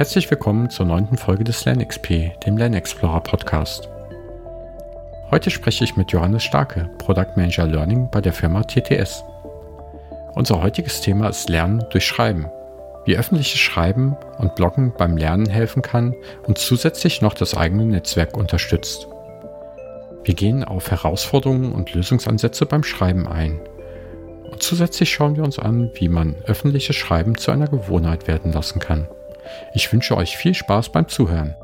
Herzlich 0.00 0.30
willkommen 0.30 0.70
zur 0.70 0.86
neunten 0.86 1.18
Folge 1.18 1.44
des 1.44 1.62
LernXP, 1.66 2.32
dem 2.46 2.56
LernExplorer 2.56 3.20
Podcast. 3.20 3.86
Heute 5.30 5.50
spreche 5.50 5.84
ich 5.84 5.94
mit 5.94 6.10
Johannes 6.10 6.42
Starke, 6.42 6.88
Product 6.96 7.36
Manager 7.36 7.66
Learning 7.66 8.08
bei 8.10 8.22
der 8.22 8.32
Firma 8.32 8.62
TTS. 8.62 9.22
Unser 10.32 10.62
heutiges 10.62 11.02
Thema 11.02 11.28
ist 11.28 11.50
Lernen 11.50 11.84
durch 11.90 12.06
Schreiben. 12.06 12.46
Wie 13.04 13.14
öffentliches 13.14 13.60
Schreiben 13.60 14.16
und 14.38 14.54
Bloggen 14.54 14.94
beim 14.96 15.18
Lernen 15.18 15.50
helfen 15.50 15.82
kann 15.82 16.14
und 16.46 16.56
zusätzlich 16.56 17.20
noch 17.20 17.34
das 17.34 17.54
eigene 17.54 17.84
Netzwerk 17.84 18.38
unterstützt. 18.38 19.06
Wir 20.24 20.32
gehen 20.32 20.64
auf 20.64 20.90
Herausforderungen 20.90 21.72
und 21.72 21.92
Lösungsansätze 21.92 22.64
beim 22.64 22.84
Schreiben 22.84 23.28
ein. 23.28 23.60
Und 24.50 24.62
zusätzlich 24.62 25.10
schauen 25.10 25.36
wir 25.36 25.44
uns 25.44 25.58
an, 25.58 25.90
wie 25.96 26.08
man 26.08 26.36
öffentliches 26.46 26.96
Schreiben 26.96 27.36
zu 27.36 27.50
einer 27.50 27.68
Gewohnheit 27.68 28.28
werden 28.28 28.54
lassen 28.54 28.78
kann. 28.78 29.06
Ich 29.74 29.92
wünsche 29.92 30.16
euch 30.16 30.36
viel 30.36 30.54
Spaß 30.54 30.92
beim 30.92 31.08
Zuhören. 31.08 31.54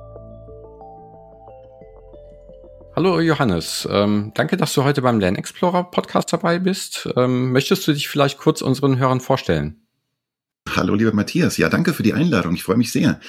Hallo 2.96 3.20
Johannes, 3.20 3.86
ähm, 3.90 4.32
danke, 4.34 4.56
dass 4.56 4.72
du 4.72 4.82
heute 4.82 5.02
beim 5.02 5.20
Lernexplorer 5.20 5.90
Podcast 5.90 6.32
dabei 6.32 6.58
bist. 6.58 7.06
Ähm, 7.14 7.52
möchtest 7.52 7.86
du 7.86 7.92
dich 7.92 8.08
vielleicht 8.08 8.38
kurz 8.38 8.62
unseren 8.62 8.96
Hörern 8.96 9.20
vorstellen? 9.20 9.86
Hallo 10.74 10.94
lieber 10.94 11.12
Matthias, 11.12 11.58
ja 11.58 11.68
danke 11.68 11.92
für 11.92 12.02
die 12.02 12.14
Einladung, 12.14 12.54
ich 12.54 12.62
freue 12.62 12.78
mich 12.78 12.92
sehr. 12.92 13.20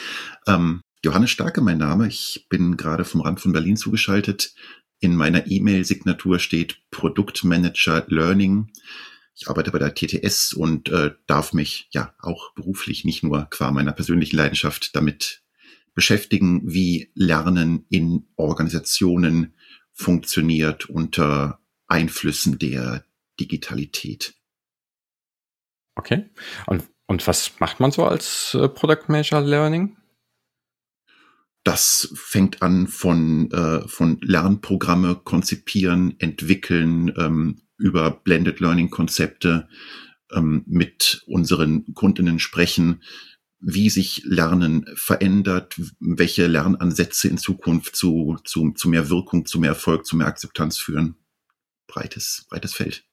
Ähm, 0.47 0.79
Johannes 1.03 1.31
Starke 1.31 1.59
mein 1.59 1.79
Name, 1.79 2.07
ich 2.07 2.47
bin 2.49 2.77
gerade 2.77 3.03
vom 3.03 3.19
Rand 3.19 3.41
von 3.41 3.51
Berlin 3.51 3.75
zugeschaltet. 3.75 4.53
In 4.99 5.15
meiner 5.15 5.45
E-Mail-Signatur 5.51 6.39
steht 6.39 6.79
Produktmanager 6.89 8.05
Learning. 8.07 8.71
Ich 9.39 9.47
arbeite 9.47 9.71
bei 9.71 9.77
der 9.77 9.93
TTS 9.93 10.53
und 10.53 10.89
äh, 10.89 11.11
darf 11.27 11.53
mich 11.53 11.87
ja 11.91 12.15
auch 12.19 12.53
beruflich 12.55 13.05
nicht 13.05 13.23
nur 13.23 13.45
qua 13.51 13.71
meiner 13.71 13.91
persönlichen 13.91 14.35
Leidenschaft 14.35 14.95
damit 14.95 15.43
beschäftigen, 15.93 16.61
wie 16.65 17.11
Lernen 17.13 17.85
in 17.89 18.27
Organisationen 18.35 19.53
funktioniert 19.93 20.89
unter 20.89 21.59
Einflüssen 21.85 22.57
der 22.57 23.05
Digitalität. 23.39 24.33
Okay. 25.95 26.29
Und, 26.65 26.83
und 27.05 27.27
was 27.27 27.59
macht 27.59 27.79
man 27.79 27.91
so 27.91 28.05
als 28.05 28.55
äh, 28.55 28.67
Product 28.67 29.07
Manager 29.07 29.41
Learning? 29.41 29.97
Das 31.63 32.11
fängt 32.15 32.63
an 32.63 32.87
von, 32.87 33.51
äh, 33.51 33.87
von 33.87 34.19
Lernprogramme 34.21 35.15
konzipieren, 35.15 36.19
entwickeln, 36.19 37.13
ähm, 37.17 37.61
über 37.77 38.11
Blended 38.11 38.59
Learning 38.59 38.89
Konzepte 38.89 39.67
ähm, 40.33 40.63
mit 40.67 41.23
unseren 41.27 41.93
Kundinnen 41.93 42.39
sprechen, 42.39 43.03
wie 43.59 43.89
sich 43.89 44.21
Lernen 44.25 44.85
verändert, 44.95 45.79
welche 45.99 46.47
Lernansätze 46.47 47.27
in 47.27 47.37
Zukunft 47.37 47.95
zu, 47.95 48.37
zu, 48.43 48.71
zu 48.71 48.89
mehr 48.89 49.09
Wirkung, 49.09 49.45
zu 49.45 49.59
mehr 49.59 49.71
Erfolg, 49.71 50.05
zu 50.05 50.15
mehr 50.15 50.27
Akzeptanz 50.27 50.77
führen. 50.77 51.15
Breites, 51.87 52.45
breites 52.49 52.73
Feld. 52.73 53.07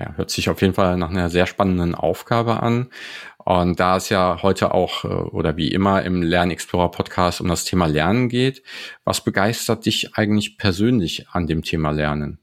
Ja, 0.00 0.14
hört 0.14 0.30
sich 0.30 0.48
auf 0.48 0.62
jeden 0.62 0.72
Fall 0.72 0.96
nach 0.96 1.10
einer 1.10 1.28
sehr 1.28 1.46
spannenden 1.46 1.94
Aufgabe 1.94 2.62
an. 2.62 2.88
Und 3.36 3.80
da 3.80 3.96
es 3.96 4.08
ja 4.08 4.38
heute 4.42 4.72
auch 4.72 5.04
äh, 5.04 5.08
oder 5.08 5.58
wie 5.58 5.68
immer 5.68 6.02
im 6.02 6.22
Lernexplorer 6.22 6.90
Podcast 6.90 7.42
um 7.42 7.48
das 7.48 7.64
Thema 7.64 7.84
Lernen 7.84 8.30
geht, 8.30 8.62
was 9.04 9.22
begeistert 9.22 9.84
dich 9.84 10.14
eigentlich 10.14 10.56
persönlich 10.56 11.28
an 11.28 11.46
dem 11.46 11.62
Thema 11.62 11.90
Lernen? 11.90 12.38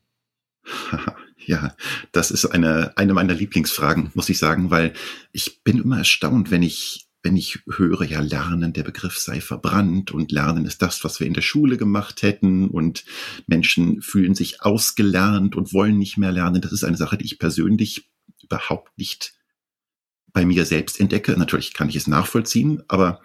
Ja, 1.47 1.77
das 2.11 2.29
ist 2.29 2.45
eine, 2.45 2.91
eine 2.97 3.13
meiner 3.13 3.33
Lieblingsfragen, 3.33 4.11
muss 4.15 4.27
ich 4.27 4.37
sagen, 4.37 4.69
weil 4.69 4.91
ich 5.31 5.63
bin 5.63 5.81
immer 5.81 5.99
erstaunt, 5.99 6.51
wenn 6.51 6.61
ich, 6.61 7.07
wenn 7.23 7.37
ich 7.37 7.59
höre, 7.69 8.03
ja, 8.03 8.19
Lernen, 8.19 8.73
der 8.73 8.83
Begriff 8.83 9.17
sei 9.17 9.39
verbrannt 9.39 10.11
und 10.11 10.33
Lernen 10.33 10.65
ist 10.65 10.81
das, 10.81 11.05
was 11.05 11.21
wir 11.21 11.27
in 11.27 11.33
der 11.33 11.41
Schule 11.41 11.77
gemacht 11.77 12.21
hätten 12.21 12.67
und 12.67 13.05
Menschen 13.45 14.01
fühlen 14.01 14.35
sich 14.35 14.61
ausgelernt 14.61 15.55
und 15.55 15.71
wollen 15.71 15.97
nicht 15.97 16.17
mehr 16.17 16.33
lernen. 16.33 16.61
Das 16.61 16.73
ist 16.73 16.83
eine 16.83 16.97
Sache, 16.97 17.17
die 17.17 17.25
ich 17.25 17.39
persönlich 17.39 18.09
überhaupt 18.43 18.97
nicht 18.97 19.33
bei 20.33 20.45
mir 20.45 20.65
selbst 20.65 20.99
entdecke. 20.99 21.31
Natürlich 21.37 21.73
kann 21.73 21.87
ich 21.87 21.95
es 21.95 22.07
nachvollziehen, 22.07 22.83
aber 22.89 23.21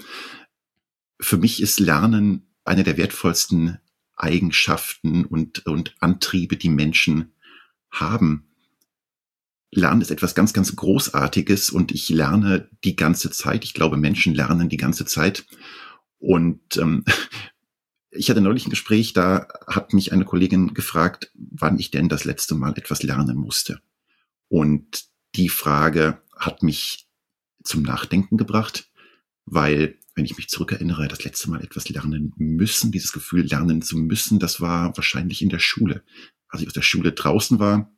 für 1.21 1.39
mich 1.39 1.61
ist 1.61 1.81
Lernen 1.81 2.55
eine 2.65 2.85
der 2.85 2.97
wertvollsten 2.97 3.79
Eigenschaften 4.23 5.25
und, 5.25 5.67
und 5.67 5.95
Antriebe, 6.01 6.57
die 6.57 6.69
Menschen 6.69 7.33
haben. 7.91 8.49
Lernen 9.71 10.01
ist 10.03 10.11
etwas 10.11 10.35
ganz, 10.35 10.53
ganz 10.53 10.77
Großartiges 10.77 11.71
und 11.71 11.93
ich 11.93 12.09
lerne 12.09 12.69
die 12.85 12.95
ganze 12.95 13.31
Zeit. 13.31 13.65
Ich 13.65 13.75
glaube, 13.75 13.97
Menschen 13.97 14.35
lernen 14.35 14.69
die 14.69 14.77
ganze 14.77 15.07
Zeit. 15.07 15.45
Und 16.19 16.77
ähm, 16.77 17.05
ich 18.11 18.31
hatte 18.31 18.41
neulich 18.41 18.67
ein 18.67 18.71
Gespräch, 18.71 19.13
da 19.13 19.49
hat 19.67 19.93
mich 19.93 20.13
eine 20.13 20.25
Kollegin 20.25 20.75
gefragt, 20.75 21.31
wann 21.35 21.79
ich 21.79 21.91
denn 21.91 22.09
das 22.09 22.25
letzte 22.25 22.55
Mal 22.55 22.77
etwas 22.77 23.03
lernen 23.03 23.37
musste. 23.37 23.81
Und 24.49 25.05
die 25.35 25.49
Frage 25.49 26.23
hat 26.37 26.63
mich 26.63 27.09
zum 27.65 27.83
Nachdenken 27.83 28.37
gebracht, 28.37 28.91
weil 29.47 29.99
wenn 30.15 30.25
ich 30.25 30.37
mich 30.37 30.49
zurückerinnere, 30.49 31.09
das 31.09 31.25
letzte 31.25 31.51
Mal 31.51 31.63
etwas 31.63 31.89
lernen 31.89 32.33
müssen, 32.37 32.93
dieses 32.93 33.13
Gefühl 33.13 33.47
lernen 33.47 33.83
zu 33.83 33.97
müssen, 33.97 34.39
das 34.39 34.61
war 34.61 34.97
wahrscheinlich 34.97 35.43
in 35.43 35.49
der 35.49 35.59
Schule. 35.59 36.03
Als 36.49 36.63
ich 36.63 36.69
aus 36.69 36.75
der 36.75 36.83
Schule 36.83 37.13
draußen 37.13 37.59
war, 37.59 37.91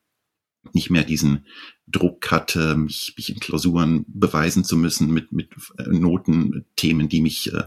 nicht 0.73 0.91
mehr 0.91 1.05
diesen 1.05 1.47
Druck 1.87 2.31
hatte, 2.31 2.77
mich, 2.77 3.15
mich 3.17 3.31
in 3.31 3.41
Klausuren 3.41 4.05
beweisen 4.09 4.65
zu 4.65 4.77
müssen 4.77 5.13
mit, 5.13 5.33
mit 5.33 5.51
äh, 5.79 5.89
Noten, 5.89 6.65
Themen, 6.77 7.09
die 7.09 7.21
mich 7.21 7.53
äh, 7.53 7.65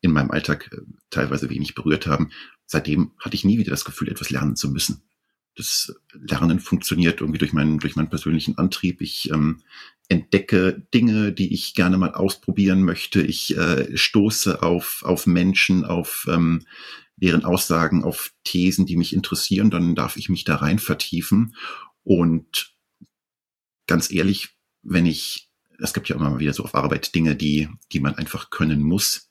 in 0.00 0.12
meinem 0.12 0.30
Alltag 0.30 0.70
äh, 0.72 0.80
teilweise 1.10 1.50
wenig 1.50 1.74
berührt 1.74 2.06
haben. 2.06 2.30
Seitdem 2.66 3.12
hatte 3.18 3.34
ich 3.34 3.44
nie 3.44 3.58
wieder 3.58 3.70
das 3.70 3.84
Gefühl, 3.84 4.08
etwas 4.08 4.30
lernen 4.30 4.56
zu 4.56 4.70
müssen. 4.70 5.02
Das 5.56 5.94
Lernen 6.12 6.60
funktioniert 6.60 7.20
irgendwie 7.20 7.38
durch 7.38 7.52
meinen, 7.52 7.78
durch 7.78 7.96
meinen 7.96 8.08
persönlichen 8.08 8.56
Antrieb. 8.58 9.00
Ich 9.00 9.30
ähm, 9.30 9.62
entdecke 10.08 10.86
Dinge, 10.92 11.32
die 11.32 11.52
ich 11.52 11.74
gerne 11.74 11.98
mal 11.98 12.12
ausprobieren 12.12 12.82
möchte. 12.82 13.22
Ich 13.22 13.56
äh, 13.56 13.96
stoße 13.96 14.62
auf, 14.62 15.02
auf 15.04 15.26
Menschen, 15.26 15.84
auf 15.84 16.26
ähm, 16.30 16.66
deren 17.16 17.44
Aussagen, 17.44 18.04
auf 18.04 18.32
Thesen, 18.44 18.86
die 18.86 18.96
mich 18.96 19.14
interessieren. 19.14 19.70
Dann 19.70 19.94
darf 19.94 20.16
ich 20.16 20.28
mich 20.28 20.44
da 20.44 20.56
rein 20.56 20.78
vertiefen. 20.78 21.54
Und 22.02 22.74
ganz 23.86 24.10
ehrlich, 24.10 24.56
wenn 24.82 25.06
ich, 25.06 25.50
es 25.78 25.92
gibt 25.92 26.08
ja 26.08 26.16
immer 26.16 26.38
wieder 26.38 26.54
so 26.54 26.64
auf 26.64 26.74
Arbeit 26.74 27.14
Dinge, 27.14 27.36
die, 27.36 27.68
die 27.92 28.00
man 28.00 28.14
einfach 28.14 28.50
können 28.50 28.82
muss 28.82 29.29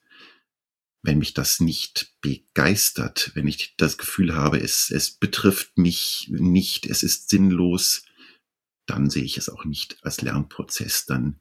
wenn 1.02 1.20
mich 1.20 1.34
das 1.34 1.60
nicht 1.60 2.14
begeistert, 2.22 3.32
wenn 3.34 3.48
ich 3.48 3.76
das 3.78 3.98
Gefühl 3.98 4.36
habe, 4.36 4.60
es, 4.60 4.92
es 4.92 5.12
betrifft 5.12 5.78
mich 5.78 6.28
nicht, 6.30 6.86
es 6.86 7.04
ist 7.04 7.30
sinnlos, 7.30 8.04
dann 8.86 9.10
sehe 9.10 9.24
ich 9.24 9.38
es 9.38 9.50
auch 9.50 9.66
nicht 9.66 9.98
als 10.04 10.22
Lernprozess, 10.22 11.06
dann, 11.06 11.40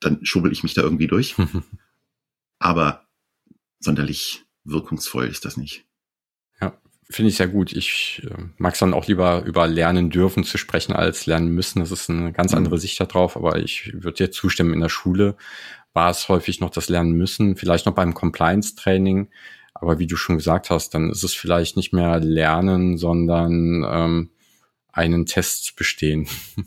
dann 0.00 0.24
schubbel 0.24 0.52
ich 0.52 0.62
mich 0.62 0.74
da 0.74 0.82
irgendwie 0.82 1.08
durch. 1.08 1.34
Aber 2.58 3.06
sonderlich 3.80 4.44
wirkungsvoll 4.64 5.26
ist 5.26 5.44
das 5.44 5.56
nicht. 5.56 5.84
Ja, 6.60 6.78
finde 7.08 7.30
ich 7.30 7.36
sehr 7.36 7.48
gut. 7.48 7.72
Ich 7.72 8.22
äh, 8.24 8.44
mag 8.58 8.74
es 8.74 8.80
dann 8.80 8.94
auch 8.94 9.06
lieber 9.06 9.44
über 9.44 9.66
lernen 9.66 10.10
dürfen 10.10 10.44
zu 10.44 10.58
sprechen 10.58 10.92
als 10.92 11.26
lernen 11.26 11.48
müssen. 11.48 11.80
Das 11.80 11.90
ist 11.90 12.10
eine 12.10 12.32
ganz 12.32 12.52
mhm. 12.52 12.58
andere 12.58 12.78
Sicht 12.78 13.00
darauf, 13.00 13.36
aber 13.36 13.58
ich 13.58 13.92
würde 13.92 14.24
dir 14.24 14.30
zustimmen, 14.30 14.74
in 14.74 14.80
der 14.80 14.88
Schule 14.88 15.36
war 15.94 16.10
es 16.10 16.28
häufig 16.28 16.60
noch 16.60 16.70
das 16.70 16.88
Lernen 16.88 17.12
müssen, 17.12 17.56
vielleicht 17.56 17.86
noch 17.86 17.94
beim 17.94 18.14
Compliance-Training. 18.14 19.30
Aber 19.74 19.98
wie 19.98 20.06
du 20.06 20.16
schon 20.16 20.36
gesagt 20.36 20.70
hast, 20.70 20.94
dann 20.94 21.10
ist 21.10 21.22
es 21.22 21.34
vielleicht 21.34 21.76
nicht 21.76 21.92
mehr 21.92 22.20
Lernen, 22.20 22.98
sondern 22.98 23.84
ähm, 23.88 24.30
einen 24.92 25.26
Test 25.26 25.76
bestehen. 25.76 26.28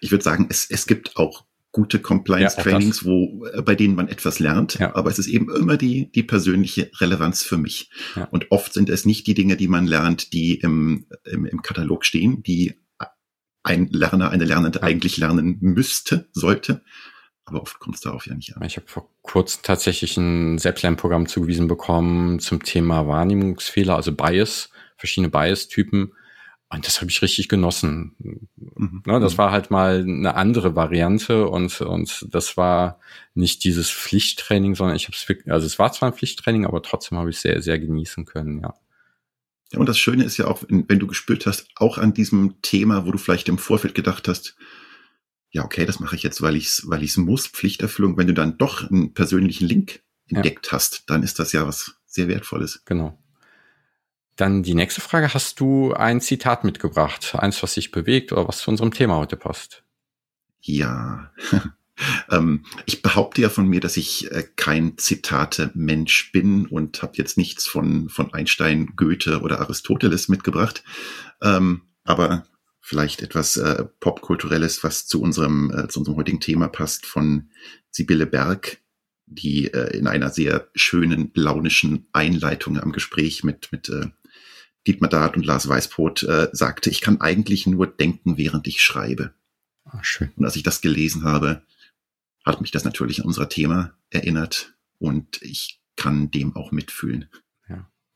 Ich 0.00 0.10
würde 0.10 0.24
sagen, 0.24 0.46
es, 0.48 0.68
es 0.68 0.86
gibt 0.86 1.16
auch 1.18 1.44
gute 1.72 2.00
Compliance-Trainings, 2.00 3.02
ja, 3.02 3.06
wo 3.06 3.46
äh, 3.46 3.62
bei 3.62 3.74
denen 3.74 3.94
man 3.94 4.08
etwas 4.08 4.38
lernt, 4.40 4.78
ja. 4.78 4.96
aber 4.96 5.10
es 5.10 5.18
ist 5.18 5.28
eben 5.28 5.54
immer 5.54 5.76
die 5.76 6.10
die 6.10 6.22
persönliche 6.22 6.90
Relevanz 6.98 7.42
für 7.42 7.58
mich. 7.58 7.90
Ja. 8.16 8.24
Und 8.24 8.50
oft 8.50 8.72
sind 8.72 8.88
es 8.88 9.04
nicht 9.04 9.26
die 9.26 9.34
Dinge, 9.34 9.56
die 9.56 9.68
man 9.68 9.86
lernt, 9.86 10.32
die 10.32 10.54
im, 10.54 11.06
im, 11.24 11.44
im 11.44 11.62
Katalog 11.62 12.04
stehen, 12.04 12.42
die 12.42 12.74
ein 13.62 13.88
Lerner, 13.88 14.30
eine 14.30 14.44
Lernende 14.44 14.82
eigentlich 14.82 15.18
lernen 15.18 15.58
müsste, 15.60 16.28
sollte, 16.32 16.82
aber 17.48 17.62
oft 17.62 17.78
kommt 17.78 17.96
es 17.96 18.02
darauf 18.02 18.26
ja 18.26 18.34
nicht 18.34 18.56
an. 18.56 18.62
Ich 18.64 18.76
habe 18.76 18.86
vor 18.86 19.08
kurzem 19.22 19.62
tatsächlich 19.62 20.16
ein 20.16 20.58
Selbstlernprogramm 20.58 21.26
zugewiesen 21.26 21.68
bekommen 21.68 22.38
zum 22.38 22.62
Thema 22.62 23.06
Wahrnehmungsfehler, 23.06 23.96
also 23.96 24.12
Bias, 24.12 24.70
verschiedene 24.96 25.30
Bias-Typen. 25.30 26.12
Und 26.70 26.86
das 26.86 27.00
habe 27.00 27.10
ich 27.10 27.22
richtig 27.22 27.48
genossen. 27.48 28.14
Mhm. 28.18 29.02
Ne, 29.06 29.20
das 29.20 29.34
mhm. 29.34 29.38
war 29.38 29.52
halt 29.52 29.70
mal 29.70 30.00
eine 30.00 30.34
andere 30.34 30.76
Variante 30.76 31.48
und, 31.48 31.80
und 31.80 32.26
das 32.30 32.56
war 32.58 33.00
nicht 33.34 33.64
dieses 33.64 33.90
Pflichttraining, 33.90 34.74
sondern 34.74 34.96
ich 34.96 35.04
habe 35.04 35.16
es 35.16 35.26
wirklich, 35.28 35.50
also 35.52 35.66
es 35.66 35.78
war 35.78 35.92
zwar 35.92 36.10
ein 36.10 36.14
Pflichttraining, 36.14 36.66
aber 36.66 36.82
trotzdem 36.82 37.16
habe 37.16 37.30
ich 37.30 37.38
sehr, 37.38 37.62
sehr 37.62 37.78
genießen 37.78 38.26
können, 38.26 38.60
ja. 38.60 38.74
Ja, 39.72 39.78
und 39.78 39.88
das 39.88 39.98
Schöne 39.98 40.24
ist 40.24 40.38
ja 40.38 40.46
auch, 40.46 40.62
wenn, 40.68 40.88
wenn 40.88 40.98
du 40.98 41.06
gespürt 41.06 41.46
hast, 41.46 41.68
auch 41.76 41.98
an 41.98 42.14
diesem 42.14 42.60
Thema, 42.62 43.06
wo 43.06 43.12
du 43.12 43.18
vielleicht 43.18 43.48
im 43.48 43.58
Vorfeld 43.58 43.94
gedacht 43.94 44.28
hast, 44.28 44.56
ja, 45.50 45.64
okay, 45.64 45.86
das 45.86 46.00
mache 46.00 46.16
ich 46.16 46.22
jetzt, 46.22 46.42
weil 46.42 46.56
ich 46.56 46.66
es 46.66 46.88
weil 46.88 47.02
ich's 47.02 47.16
muss, 47.16 47.46
Pflichterfüllung. 47.46 48.16
Wenn 48.16 48.26
du 48.26 48.34
dann 48.34 48.58
doch 48.58 48.88
einen 48.88 49.14
persönlichen 49.14 49.66
Link 49.66 50.02
entdeckt 50.28 50.66
ja. 50.66 50.72
hast, 50.72 51.08
dann 51.08 51.22
ist 51.22 51.38
das 51.38 51.52
ja 51.52 51.66
was 51.66 51.94
sehr 52.06 52.28
Wertvolles. 52.28 52.82
Genau. 52.84 53.18
Dann 54.36 54.62
die 54.62 54.74
nächste 54.74 55.00
Frage. 55.00 55.32
Hast 55.34 55.58
du 55.58 55.92
ein 55.94 56.20
Zitat 56.20 56.64
mitgebracht? 56.64 57.34
Eins, 57.34 57.62
was 57.62 57.74
sich 57.74 57.90
bewegt 57.90 58.30
oder 58.32 58.46
was 58.46 58.58
zu 58.58 58.70
unserem 58.70 58.92
Thema 58.92 59.16
heute 59.16 59.36
passt? 59.36 59.82
Ja. 60.60 61.32
ähm, 62.30 62.64
ich 62.86 63.02
behaupte 63.02 63.40
ja 63.40 63.48
von 63.48 63.66
mir, 63.66 63.80
dass 63.80 63.96
ich 63.96 64.30
äh, 64.30 64.44
kein 64.54 64.98
Zitate-Mensch 64.98 66.30
bin 66.30 66.66
und 66.66 67.02
habe 67.02 67.14
jetzt 67.16 67.36
nichts 67.36 67.66
von, 67.66 68.08
von 68.10 68.32
Einstein, 68.32 68.92
Goethe 68.96 69.40
oder 69.40 69.60
Aristoteles 69.60 70.28
mitgebracht. 70.28 70.84
Ähm, 71.42 71.82
aber 72.04 72.46
vielleicht 72.80 73.22
etwas 73.22 73.56
äh, 73.56 73.84
Popkulturelles, 74.00 74.82
was 74.84 75.06
zu 75.06 75.20
unserem, 75.20 75.70
äh, 75.70 75.88
zu 75.88 76.00
unserem 76.00 76.16
heutigen 76.16 76.40
Thema 76.40 76.68
passt, 76.68 77.06
von 77.06 77.50
Sibylle 77.90 78.26
Berg, 78.26 78.78
die 79.26 79.72
äh, 79.72 79.96
in 79.96 80.06
einer 80.06 80.30
sehr 80.30 80.68
schönen, 80.74 81.30
launischen 81.34 82.08
Einleitung 82.12 82.78
am 82.78 82.92
Gespräch 82.92 83.44
mit, 83.44 83.70
mit 83.72 83.88
äh, 83.88 84.06
Dietmar 84.86 85.10
Dart 85.10 85.36
und 85.36 85.44
Lars 85.44 85.68
Weißbrot 85.68 86.22
äh, 86.22 86.48
sagte, 86.52 86.88
ich 86.90 87.00
kann 87.00 87.20
eigentlich 87.20 87.66
nur 87.66 87.86
denken, 87.86 88.38
während 88.38 88.66
ich 88.66 88.80
schreibe. 88.80 89.34
Ach, 89.84 90.04
schön. 90.04 90.30
Und 90.36 90.44
als 90.44 90.56
ich 90.56 90.62
das 90.62 90.80
gelesen 90.80 91.24
habe, 91.24 91.62
hat 92.44 92.60
mich 92.60 92.70
das 92.70 92.84
natürlich 92.84 93.20
an 93.20 93.26
unser 93.26 93.48
Thema 93.48 93.94
erinnert 94.10 94.74
und 94.98 95.42
ich 95.42 95.80
kann 95.96 96.30
dem 96.30 96.56
auch 96.56 96.72
mitfühlen. 96.72 97.28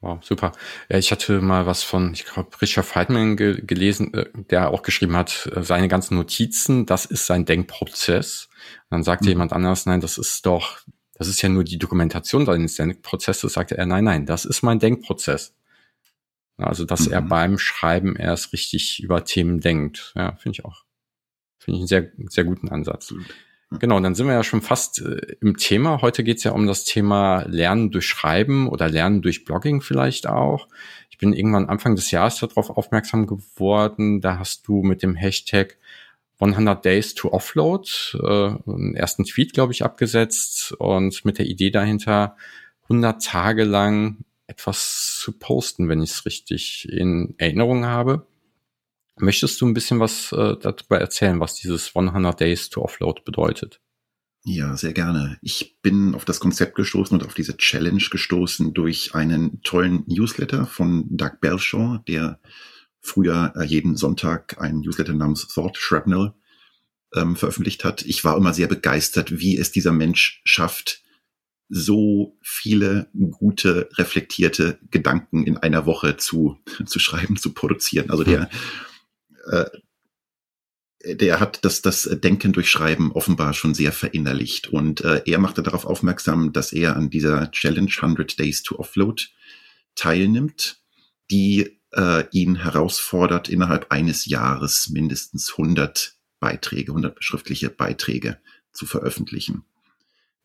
Wow, 0.02 0.18
super. 0.20 0.50
Ja, 0.90 0.98
ich 0.98 1.12
hatte 1.12 1.40
mal 1.40 1.66
was 1.66 1.84
von, 1.84 2.12
ich 2.12 2.24
glaube, 2.24 2.60
Richard 2.60 2.84
Feldman 2.84 3.36
ge 3.36 3.62
gelesen, 3.64 4.12
äh, 4.12 4.26
der 4.34 4.70
auch 4.70 4.82
geschrieben 4.82 5.16
hat, 5.16 5.48
äh, 5.54 5.62
seine 5.62 5.86
ganzen 5.86 6.16
Notizen, 6.16 6.86
das 6.86 7.04
ist 7.06 7.24
sein 7.26 7.44
Denkprozess. 7.44 8.48
Und 8.90 8.96
dann 8.96 9.04
sagte 9.04 9.26
mhm. 9.26 9.30
jemand 9.30 9.52
anders, 9.52 9.86
nein, 9.86 10.00
das 10.00 10.18
ist 10.18 10.44
doch, 10.44 10.80
das 11.14 11.28
ist 11.28 11.40
ja 11.40 11.48
nur 11.48 11.62
die 11.62 11.78
Dokumentation 11.78 12.44
seines 12.44 12.74
Denkprozesses, 12.74 13.52
sagte 13.52 13.78
er, 13.78 13.86
nein, 13.86 14.02
nein, 14.02 14.26
das 14.26 14.44
ist 14.44 14.62
mein 14.62 14.80
Denkprozess. 14.80 15.54
Also, 16.56 16.84
dass 16.84 17.06
mhm. 17.06 17.12
er 17.12 17.22
beim 17.22 17.58
Schreiben 17.58 18.16
erst 18.16 18.52
richtig 18.52 19.00
über 19.04 19.24
Themen 19.24 19.60
denkt. 19.60 20.12
Ja, 20.16 20.34
finde 20.34 20.58
ich 20.58 20.64
auch. 20.64 20.82
Finde 21.58 21.76
ich 21.76 21.80
einen 21.82 21.86
sehr, 21.86 22.10
sehr 22.28 22.44
guten 22.44 22.70
Ansatz. 22.70 23.12
Mhm. 23.12 23.24
Genau, 23.78 24.00
dann 24.00 24.14
sind 24.14 24.26
wir 24.26 24.34
ja 24.34 24.44
schon 24.44 24.62
fast 24.62 25.00
äh, 25.00 25.36
im 25.40 25.56
Thema. 25.56 26.02
Heute 26.02 26.24
geht 26.24 26.38
es 26.38 26.44
ja 26.44 26.52
um 26.52 26.66
das 26.66 26.84
Thema 26.84 27.44
Lernen 27.48 27.90
durch 27.90 28.06
Schreiben 28.06 28.68
oder 28.68 28.88
Lernen 28.88 29.22
durch 29.22 29.44
Blogging 29.44 29.80
vielleicht 29.80 30.26
auch. 30.26 30.68
Ich 31.10 31.18
bin 31.18 31.32
irgendwann 31.32 31.68
Anfang 31.68 31.94
des 31.94 32.10
Jahres 32.10 32.38
darauf 32.38 32.70
aufmerksam 32.70 33.26
geworden. 33.26 34.20
Da 34.20 34.38
hast 34.38 34.66
du 34.66 34.82
mit 34.82 35.02
dem 35.02 35.14
Hashtag 35.14 35.78
100 36.40 36.84
Days 36.84 37.14
to 37.14 37.32
Offload 37.32 37.88
äh, 38.14 38.70
einen 38.70 38.94
ersten 38.96 39.24
Tweet, 39.24 39.52
glaube 39.52 39.72
ich, 39.72 39.84
abgesetzt 39.84 40.72
und 40.72 41.24
mit 41.24 41.38
der 41.38 41.46
Idee 41.46 41.70
dahinter, 41.70 42.36
100 42.84 43.24
Tage 43.24 43.64
lang 43.64 44.24
etwas 44.48 45.18
zu 45.20 45.32
posten, 45.38 45.88
wenn 45.88 46.02
ich 46.02 46.10
es 46.10 46.26
richtig 46.26 46.88
in 46.90 47.34
Erinnerung 47.38 47.86
habe. 47.86 48.26
Möchtest 49.18 49.60
du 49.60 49.66
ein 49.66 49.74
bisschen 49.74 50.00
was 50.00 50.32
äh, 50.32 50.56
darüber 50.60 51.00
erzählen, 51.00 51.40
was 51.40 51.54
dieses 51.54 51.94
100 51.94 52.40
Days 52.40 52.70
to 52.70 52.82
Offload 52.82 53.22
bedeutet? 53.24 53.80
Ja, 54.44 54.76
sehr 54.76 54.92
gerne. 54.92 55.38
Ich 55.40 55.78
bin 55.82 56.14
auf 56.14 56.24
das 56.24 56.40
Konzept 56.40 56.74
gestoßen 56.74 57.16
und 57.16 57.24
auf 57.24 57.34
diese 57.34 57.56
Challenge 57.56 58.02
gestoßen 58.10 58.74
durch 58.74 59.14
einen 59.14 59.62
tollen 59.62 60.02
Newsletter 60.06 60.66
von 60.66 61.06
Doug 61.16 61.40
Belshaw, 61.40 61.98
der 62.08 62.40
früher 63.00 63.52
äh, 63.56 63.64
jeden 63.64 63.96
Sonntag 63.96 64.60
einen 64.60 64.80
Newsletter 64.80 65.12
namens 65.12 65.46
Thought 65.46 65.76
Shrapnel 65.76 66.32
ähm, 67.14 67.36
veröffentlicht 67.36 67.84
hat. 67.84 68.02
Ich 68.02 68.24
war 68.24 68.36
immer 68.36 68.52
sehr 68.52 68.66
begeistert, 68.66 69.38
wie 69.38 69.56
es 69.56 69.70
dieser 69.70 69.92
Mensch 69.92 70.40
schafft, 70.44 71.02
so 71.68 72.36
viele 72.42 73.08
gute, 73.30 73.88
reflektierte 73.96 74.78
Gedanken 74.90 75.46
in 75.46 75.56
einer 75.56 75.86
Woche 75.86 76.16
zu, 76.16 76.58
zu 76.86 76.98
schreiben, 76.98 77.36
zu 77.36 77.54
produzieren. 77.54 78.10
Also 78.10 78.24
der, 78.24 78.50
äh, 79.50 79.66
der 81.04 81.40
hat 81.40 81.64
das, 81.64 81.82
das 81.82 82.08
Denken 82.22 82.52
durch 82.52 82.70
Schreiben 82.70 83.12
offenbar 83.12 83.54
schon 83.54 83.74
sehr 83.74 83.92
verinnerlicht. 83.92 84.68
Und 84.68 85.00
äh, 85.00 85.22
er 85.26 85.38
machte 85.38 85.62
darauf 85.62 85.84
aufmerksam, 85.84 86.52
dass 86.52 86.72
er 86.72 86.96
an 86.96 87.10
dieser 87.10 87.50
Challenge 87.50 87.90
100 87.94 88.38
Days 88.38 88.62
to 88.62 88.78
Offload 88.78 89.24
teilnimmt, 89.94 90.80
die 91.30 91.80
äh, 91.92 92.24
ihn 92.30 92.56
herausfordert, 92.56 93.48
innerhalb 93.48 93.90
eines 93.90 94.26
Jahres 94.26 94.90
mindestens 94.90 95.52
100 95.52 96.14
Beiträge, 96.40 96.92
100 96.92 97.14
beschriftliche 97.14 97.70
Beiträge 97.70 98.38
zu 98.72 98.86
veröffentlichen. 98.86 99.64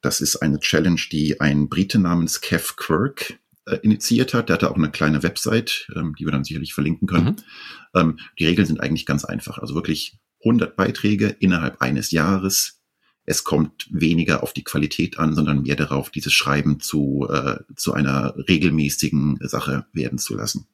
Das 0.02 0.22
ist 0.22 0.38
eine 0.38 0.60
Challenge, 0.60 1.02
die 1.12 1.40
ein 1.40 1.70
Brite 1.70 2.00
namens 2.00 2.42
Kev 2.42 2.74
Quirk 2.76 3.40
äh, 3.68 3.80
initiiert 3.84 4.34
hat. 4.34 4.50
Der 4.50 4.56
hatte 4.56 4.72
auch 4.72 4.76
eine 4.76 4.92
kleine 4.92 5.24
Website, 5.24 5.88
ähm, 5.96 6.16
die 6.18 6.26
wir 6.26 6.32
dann 6.32 6.44
sicherlich 6.44 6.74
verlinken 6.74 7.08
können. 7.08 7.26
Mhm. 7.26 7.36
Ähm, 7.96 8.20
die 8.40 8.46
Regeln 8.46 8.68
sind 8.68 8.80
eigentlich 8.80 9.06
ganz 9.06 9.26
einfach. 9.26 9.58
Also 9.60 9.76
wirklich 9.76 10.18
100 10.44 10.76
Beiträge 10.76 11.28
innerhalb 11.40 11.82
eines 11.82 12.12
Jahres. 12.12 12.82
Es 13.26 13.44
kommt 13.44 13.88
weniger 13.92 14.42
auf 14.42 14.54
die 14.54 14.64
Qualität 14.64 15.20
an, 15.20 15.36
sondern 15.36 15.64
mehr 15.64 15.76
darauf, 15.76 16.10
dieses 16.10 16.34
Schreiben 16.34 16.80
zu, 16.80 17.28
äh, 17.30 17.60
zu 17.76 17.94
einer 17.94 18.36
regelmäßigen 18.48 19.40
Sache 19.42 19.86
werden 19.92 20.18
zu 20.18 20.36
lassen. 20.36 20.68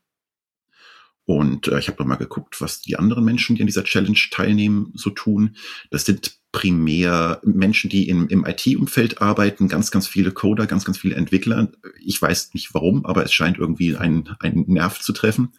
Und 1.25 1.67
äh, 1.67 1.79
ich 1.79 1.87
habe 1.87 2.03
mal 2.05 2.15
geguckt, 2.15 2.61
was 2.61 2.81
die 2.81 2.97
anderen 2.97 3.23
Menschen, 3.23 3.55
die 3.55 3.63
an 3.63 3.67
dieser 3.67 3.83
Challenge 3.83 4.19
teilnehmen, 4.29 4.91
so 4.93 5.09
tun. 5.09 5.55
Das 5.89 6.05
sind 6.05 6.37
primär 6.53 7.41
Menschen, 7.43 7.89
die 7.89 8.07
im, 8.07 8.29
im 8.29 8.45
IT-Umfeld 8.45 9.21
arbeiten, 9.21 9.67
ganz, 9.67 9.91
ganz 9.91 10.07
viele 10.07 10.31
Coder, 10.31 10.67
ganz, 10.67 10.85
ganz 10.85 10.97
viele 10.97 11.15
Entwickler. 11.15 11.69
Ich 11.99 12.21
weiß 12.21 12.53
nicht 12.53 12.73
warum, 12.73 13.05
aber 13.05 13.25
es 13.25 13.33
scheint 13.33 13.57
irgendwie 13.57 13.97
einen, 13.97 14.29
einen 14.39 14.65
Nerv 14.67 15.01
zu 15.01 15.11
treffen. 15.11 15.53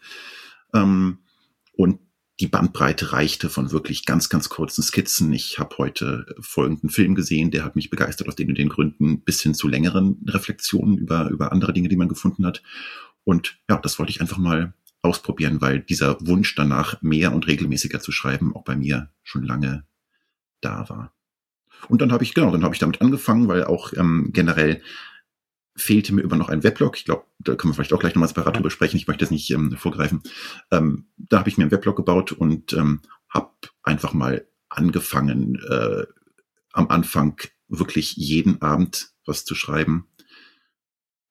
Ähm, 0.73 1.19
und 1.77 1.99
die 2.41 2.47
Bandbreite 2.47 3.13
reichte 3.13 3.51
von 3.51 3.73
wirklich 3.73 4.07
ganz, 4.07 4.29
ganz 4.29 4.49
kurzen 4.49 4.83
Skizzen. 4.83 5.33
Ich 5.33 5.59
habe 5.59 5.77
heute 5.79 6.27
folgenden 6.41 6.91
Film 6.91 7.17
gesehen, 7.17 7.51
der 7.51 7.65
hat 7.65 7.77
mich 7.77 7.91
begeistert 7.91 8.29
aus 8.29 8.37
den 8.37 8.49
und 8.49 8.59
den 8.59 8.69
Gründen, 8.69 9.21
bis 9.21 9.41
hin 9.41 9.55
zu 9.55 9.67
längeren 9.67 10.25
Reflexionen 10.29 10.97
über, 10.97 11.29
über 11.29 11.53
andere 11.53 11.73
Dinge, 11.73 11.89
die 11.89 11.97
man 11.97 12.09
gefunden 12.09 12.47
hat. 12.47 12.63
Und 13.25 13.59
ja, 13.69 13.79
das 13.79 13.99
wollte 13.99 14.11
ich 14.11 14.21
einfach 14.21 14.39
mal 14.39 14.75
ausprobieren, 15.03 15.61
weil 15.61 15.81
dieser 15.81 16.17
Wunsch 16.25 16.55
danach, 16.55 17.03
mehr 17.03 17.35
und 17.35 17.49
regelmäßiger 17.49 18.01
zu 18.01 18.13
schreiben, 18.13 18.55
auch 18.55 18.65
bei 18.65 18.77
mir 18.77 19.11
schon 19.25 19.43
lange 19.43 19.85
da 20.65 20.89
war. 20.89 21.13
Und 21.89 22.01
dann 22.01 22.13
habe 22.13 22.25
ich, 22.25 22.35
genau, 22.35 22.51
dann 22.51 22.65
habe 22.65 22.75
ich 22.75 22.81
damit 22.81 23.01
angefangen, 23.01 23.49
weil 23.49 23.65
auch 23.65 23.93
ähm, 23.95 24.31
generell 24.33 24.83
fehlte 25.77 26.15
mir 26.15 26.23
über 26.23 26.37
noch 26.37 26.49
ein 26.49 26.63
Weblog. 26.63 26.97
Ich 26.97 27.05
glaube, 27.05 27.25
da 27.39 27.57
können 27.57 27.73
wir 27.73 27.75
vielleicht 27.75 27.93
auch 27.93 28.01
gleich 28.01 28.15
nochmal 28.15 28.29
separat 28.29 28.57
drüber 28.57 28.71
sprechen. 28.71 28.97
Ich 28.97 29.07
möchte 29.07 29.25
das 29.25 29.31
nicht 29.31 29.51
ähm, 29.51 29.77
vorgreifen. 29.77 30.23
Ähm, 30.71 31.07
da 31.17 31.41
habe 31.41 31.49
ich 31.49 31.59
mir 31.59 31.65
ein 31.65 31.71
Weblog 31.71 31.97
gebaut 31.97 32.33
und 32.33 32.73
ähm, 32.73 33.01
habe 33.29 33.51
einfach 33.83 34.13
mal 34.13 34.47
angefangen, 34.69 35.57
äh, 35.69 36.05
am 36.73 36.89
Anfang 36.89 37.41
wirklich 37.69 38.17
jeden 38.17 38.63
Abend 38.63 39.11
was 39.27 39.45
zu 39.45 39.55
schreiben. 39.55 40.09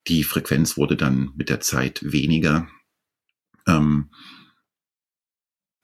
Die 0.08 0.24
Frequenz 0.24 0.78
wurde 0.78 0.98
dann 0.98 1.32
mit 1.36 1.50
der 1.50 1.62
Zeit 1.62 2.00
weniger. 2.04 2.68
Ähm, 3.68 4.10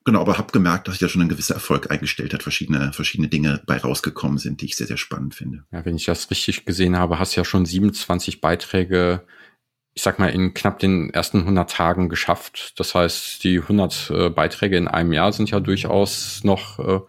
genau, 0.10 0.22
aber 0.22 0.38
habe 0.38 0.52
gemerkt, 0.52 0.88
dass 0.88 0.96
sich 0.96 1.00
da 1.00 1.10
schon 1.10 1.22
ein 1.22 1.30
gewisser 1.30 1.54
Erfolg 1.54 1.92
eingestellt 1.92 2.34
hat, 2.34 2.44
verschiedene, 2.44 2.92
verschiedene 2.94 3.28
Dinge 3.28 3.62
bei 3.66 3.78
rausgekommen 3.78 4.38
sind, 4.38 4.62
die 4.62 4.66
ich 4.66 4.76
sehr, 4.76 4.88
sehr 4.88 4.98
spannend 4.98 5.36
finde. 5.36 5.64
Ja, 5.72 5.86
wenn 5.86 5.96
ich 5.96 6.06
das 6.06 6.30
richtig 6.32 6.66
gesehen 6.66 6.98
habe, 6.98 7.20
hast 7.20 7.36
du 7.36 7.42
ja 7.42 7.46
schon 7.46 7.66
27 7.66 8.42
Beiträge, 8.42 9.26
ich 9.94 10.02
sag 10.02 10.18
mal, 10.18 10.30
in 10.30 10.54
knapp 10.54 10.80
den 10.80 11.12
ersten 11.12 11.40
100 11.40 11.70
Tagen 11.70 12.10
geschafft. 12.10 12.80
Das 12.80 12.96
heißt, 12.96 13.44
die 13.44 13.60
100 13.60 14.10
äh, 14.10 14.30
Beiträge 14.30 14.78
in 14.78 14.88
einem 14.88 15.14
Jahr 15.14 15.32
sind 15.32 15.52
ja 15.52 15.60
durchaus 15.60 16.44
noch 16.44 16.80
äh, 16.80 17.00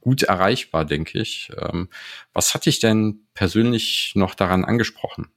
gut 0.00 0.22
erreichbar, 0.22 0.84
denke 0.84 1.18
ich. 1.18 1.50
Ähm, 1.58 1.88
was 2.32 2.54
hat 2.54 2.66
dich 2.66 2.78
denn 2.78 3.26
persönlich 3.34 4.12
noch 4.14 4.34
daran 4.34 4.64
angesprochen? 4.64 5.28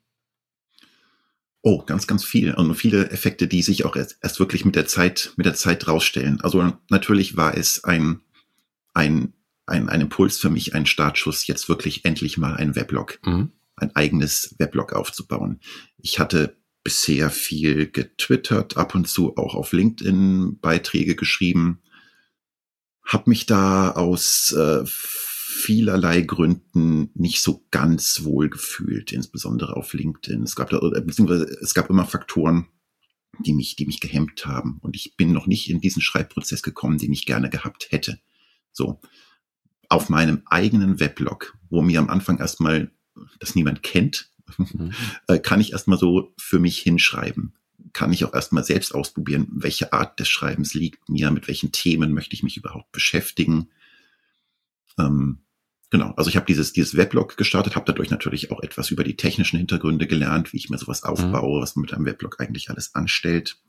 Oh, 1.65 1.82
ganz, 1.86 2.08
ganz 2.08 2.25
viel. 2.25 2.53
Und 2.53 2.75
viele 2.75 3.10
Effekte, 3.10 3.48
die 3.48 3.62
sich 3.62 3.86
auch 3.86 3.96
erst, 3.96 4.17
erst 4.22 4.38
wirklich 4.38 4.65
mit 4.65 4.75
der 4.75 4.86
Zeit, 4.86 5.32
mit 5.38 5.46
der 5.46 5.53
Zeit 5.53 5.88
rausstellen. 5.88 6.41
Also 6.41 6.74
natürlich 6.89 7.38
war 7.38 7.58
es 7.58 7.86
ein, 7.86 8.20
ein, 8.93 9.32
ein, 9.65 9.88
ein 9.88 10.01
Impuls 10.01 10.38
für 10.38 10.50
mich, 10.50 10.75
ein 10.75 10.86
Startschuss, 10.86 11.48
jetzt 11.48 11.70
wirklich 11.70 12.03
endlich 12.03 12.38
mal 12.38 12.53
ein 12.55 12.75
Weblog, 12.75 13.17
mhm. 13.25 13.53
ein 13.77 13.96
eigenes 13.96 14.55
Weblog 14.60 14.91
aufzubauen. 14.91 15.62
Ich 15.98 16.20
hatte 16.20 16.58
bisher 16.84 17.29
viel 17.29 17.89
getwittert, 17.89 18.75
ab 18.75 18.93
und 18.93 19.08
zu 19.08 19.38
auch 19.38 19.55
auf 19.55 19.72
LinkedIn 19.72 20.60
Beiträge 20.60 21.15
geschrieben, 21.15 21.82
habe 23.05 23.29
mich 23.29 23.46
da 23.46 23.91
aus 23.91 24.51
äh, 24.51 24.84
vielerlei 25.54 26.22
Gründen 26.22 27.10
nicht 27.14 27.42
so 27.42 27.66
ganz 27.72 28.24
wohl 28.24 28.50
gefühlt, 28.50 29.12
insbesondere 29.12 29.76
auf 29.76 29.94
LinkedIn. 29.94 30.44
Es 30.44 30.56
gab 30.56 30.70
da, 30.70 30.80
beziehungsweise 30.80 31.46
es 31.62 31.74
gab 31.74 31.90
immer 31.90 32.06
Faktoren, 32.06 32.68
die 33.40 33.54
mich, 33.54 33.76
die 33.76 33.86
mich 33.86 34.00
gehemmt 34.00 34.46
haben. 34.46 34.80
Und 34.82 34.96
ich 34.96 35.16
bin 35.16 35.32
noch 35.32 35.48
nicht 35.48 35.70
in 35.70 35.82
diesen 35.82 36.02
Schreibprozess 36.02 36.62
gekommen, 36.62 36.98
den 36.98 37.14
ich 37.14 37.26
gerne 37.26 37.50
gehabt 37.50 37.92
hätte. 37.92 38.20
So. 38.72 39.00
auf 39.88 40.10
meinem 40.10 40.42
eigenen 40.46 41.00
Weblog, 41.00 41.56
wo 41.70 41.84
mir 41.84 42.00
am 42.00 42.10
Anfang 42.10 42.40
erstmal 42.40 42.92
das 43.40 43.54
niemand 43.54 43.84
kennt, 43.84 44.32
mhm. 44.58 44.92
Äh, 45.28 45.40
kann 45.40 45.62
ich 45.62 45.72
erstmal 45.72 46.00
so 46.00 46.34
für 46.38 46.60
mich 46.60 46.80
hinschreiben. 46.80 47.54
Kann 47.94 48.12
ich 48.12 48.26
auch 48.26 48.34
erstmal 48.34 48.64
selbst 48.64 48.96
ausprobieren, 48.96 49.48
welche 49.52 49.94
Art 49.94 50.20
des 50.20 50.28
Schreibens 50.28 50.74
liegt 50.74 51.08
mir, 51.10 51.30
mit 51.30 51.48
welchen 51.48 51.72
Themen 51.72 52.14
möchte 52.14 52.34
ich 52.34 52.42
mich 52.42 52.58
überhaupt 52.58 52.92
beschäftigen. 52.92 53.70
Ähm, 54.98 55.43
genau, 55.94 56.12
also 56.18 56.28
ich 56.28 56.36
habe 56.36 56.48
dieses, 56.48 56.74
dieses 56.74 56.98
Weblog 56.98 57.38
gestartet, 57.38 57.76
habe 57.76 57.86
dadurch 57.86 58.10
natürlich 58.10 58.50
auch 58.50 58.64
etwas 58.64 58.90
über 58.90 59.04
die 59.04 59.16
technischen 59.16 59.58
Hintergründe 59.58 60.08
gelernt, 60.08 60.52
wie 60.52 60.58
ich 60.58 60.72
mir 60.72 60.80
sowas 60.80 61.04
mhm. 61.04 61.10
aufbaue, 61.12 61.60
mhm. 61.60 61.62
was 61.62 61.76
man 61.76 61.84
mit 61.84 61.94
einem 61.94 62.08
Weblog 62.08 62.40
eigentlich 62.40 62.72
alles 62.72 62.96
anstellt. 62.96 63.62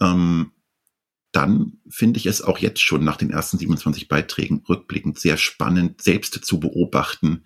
Ähm, 0.00 0.52
dann 1.32 1.78
finde 1.88 2.18
ich 2.18 2.26
es 2.26 2.42
auch 2.42 2.58
jetzt 2.58 2.80
schon 2.80 3.02
nach 3.02 3.16
den 3.16 3.30
ersten 3.30 3.58
27 3.58 4.06
Beiträgen 4.06 4.62
rückblickend 4.68 5.18
sehr 5.18 5.36
spannend, 5.36 6.00
selbst 6.00 6.44
zu 6.44 6.60
beobachten, 6.60 7.42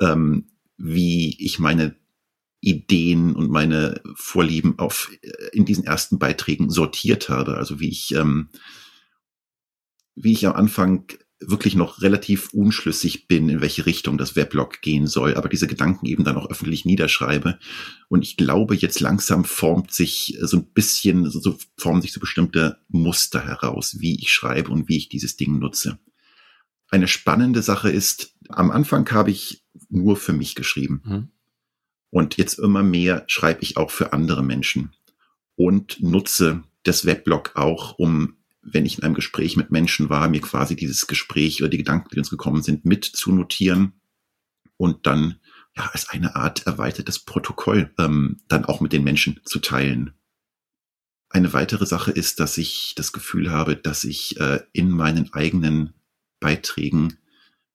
ähm, 0.00 0.48
wie 0.76 1.36
ich 1.38 1.60
meine 1.60 1.94
Ideen 2.60 3.36
und 3.36 3.48
meine 3.48 4.02
Vorlieben 4.16 4.76
auf 4.80 5.08
äh, 5.22 5.30
in 5.52 5.64
diesen 5.64 5.84
ersten 5.84 6.18
Beiträgen 6.18 6.68
sortiert 6.68 7.28
habe. 7.28 7.58
Also 7.58 7.78
wie 7.78 7.90
ich 7.90 8.12
ähm, 8.12 8.48
wie 10.16 10.32
ich 10.32 10.48
am 10.48 10.54
Anfang 10.54 11.06
wirklich 11.40 11.74
noch 11.74 12.02
relativ 12.02 12.52
unschlüssig 12.52 13.26
bin, 13.26 13.48
in 13.48 13.60
welche 13.60 13.86
Richtung 13.86 14.18
das 14.18 14.36
Weblog 14.36 14.82
gehen 14.82 15.06
soll, 15.06 15.34
aber 15.34 15.48
diese 15.48 15.66
Gedanken 15.66 16.06
eben 16.06 16.22
dann 16.22 16.36
auch 16.36 16.50
öffentlich 16.50 16.84
niederschreibe. 16.84 17.58
Und 18.08 18.22
ich 18.22 18.36
glaube, 18.36 18.74
jetzt 18.74 19.00
langsam 19.00 19.44
formt 19.44 19.92
sich 19.92 20.36
so 20.42 20.58
ein 20.58 20.66
bisschen, 20.66 21.30
so 21.30 21.58
formen 21.78 22.02
sich 22.02 22.12
so 22.12 22.20
bestimmte 22.20 22.78
Muster 22.88 23.44
heraus, 23.44 23.96
wie 24.00 24.18
ich 24.20 24.30
schreibe 24.30 24.70
und 24.70 24.88
wie 24.88 24.98
ich 24.98 25.08
dieses 25.08 25.36
Ding 25.36 25.58
nutze. 25.58 25.98
Eine 26.90 27.08
spannende 27.08 27.62
Sache 27.62 27.90
ist, 27.90 28.34
am 28.48 28.70
Anfang 28.70 29.10
habe 29.10 29.30
ich 29.30 29.64
nur 29.88 30.16
für 30.16 30.32
mich 30.32 30.54
geschrieben. 30.54 31.02
Mhm. 31.04 31.28
Und 32.10 32.36
jetzt 32.36 32.58
immer 32.58 32.82
mehr 32.82 33.24
schreibe 33.28 33.62
ich 33.62 33.76
auch 33.76 33.90
für 33.90 34.12
andere 34.12 34.42
Menschen 34.42 34.92
und 35.54 36.02
nutze 36.02 36.64
das 36.82 37.06
Weblog 37.06 37.52
auch, 37.54 37.98
um 37.98 38.36
wenn 38.62 38.86
ich 38.86 38.98
in 38.98 39.04
einem 39.04 39.14
Gespräch 39.14 39.56
mit 39.56 39.70
Menschen 39.70 40.10
war, 40.10 40.28
mir 40.28 40.40
quasi 40.40 40.76
dieses 40.76 41.06
Gespräch 41.06 41.62
oder 41.62 41.70
die 41.70 41.78
Gedanken, 41.78 42.08
die 42.12 42.18
uns 42.18 42.30
gekommen 42.30 42.62
sind, 42.62 42.84
mit 42.84 43.04
zu 43.04 43.32
notieren 43.32 44.00
und 44.76 45.06
dann 45.06 45.40
ja 45.76 45.88
als 45.92 46.08
eine 46.08 46.36
Art 46.36 46.66
erweitertes 46.66 47.20
Protokoll 47.20 47.92
ähm, 47.98 48.38
dann 48.48 48.64
auch 48.64 48.80
mit 48.80 48.92
den 48.92 49.04
Menschen 49.04 49.40
zu 49.44 49.60
teilen. 49.60 50.14
Eine 51.28 51.52
weitere 51.52 51.86
Sache 51.86 52.10
ist, 52.10 52.40
dass 52.40 52.58
ich 52.58 52.94
das 52.96 53.12
Gefühl 53.12 53.50
habe, 53.50 53.76
dass 53.76 54.04
ich 54.04 54.38
äh, 54.40 54.60
in 54.72 54.90
meinen 54.90 55.32
eigenen 55.32 55.94
Beiträgen 56.40 57.18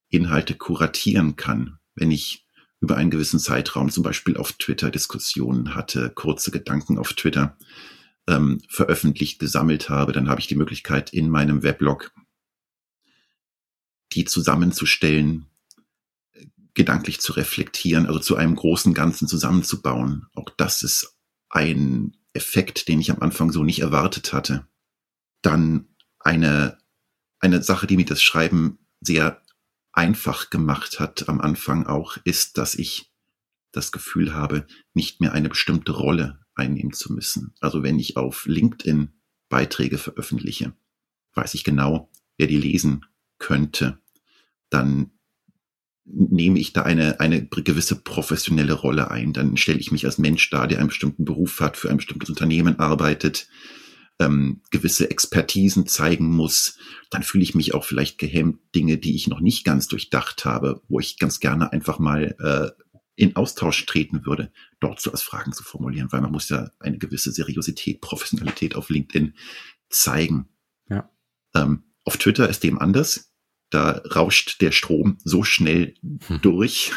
Inhalte 0.09 0.55
kuratieren 0.55 1.35
kann, 1.35 1.79
wenn 1.95 2.11
ich 2.11 2.45
über 2.81 2.97
einen 2.97 3.09
gewissen 3.09 3.39
Zeitraum 3.39 3.89
zum 3.89 4.03
Beispiel 4.03 4.37
auf 4.37 4.53
Twitter 4.53 4.91
Diskussionen 4.91 5.73
hatte, 5.73 6.09
kurze 6.09 6.51
Gedanken 6.51 6.97
auf 6.97 7.13
Twitter, 7.13 7.57
ähm, 8.27 8.61
veröffentlicht, 8.69 9.39
gesammelt 9.39 9.89
habe, 9.89 10.11
dann 10.11 10.29
habe 10.29 10.39
ich 10.39 10.47
die 10.47 10.55
Möglichkeit 10.55 11.13
in 11.13 11.29
meinem 11.29 11.63
Weblog 11.63 12.11
die 14.13 14.25
zusammenzustellen, 14.25 15.47
gedanklich 16.73 17.19
zu 17.19 17.33
reflektieren, 17.33 18.05
also 18.05 18.19
zu 18.19 18.35
einem 18.35 18.55
großen 18.55 18.93
Ganzen 18.93 19.27
zusammenzubauen. 19.27 20.27
Auch 20.33 20.49
das 20.57 20.83
ist 20.83 21.17
ein 21.49 22.15
Effekt, 22.33 22.87
den 22.87 22.99
ich 22.99 23.11
am 23.11 23.19
Anfang 23.19 23.51
so 23.51 23.63
nicht 23.63 23.79
erwartet 23.79 24.33
hatte. 24.33 24.67
Dann 25.41 25.87
eine, 26.19 26.77
eine 27.39 27.61
Sache, 27.61 27.87
die 27.87 27.97
mir 27.97 28.05
das 28.05 28.21
Schreiben 28.21 28.79
sehr 29.01 29.41
einfach 29.93 30.49
gemacht 30.49 30.99
hat 30.99 31.29
am 31.29 31.39
Anfang 31.39 31.87
auch, 31.87 32.17
ist, 32.23 32.57
dass 32.57 32.75
ich 32.75 33.11
das 33.71 33.91
Gefühl 33.91 34.33
habe, 34.33 34.65
nicht 34.93 35.21
mehr 35.21 35.33
eine 35.33 35.49
bestimmte 35.49 35.93
Rolle 35.93 36.44
einnehmen 36.55 36.93
zu 36.93 37.13
müssen. 37.13 37.53
Also 37.59 37.83
wenn 37.83 37.99
ich 37.99 38.17
auf 38.17 38.45
LinkedIn 38.45 39.09
Beiträge 39.49 39.97
veröffentliche, 39.97 40.73
weiß 41.33 41.53
ich 41.53 41.63
genau, 41.63 42.09
wer 42.37 42.47
die 42.47 42.57
lesen 42.57 43.05
könnte, 43.37 43.99
dann 44.69 45.11
nehme 46.05 46.59
ich 46.59 46.73
da 46.73 46.83
eine, 46.83 47.19
eine 47.19 47.45
gewisse 47.45 47.95
professionelle 47.95 48.73
Rolle 48.73 49.11
ein. 49.11 49.33
Dann 49.33 49.57
stelle 49.57 49.79
ich 49.79 49.91
mich 49.91 50.05
als 50.05 50.17
Mensch 50.17 50.49
dar, 50.49 50.67
der 50.67 50.79
einen 50.79 50.89
bestimmten 50.89 51.25
Beruf 51.25 51.59
hat, 51.59 51.77
für 51.77 51.89
ein 51.89 51.97
bestimmtes 51.97 52.29
Unternehmen 52.29 52.79
arbeitet, 52.79 53.47
ähm, 54.19 54.61
gewisse 54.69 55.09
Expertisen 55.09 55.87
zeigen 55.87 56.29
muss. 56.29 56.77
Dann 57.09 57.23
fühle 57.23 57.43
ich 57.43 57.55
mich 57.55 57.73
auch 57.73 57.83
vielleicht 57.83 58.17
gehemmt, 58.17 58.59
Dinge, 58.75 58.97
die 58.97 59.15
ich 59.15 59.27
noch 59.27 59.39
nicht 59.39 59.65
ganz 59.65 59.87
durchdacht 59.87 60.45
habe, 60.45 60.81
wo 60.87 60.99
ich 60.99 61.17
ganz 61.17 61.39
gerne 61.39 61.71
einfach 61.73 61.97
mal 61.97 62.35
äh, 62.39 62.83
in 63.15 63.35
Austausch 63.35 63.85
treten 63.85 64.25
würde, 64.25 64.51
dort 64.79 64.99
so 64.99 65.11
als 65.11 65.21
Fragen 65.21 65.53
zu 65.53 65.63
formulieren, 65.63 66.11
weil 66.11 66.21
man 66.21 66.31
muss 66.31 66.49
ja 66.49 66.69
eine 66.79 66.97
gewisse 66.97 67.31
Seriosität, 67.31 68.01
Professionalität 68.01 68.75
auf 68.75 68.89
LinkedIn 68.89 69.35
zeigen. 69.89 70.49
Ja. 70.89 71.09
Ähm, 71.53 71.83
auf 72.03 72.17
Twitter 72.17 72.49
ist 72.49 72.63
dem 72.63 72.77
anders. 72.79 73.31
Da 73.69 74.01
rauscht 74.13 74.61
der 74.61 74.71
Strom 74.71 75.17
so 75.23 75.43
schnell 75.43 75.95
hm. 76.27 76.41
durch, 76.41 76.91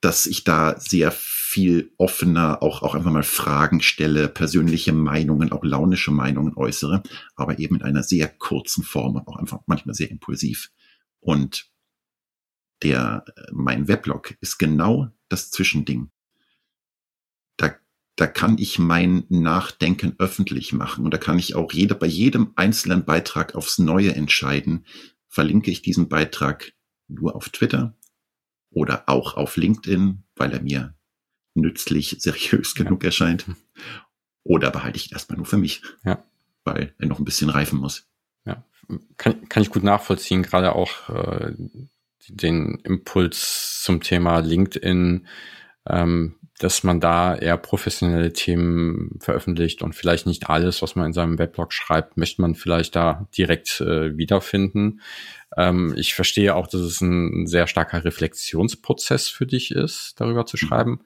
dass 0.00 0.26
ich 0.26 0.44
da 0.44 0.78
sehr 0.78 1.10
viel 1.12 1.92
offener 1.96 2.62
auch, 2.62 2.82
auch 2.82 2.94
einfach 2.94 3.10
mal 3.10 3.22
Fragen 3.22 3.80
stelle, 3.80 4.28
persönliche 4.28 4.92
Meinungen, 4.92 5.50
auch 5.52 5.64
launische 5.64 6.10
Meinungen 6.10 6.56
äußere, 6.56 7.02
aber 7.36 7.58
eben 7.58 7.76
in 7.76 7.82
einer 7.82 8.02
sehr 8.02 8.28
kurzen 8.28 8.84
Form 8.84 9.14
und 9.14 9.26
auch 9.28 9.36
einfach 9.36 9.60
manchmal 9.66 9.94
sehr 9.94 10.10
impulsiv. 10.10 10.70
Und 11.20 11.70
der, 12.82 13.24
äh, 13.36 13.42
mein 13.52 13.88
Weblog 13.88 14.36
ist 14.40 14.58
genau 14.58 15.10
das 15.28 15.50
Zwischending. 15.50 16.10
Da, 17.56 17.74
da 18.16 18.26
kann 18.26 18.58
ich 18.58 18.78
mein 18.78 19.24
Nachdenken 19.28 20.14
öffentlich 20.18 20.72
machen 20.72 21.04
und 21.04 21.12
da 21.12 21.18
kann 21.18 21.38
ich 21.38 21.54
auch 21.54 21.72
jeder, 21.72 21.94
bei 21.94 22.06
jedem 22.06 22.52
einzelnen 22.56 23.04
Beitrag 23.04 23.54
aufs 23.54 23.78
Neue 23.78 24.14
entscheiden, 24.14 24.86
verlinke 25.28 25.70
ich 25.70 25.82
diesen 25.82 26.08
Beitrag 26.08 26.72
nur 27.08 27.34
auf 27.34 27.48
Twitter 27.48 27.96
oder 28.70 29.08
auch 29.08 29.34
auf 29.34 29.56
LinkedIn, 29.56 30.24
weil 30.36 30.52
er 30.52 30.62
mir 30.62 30.94
nützlich, 31.54 32.16
seriös 32.18 32.74
genug 32.74 33.02
ja. 33.02 33.08
erscheint. 33.08 33.46
Oder 34.42 34.70
behalte 34.70 34.96
ich 34.98 35.10
ihn 35.10 35.14
erstmal 35.14 35.38
nur 35.38 35.46
für 35.46 35.56
mich, 35.56 35.82
ja. 36.04 36.22
weil 36.64 36.94
er 36.98 37.06
noch 37.06 37.18
ein 37.18 37.24
bisschen 37.24 37.48
reifen 37.48 37.78
muss. 37.78 38.06
Ja, 38.44 38.62
kann, 39.16 39.48
kann 39.48 39.62
ich 39.62 39.70
gut 39.70 39.82
nachvollziehen, 39.82 40.42
gerade 40.42 40.74
auch 40.74 41.08
äh, 41.08 41.54
den 42.28 42.78
Impuls 42.84 43.82
zum 43.82 44.00
Thema 44.00 44.38
LinkedIn, 44.38 45.26
ähm, 45.88 46.36
dass 46.58 46.84
man 46.84 47.00
da 47.00 47.34
eher 47.34 47.56
professionelle 47.56 48.32
Themen 48.32 49.18
veröffentlicht 49.20 49.82
und 49.82 49.94
vielleicht 49.94 50.26
nicht 50.26 50.48
alles, 50.48 50.82
was 50.82 50.94
man 50.94 51.06
in 51.06 51.12
seinem 51.12 51.38
Weblog 51.38 51.72
schreibt, 51.72 52.16
möchte 52.16 52.42
man 52.42 52.54
vielleicht 52.54 52.94
da 52.94 53.26
direkt 53.36 53.80
äh, 53.80 54.16
wiederfinden. 54.16 55.00
Ähm, 55.56 55.94
ich 55.96 56.14
verstehe 56.14 56.54
auch, 56.54 56.68
dass 56.68 56.80
es 56.80 57.00
ein 57.00 57.46
sehr 57.46 57.66
starker 57.66 58.04
Reflexionsprozess 58.04 59.28
für 59.28 59.46
dich 59.46 59.72
ist, 59.72 60.14
darüber 60.20 60.46
zu 60.46 60.56
mhm. 60.56 60.66
schreiben. 60.66 61.00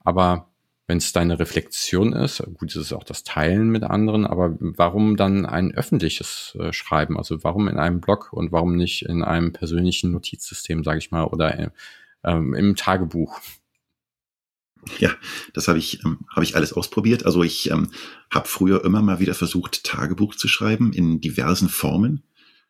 Aber 0.00 0.47
wenn 0.88 0.98
es 0.98 1.12
deine 1.12 1.38
Reflexion 1.38 2.14
ist, 2.14 2.42
gut, 2.54 2.70
es 2.70 2.76
ist 2.76 2.92
auch 2.94 3.04
das 3.04 3.22
Teilen 3.22 3.68
mit 3.68 3.84
anderen, 3.84 4.26
aber 4.26 4.56
warum 4.58 5.16
dann 5.16 5.44
ein 5.44 5.72
öffentliches 5.72 6.56
äh, 6.58 6.72
Schreiben? 6.72 7.18
Also 7.18 7.44
warum 7.44 7.68
in 7.68 7.78
einem 7.78 8.00
Blog 8.00 8.32
und 8.32 8.52
warum 8.52 8.74
nicht 8.74 9.02
in 9.02 9.22
einem 9.22 9.52
persönlichen 9.52 10.10
Notizsystem, 10.12 10.82
sage 10.82 10.98
ich 10.98 11.10
mal, 11.10 11.24
oder 11.24 11.72
ähm, 12.24 12.54
im 12.54 12.74
Tagebuch? 12.74 13.38
Ja, 14.98 15.14
das 15.52 15.68
habe 15.68 15.78
ich, 15.78 16.02
ähm, 16.06 16.20
hab 16.34 16.42
ich 16.42 16.56
alles 16.56 16.72
ausprobiert. 16.72 17.26
Also 17.26 17.42
ich 17.42 17.70
ähm, 17.70 17.90
habe 18.30 18.48
früher 18.48 18.82
immer 18.82 19.02
mal 19.02 19.20
wieder 19.20 19.34
versucht, 19.34 19.84
Tagebuch 19.84 20.36
zu 20.36 20.48
schreiben 20.48 20.94
in 20.94 21.20
diversen 21.20 21.68
Formen. 21.68 22.22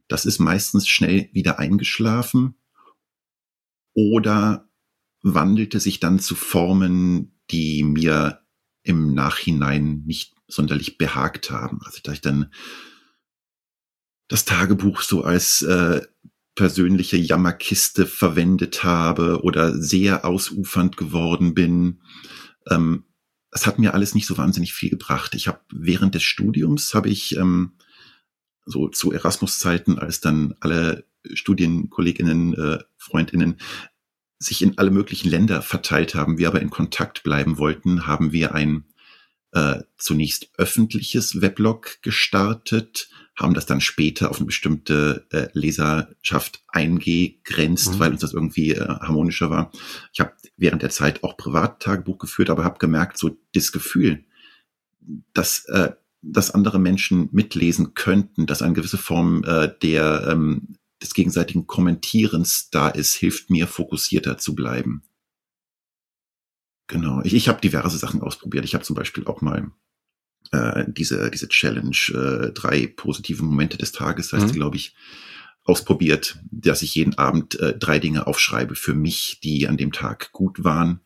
Das 0.09 0.27
ist 0.27 0.41
meistens 0.41 0.89
schnell 0.89 1.29
wieder 1.33 1.61
eingeschlafen 1.61 2.57
oder 3.95 4.68
wandelte 5.23 5.81
sich 5.81 6.01
dann 6.01 6.19
zu 6.19 6.35
Formen, 6.35 7.41
die 7.51 7.83
mir 7.83 8.43
im 8.83 9.15
Nachhinein 9.15 10.03
nicht 10.07 10.35
sonderlich 10.47 10.99
behagt 10.99 11.51
haben. 11.51 11.81
Also 11.85 12.01
da 12.03 12.13
ich 12.13 12.21
dann 12.21 12.53
das 14.29 14.45
Tagebuch 14.45 15.03
so 15.03 15.25
als 15.25 15.63
äh, 15.63 16.03
persönliche 16.55 17.17
Jammerkiste 17.17 18.07
verwendet 18.07 18.83
habe 18.83 19.43
oder 19.43 19.81
sehr 19.81 20.25
ausufernd 20.25 20.97
geworden 20.97 21.55
bin. 21.55 22.01
Ähm, 22.69 23.05
das 23.51 23.67
hat 23.67 23.79
mir 23.79 23.95
alles 23.95 24.15
nicht 24.15 24.27
so 24.27 24.37
wahnsinnig 24.37 24.75
viel 24.75 24.91
gebracht. 24.91 25.35
Ich 25.35 25.49
habe 25.49 25.61
während 25.73 26.15
des 26.15 26.23
Studiums 26.23 26.95
habe 26.95 27.09
ich 27.09 27.37
ähm, 27.37 27.73
so 28.67 28.89
zu 28.89 29.13
Erasmus-Zeiten, 29.13 29.99
als 29.99 30.21
dann 30.21 30.55
alle 30.61 31.07
Studienkolleginnen, 31.33 32.55
äh, 32.55 32.79
Freundinnen 32.97 33.57
sich 34.39 34.63
in 34.63 34.79
alle 34.79 34.91
möglichen 34.91 35.29
Länder 35.29 35.63
verteilt 35.63 36.15
haben, 36.15 36.39
wir 36.39 36.49
aber 36.49 36.61
in 36.61 36.71
Kontakt 36.71 37.23
bleiben 37.23 37.59
wollten, 37.59 38.07
haben 38.07 38.33
wir 38.33 38.55
ein 38.55 38.85
äh, 39.53 39.83
zunächst 39.97 40.51
öffentliches 40.59 41.41
Weblog 41.41 41.99
gestartet, 42.03 43.09
haben 43.35 43.55
das 43.55 43.67
dann 43.67 43.81
später 43.81 44.31
auf 44.31 44.39
eine 44.39 44.47
bestimmte 44.47 45.27
äh, 45.31 45.49
Leserschaft 45.53 46.63
eingegrenzt, 46.69 47.95
mhm. 47.95 47.99
weil 47.99 48.13
uns 48.13 48.21
das 48.21 48.35
irgendwie 48.35 48.73
äh, 48.73 48.87
harmonischer 48.87 49.51
war. 49.51 49.73
Ich 50.13 50.21
habe 50.21 50.33
während 50.57 50.83
der 50.83 50.91
Zeit 50.91 51.25
auch 51.25 51.37
Privattagebuch 51.37 52.19
geführt, 52.19 52.51
aber 52.51 52.65
habe 52.65 52.79
gemerkt, 52.79 53.17
so 53.17 53.39
das 53.55 53.73
Gefühl, 53.73 54.25
dass, 55.33 55.65
äh, 55.67 55.93
dass 56.21 56.51
andere 56.51 56.79
Menschen 56.79 57.29
mitlesen 57.33 57.95
könnten, 57.95 58.47
dass 58.47 58.61
eine 58.61 58.75
gewisse 58.75 58.99
Form 58.99 59.45
äh, 59.45 59.73
der 59.83 60.29
ähm, 60.31 60.77
des 61.03 61.15
gegenseitigen 61.15 61.67
Kommentierens 61.67 62.71
da 62.71 62.89
ist, 62.89 63.15
hilft 63.15 63.51
mir 63.51 63.67
fokussierter 63.67 64.39
zu 64.39 64.55
bleiben. 64.55 65.03
Genau. 66.89 67.21
Ich, 67.23 67.35
ich 67.35 67.49
habe 67.49 67.61
diverse 67.61 67.99
Sachen 67.99 68.23
ausprobiert. 68.23 68.65
Ich 68.65 68.75
habe 68.75 68.85
zum 68.85 68.97
Beispiel 68.97 69.27
auch 69.27 69.41
mal 69.41 69.71
äh, 70.53 70.85
diese, 70.89 71.31
diese 71.31 71.49
Challenge, 71.49 71.97
äh, 72.09 72.53
drei 72.53 72.87
positive 72.87 73.45
Momente 73.45 73.77
des 73.77 73.93
Tages, 73.93 74.33
heißt 74.33 74.49
mhm. 74.49 74.53
glaube 74.53 74.77
ich, 74.77 74.95
ausprobiert, 75.65 76.39
dass 76.51 76.81
ich 76.83 76.95
jeden 76.95 77.19
Abend 77.19 77.61
äh, 77.61 77.77
drei 77.79 77.99
Dinge 77.99 78.27
aufschreibe 78.27 78.75
für 78.75 78.95
mich, 78.95 79.41
die 79.43 79.69
an 79.69 79.77
dem 79.77 79.93
Tag 79.93 80.33
gut 80.33 80.65
waren 80.65 81.01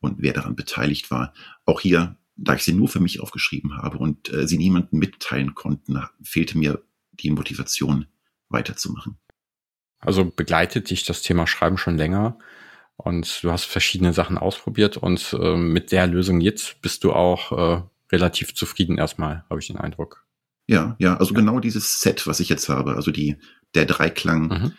und 0.00 0.16
wer 0.18 0.34
daran 0.34 0.54
beteiligt 0.54 1.10
war. 1.10 1.32
Auch 1.64 1.80
hier, 1.80 2.18
da 2.36 2.54
ich 2.54 2.62
sie 2.62 2.74
nur 2.74 2.88
für 2.88 3.00
mich 3.00 3.20
aufgeschrieben 3.20 3.78
habe 3.78 3.96
und 3.96 4.30
äh, 4.32 4.46
sie 4.46 4.58
niemandem 4.58 4.98
mitteilen 4.98 5.54
konnten, 5.54 5.98
fehlte 6.22 6.58
mir 6.58 6.84
die 7.12 7.30
Motivation 7.30 8.06
weiterzumachen. 8.50 9.18
Also 10.02 10.24
begleitet 10.24 10.90
dich 10.90 11.04
das 11.04 11.22
Thema 11.22 11.46
Schreiben 11.46 11.78
schon 11.78 11.96
länger 11.96 12.38
und 12.96 13.42
du 13.42 13.50
hast 13.50 13.64
verschiedene 13.64 14.12
Sachen 14.12 14.36
ausprobiert 14.36 14.96
und 14.96 15.34
äh, 15.40 15.56
mit 15.56 15.92
der 15.92 16.06
Lösung 16.06 16.40
jetzt 16.40 16.82
bist 16.82 17.04
du 17.04 17.12
auch 17.12 17.52
äh, 17.52 17.82
relativ 18.12 18.54
zufrieden 18.54 18.98
erstmal, 18.98 19.44
habe 19.48 19.60
ich 19.60 19.68
den 19.68 19.78
Eindruck. 19.78 20.26
Ja, 20.66 20.96
ja, 20.98 21.16
also 21.16 21.34
ja. 21.34 21.40
genau 21.40 21.60
dieses 21.60 22.00
Set, 22.00 22.26
was 22.26 22.40
ich 22.40 22.48
jetzt 22.48 22.68
habe, 22.68 22.94
also 22.94 23.10
die, 23.10 23.36
der 23.74 23.86
Dreiklang 23.86 24.42
mhm. 24.48 24.72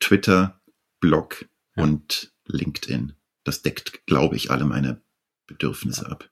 Twitter, 0.00 0.60
Blog 1.00 1.46
ja. 1.76 1.84
und 1.84 2.32
LinkedIn. 2.46 3.14
Das 3.44 3.62
deckt, 3.62 4.06
glaube 4.06 4.36
ich, 4.36 4.50
alle 4.50 4.64
meine 4.64 5.00
Bedürfnisse 5.46 6.10
ab. 6.10 6.28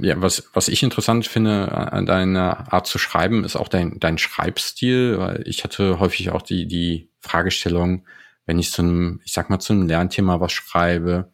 Ja, 0.00 0.20
was, 0.20 0.50
was 0.54 0.66
ich 0.68 0.82
interessant 0.82 1.26
finde 1.28 1.70
an 1.70 2.04
deiner 2.04 2.72
Art 2.72 2.88
zu 2.88 2.98
schreiben, 2.98 3.44
ist 3.44 3.54
auch 3.54 3.68
dein, 3.68 4.00
dein 4.00 4.18
Schreibstil, 4.18 5.18
weil 5.18 5.44
ich 5.46 5.62
hatte 5.62 6.00
häufig 6.00 6.30
auch 6.30 6.42
die, 6.42 6.66
die 6.66 7.10
Fragestellung, 7.20 8.04
wenn 8.44 8.58
ich 8.58 8.72
zu 8.72 8.82
einem, 8.82 9.20
ich 9.24 9.32
sag 9.32 9.50
mal, 9.50 9.60
zu 9.60 9.72
einem 9.72 9.86
Lernthema 9.86 10.40
was 10.40 10.52
schreibe, 10.52 11.30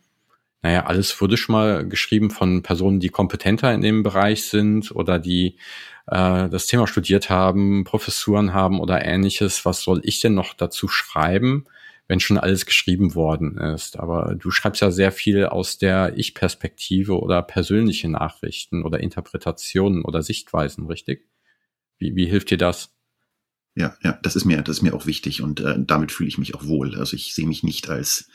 naja, 0.62 0.86
alles 0.86 1.20
wurde 1.20 1.36
schon 1.36 1.54
mal 1.54 1.86
geschrieben 1.88 2.30
von 2.30 2.62
Personen, 2.62 3.00
die 3.00 3.10
kompetenter 3.10 3.72
in 3.74 3.82
dem 3.82 4.02
Bereich 4.02 4.44
sind 4.44 4.90
oder 4.92 5.18
die 5.18 5.58
äh, 6.06 6.48
das 6.48 6.66
Thema 6.66 6.86
studiert 6.86 7.30
haben, 7.30 7.84
Professuren 7.84 8.54
haben 8.54 8.80
oder 8.80 9.04
ähnliches. 9.04 9.64
Was 9.66 9.82
soll 9.82 10.00
ich 10.04 10.20
denn 10.20 10.34
noch 10.34 10.54
dazu 10.54 10.88
schreiben, 10.88 11.66
wenn 12.06 12.20
schon 12.20 12.38
alles 12.38 12.66
geschrieben 12.66 13.14
worden 13.14 13.58
ist? 13.58 13.98
Aber 13.98 14.34
du 14.34 14.50
schreibst 14.50 14.82
ja 14.82 14.90
sehr 14.90 15.12
viel 15.12 15.46
aus 15.46 15.78
der 15.78 16.16
Ich-Perspektive 16.16 17.18
oder 17.18 17.42
persönliche 17.42 18.08
Nachrichten 18.08 18.84
oder 18.84 19.00
Interpretationen 19.00 20.04
oder 20.04 20.22
Sichtweisen, 20.22 20.86
richtig? 20.86 21.28
Wie, 21.98 22.14
wie 22.16 22.26
hilft 22.26 22.50
dir 22.50 22.58
das? 22.58 22.94
Ja, 23.76 23.96
ja, 24.02 24.18
das 24.22 24.36
ist 24.36 24.44
mir, 24.44 24.62
das 24.62 24.78
ist 24.78 24.82
mir 24.82 24.94
auch 24.94 25.06
wichtig 25.06 25.42
und 25.42 25.60
äh, 25.60 25.74
damit 25.78 26.12
fühle 26.12 26.28
ich 26.28 26.38
mich 26.38 26.54
auch 26.54 26.66
wohl. 26.66 26.96
Also 26.96 27.16
ich 27.16 27.34
sehe 27.34 27.46
mich 27.46 27.62
nicht 27.62 27.88
als 27.88 28.28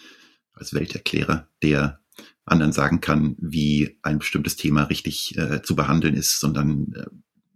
als 0.60 0.74
Welterklärer, 0.74 1.48
der 1.64 2.02
anderen 2.46 2.74
sagen 2.74 3.02
kann, 3.02 3.36
wie 3.40 3.98
ein 4.02 4.20
bestimmtes 4.20 4.56
Thema 4.56 4.84
richtig 4.84 5.38
äh, 5.38 5.62
zu 5.62 5.76
behandeln 5.76 6.16
ist, 6.16 6.40
sondern 6.40 6.94
äh, 6.94 7.06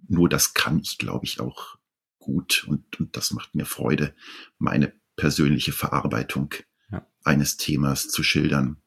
nur 0.08 0.30
das 0.30 0.54
kann 0.54 0.80
ich, 0.80 0.98
glaube 0.98 1.26
ich, 1.26 1.40
auch 1.40 1.78
gut 2.20 2.66
und, 2.68 3.00
und 3.00 3.18
das 3.18 3.32
macht 3.32 3.56
mir 3.56 3.66
Freude, 3.66 4.16
meine 4.58 4.94
persönliche 5.16 5.72
Verarbeitung 5.72 6.54
ja. 6.92 7.06
eines 7.24 7.58
Themas 7.58 8.10
zu 8.10 8.24
schildern. 8.24 8.78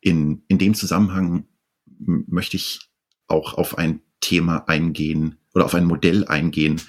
In, 0.00 0.44
in 0.48 0.58
dem 0.58 0.74
Zusammenhang 0.74 1.46
möchte 1.86 2.56
ich 2.56 2.80
auch 3.26 3.54
auf 3.54 3.78
ein 3.78 4.00
Thema 4.20 4.68
eingehen 4.68 5.38
oder 5.54 5.64
auf 5.64 5.74
ein 5.74 5.86
Modell 5.86 6.26
eingehen, 6.26 6.80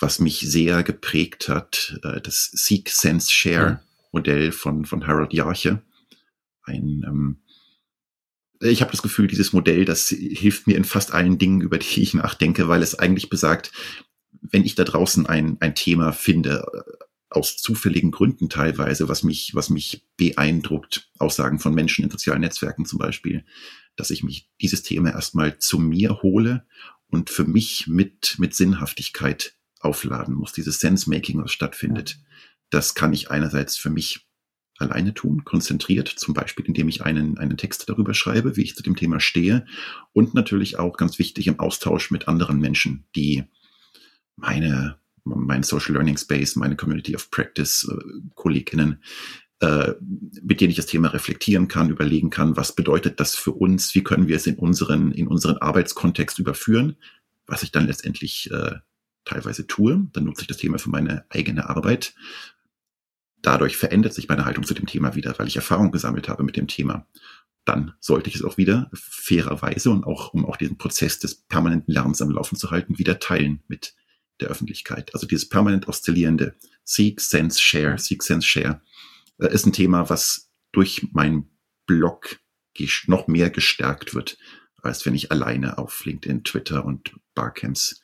was 0.00 0.18
mich 0.18 0.40
sehr 0.40 0.82
geprägt 0.82 1.48
hat, 1.48 1.98
äh, 2.02 2.20
das 2.20 2.50
Seek, 2.52 2.88
Sense, 2.88 3.30
Share 3.32 3.80
Modell 4.12 4.52
von, 4.52 4.84
von 4.84 5.06
Harold 5.06 5.32
Jarche. 5.32 5.82
Ein 6.62 7.04
ähm, 7.06 7.44
ich 8.60 8.80
habe 8.80 8.90
das 8.90 9.02
Gefühl, 9.02 9.26
dieses 9.26 9.52
Modell, 9.52 9.84
das 9.84 10.08
hilft 10.08 10.66
mir 10.66 10.76
in 10.76 10.84
fast 10.84 11.12
allen 11.12 11.38
Dingen, 11.38 11.60
über 11.60 11.78
die 11.78 12.02
ich 12.02 12.14
nachdenke, 12.14 12.68
weil 12.68 12.82
es 12.82 12.98
eigentlich 12.98 13.28
besagt, 13.28 13.72
wenn 14.40 14.64
ich 14.64 14.74
da 14.74 14.84
draußen 14.84 15.26
ein, 15.26 15.56
ein 15.60 15.74
Thema 15.74 16.12
finde, 16.12 16.64
aus 17.34 17.56
zufälligen 17.56 18.10
Gründen 18.10 18.48
teilweise, 18.48 19.08
was 19.08 19.22
mich, 19.22 19.54
was 19.54 19.70
mich 19.70 20.06
beeindruckt, 20.16 21.10
Aussagen 21.18 21.58
von 21.58 21.74
Menschen 21.74 22.04
in 22.04 22.10
sozialen 22.10 22.40
Netzwerken 22.40 22.86
zum 22.86 22.98
Beispiel, 22.98 23.44
dass 23.96 24.10
ich 24.10 24.22
mich 24.22 24.50
dieses 24.60 24.82
Thema 24.82 25.10
erstmal 25.10 25.58
zu 25.58 25.78
mir 25.78 26.22
hole 26.22 26.66
und 27.08 27.30
für 27.30 27.44
mich 27.44 27.86
mit, 27.86 28.36
mit 28.38 28.54
Sinnhaftigkeit 28.54 29.54
aufladen 29.80 30.34
muss, 30.34 30.52
dieses 30.52 30.80
Sense-Making, 30.80 31.42
was 31.42 31.52
stattfindet. 31.52 32.18
Das 32.70 32.94
kann 32.94 33.12
ich 33.12 33.30
einerseits 33.30 33.76
für 33.76 33.90
mich 33.90 34.26
alleine 34.78 35.14
tun, 35.14 35.44
konzentriert, 35.44 36.08
zum 36.08 36.34
Beispiel 36.34 36.64
indem 36.66 36.88
ich 36.88 37.02
einen, 37.02 37.38
einen 37.38 37.56
Text 37.56 37.88
darüber 37.88 38.14
schreibe, 38.14 38.56
wie 38.56 38.62
ich 38.62 38.74
zu 38.74 38.82
dem 38.82 38.96
Thema 38.96 39.20
stehe 39.20 39.66
und 40.12 40.34
natürlich 40.34 40.78
auch 40.78 40.96
ganz 40.96 41.18
wichtig 41.18 41.46
im 41.46 41.60
Austausch 41.60 42.10
mit 42.10 42.26
anderen 42.26 42.58
Menschen, 42.58 43.06
die 43.14 43.44
meine, 44.36 44.98
mein 45.24 45.62
Social 45.62 45.94
Learning 45.94 46.16
Space, 46.16 46.56
meine 46.56 46.76
Community 46.76 47.14
of 47.14 47.30
Practice, 47.30 47.88
äh, 47.90 48.30
Kolleginnen, 48.34 49.02
äh, 49.60 49.94
mit 50.42 50.60
denen 50.60 50.70
ich 50.70 50.76
das 50.76 50.86
Thema 50.86 51.08
reflektieren 51.08 51.68
kann, 51.68 51.90
überlegen 51.90 52.30
kann, 52.30 52.56
was 52.56 52.74
bedeutet 52.74 53.20
das 53.20 53.34
für 53.34 53.52
uns, 53.52 53.94
wie 53.94 54.04
können 54.04 54.28
wir 54.28 54.36
es 54.36 54.46
in 54.46 54.56
unseren, 54.56 55.12
in 55.12 55.26
unseren 55.26 55.56
Arbeitskontext 55.58 56.38
überführen, 56.38 56.96
was 57.46 57.62
ich 57.62 57.72
dann 57.72 57.86
letztendlich 57.86 58.50
äh, 58.50 58.76
teilweise 59.24 59.66
tue. 59.66 60.06
Dann 60.12 60.24
nutze 60.24 60.42
ich 60.42 60.48
das 60.48 60.58
Thema 60.58 60.78
für 60.78 60.90
meine 60.90 61.24
eigene 61.30 61.68
Arbeit 61.68 62.14
dadurch 63.44 63.76
verändert 63.76 64.14
sich 64.14 64.28
meine 64.28 64.44
Haltung 64.44 64.64
zu 64.64 64.74
dem 64.74 64.86
Thema 64.86 65.14
wieder, 65.14 65.38
weil 65.38 65.46
ich 65.46 65.56
Erfahrung 65.56 65.92
gesammelt 65.92 66.28
habe 66.28 66.42
mit 66.42 66.56
dem 66.56 66.66
Thema. 66.66 67.06
Dann 67.64 67.94
sollte 68.00 68.28
ich 68.28 68.36
es 68.36 68.44
auch 68.44 68.56
wieder 68.56 68.90
fairerweise 68.92 69.90
und 69.90 70.04
auch, 70.04 70.34
um 70.34 70.44
auch 70.44 70.56
diesen 70.56 70.76
Prozess 70.76 71.18
des 71.18 71.34
permanenten 71.34 71.92
Lernens 71.92 72.20
am 72.20 72.30
Laufen 72.30 72.56
zu 72.56 72.70
halten, 72.70 72.98
wieder 72.98 73.18
teilen 73.18 73.62
mit 73.68 73.94
der 74.40 74.48
Öffentlichkeit. 74.48 75.14
Also 75.14 75.26
dieses 75.26 75.48
permanent 75.48 75.88
oszillierende 75.88 76.54
Seek, 76.84 77.20
Sense, 77.20 77.60
Share, 77.60 77.98
Seek, 77.98 78.22
Sense, 78.22 78.46
Share 78.46 78.80
äh, 79.38 79.52
ist 79.52 79.66
ein 79.66 79.72
Thema, 79.72 80.08
was 80.10 80.50
durch 80.72 81.08
meinen 81.12 81.50
Blog 81.86 82.38
noch 83.06 83.28
mehr 83.28 83.50
gestärkt 83.50 84.14
wird, 84.14 84.36
als 84.82 85.06
wenn 85.06 85.14
ich 85.14 85.30
alleine 85.30 85.78
auf 85.78 86.04
LinkedIn, 86.04 86.42
Twitter 86.42 86.84
und 86.84 87.14
Barcamps 87.34 88.02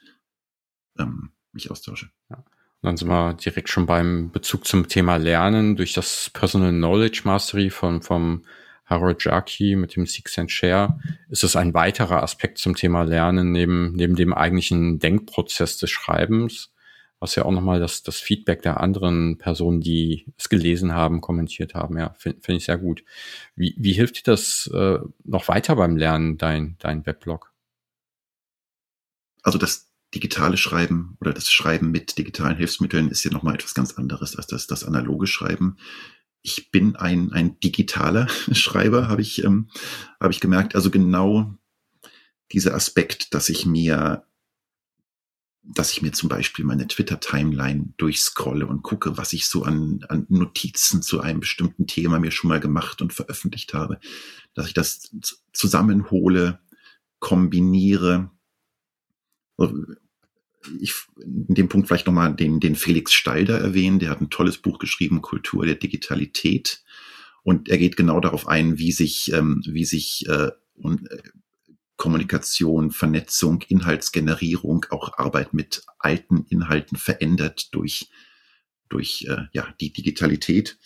ähm, 0.97 1.33
mich 1.53 1.71
austausche. 1.71 2.11
Ja 2.29 2.45
dann 2.83 2.97
sind 2.97 3.09
wir 3.09 3.35
direkt 3.35 3.69
schon 3.69 3.87
beim 3.87 4.31
Bezug 4.31 4.67
zum 4.67 4.89
Thema 4.89 5.17
Lernen 5.17 5.77
durch 5.77 5.93
das 5.93 6.31
Personal 6.33 6.73
Knowledge 6.73 7.23
Mastery 7.25 7.71
von, 7.71 8.03
vom 8.03 8.45
Harold 8.91 9.25
Jaki 9.25 9.77
mit 9.77 9.95
dem 9.95 10.05
Six 10.05 10.39
and 10.39 10.51
Share. 10.51 10.99
Ist 11.29 11.45
es 11.45 11.57
ein 11.57 11.73
weiterer 11.73 12.23
Aspekt 12.23 12.59
zum 12.59 12.75
Thema 12.75 13.05
Lernen 13.05 13.53
neben, 13.53 13.93
neben 13.93 14.17
dem 14.17 14.35
eigentlichen 14.35 14.99
Denkprozess 14.99 15.79
des 15.79 15.91
Schreibens, 15.91 16.73
was 17.21 17.37
ja 17.37 17.45
auch 17.45 17.53
nochmal 17.53 17.79
das, 17.79 18.03
das 18.03 18.19
Feedback 18.19 18.63
der 18.63 18.81
anderen 18.81 19.39
Personen, 19.39 19.81
die 19.81 20.27
es 20.37 20.49
gelesen 20.49 20.93
haben, 20.93 21.21
kommentiert 21.21 21.75
haben. 21.75 21.97
Ja, 21.97 22.15
finde 22.19 22.41
find 22.43 22.59
ich 22.59 22.65
sehr 22.65 22.79
gut. 22.79 23.05
Wie, 23.55 23.75
wie 23.79 23.93
hilft 23.93 24.19
dir 24.19 24.33
das 24.33 24.69
äh, 24.75 24.99
noch 25.25 25.47
weiter 25.49 25.77
beim 25.77 25.97
Lernen, 25.97 26.37
dein, 26.37 26.77
dein 26.81 27.07
Weblog? 27.07 27.53
Also 29.43 29.59
das 29.59 29.91
digitale 30.15 30.57
Schreiben 30.57 31.17
oder 31.21 31.33
das 31.33 31.51
Schreiben 31.51 31.93
mit 31.93 32.19
digitalen 32.19 32.57
Hilfsmitteln 32.57 33.09
ist 33.09 33.23
ja 33.23 33.31
nochmal 33.31 33.55
etwas 33.55 33.75
ganz 33.75 33.93
anderes 33.93 34.35
als 34.35 34.49
das, 34.49 34.67
das 34.67 34.85
analoge 34.85 35.29
Schreiben. 35.29 35.77
Ich 36.43 36.71
bin 36.71 36.97
ein, 36.97 37.33
ein 37.33 37.61
digitaler 37.61 38.29
Schreiber, 38.53 39.09
habe 39.09 39.23
ich, 39.23 39.45
ähm, 39.45 39.69
habe 40.21 40.33
ich 40.33 40.41
gemerkt. 40.41 40.75
Also 40.75 40.91
genau 40.91 41.55
dieser 42.53 42.75
Aspekt, 42.75 43.35
dass 43.35 43.49
ich 43.49 43.67
mir, 43.67 44.25
dass 45.63 45.93
ich 45.93 46.03
mir 46.03 46.13
zum 46.13 46.29
Beispiel 46.29 46.65
meine 46.65 46.89
Twitter-Timeline 46.89 47.93
durchscrolle 47.97 48.67
und 48.67 48.83
gucke, 48.83 49.17
was 49.17 49.33
ich 49.33 49.47
so 49.47 49.63
an, 49.65 50.05
an 50.09 50.27
Notizen 50.29 51.03
zu 51.03 51.21
einem 51.21 51.41
bestimmten 51.41 51.87
Thema 51.87 52.19
mir 52.19 52.31
schon 52.31 52.49
mal 52.49 52.61
gemacht 52.61 53.03
und 53.03 53.13
veröffentlicht 53.13 53.75
habe, 53.75 54.01
dass 54.55 54.67
ich 54.67 54.75
das 54.75 55.15
zusammenhole, 55.53 56.61
kombiniere, 57.21 58.31
ich 60.81 60.95
in 61.17 61.55
dem 61.55 61.69
Punkt 61.69 61.89
vielleicht 61.89 62.07
nochmal 62.07 62.35
den, 62.35 62.61
den 62.61 62.77
Felix 62.77 63.13
Stalder 63.13 63.59
erwähnen, 63.59 63.99
der 63.99 64.11
hat 64.11 64.21
ein 64.21 64.31
tolles 64.31 64.59
Buch 64.59 64.79
geschrieben, 64.79 65.23
Kultur 65.23 65.67
der 65.67 65.75
Digitalität. 65.75 66.83
Und 67.43 67.69
er 67.69 67.79
geht 67.79 67.97
genau 67.97 68.21
darauf 68.21 68.47
ein, 68.47 68.79
wie 68.79 68.93
sich, 68.93 69.33
ähm, 69.33 69.63
wie 69.67 69.85
sich 69.85 70.27
äh, 70.29 70.51
und, 70.75 71.11
äh, 71.11 71.23
Kommunikation, 71.97 72.93
Vernetzung, 72.93 73.63
Inhaltsgenerierung, 73.69 74.87
auch 74.89 75.19
Arbeit 75.19 75.53
mit 75.53 75.83
alten 75.99 76.47
Inhalten 76.49 76.97
verändert 76.97 77.75
durch, 77.75 78.11
durch 78.89 79.27
äh, 79.29 79.43
ja, 79.53 79.75
die 79.83 79.93
Digitalität. 79.93 80.79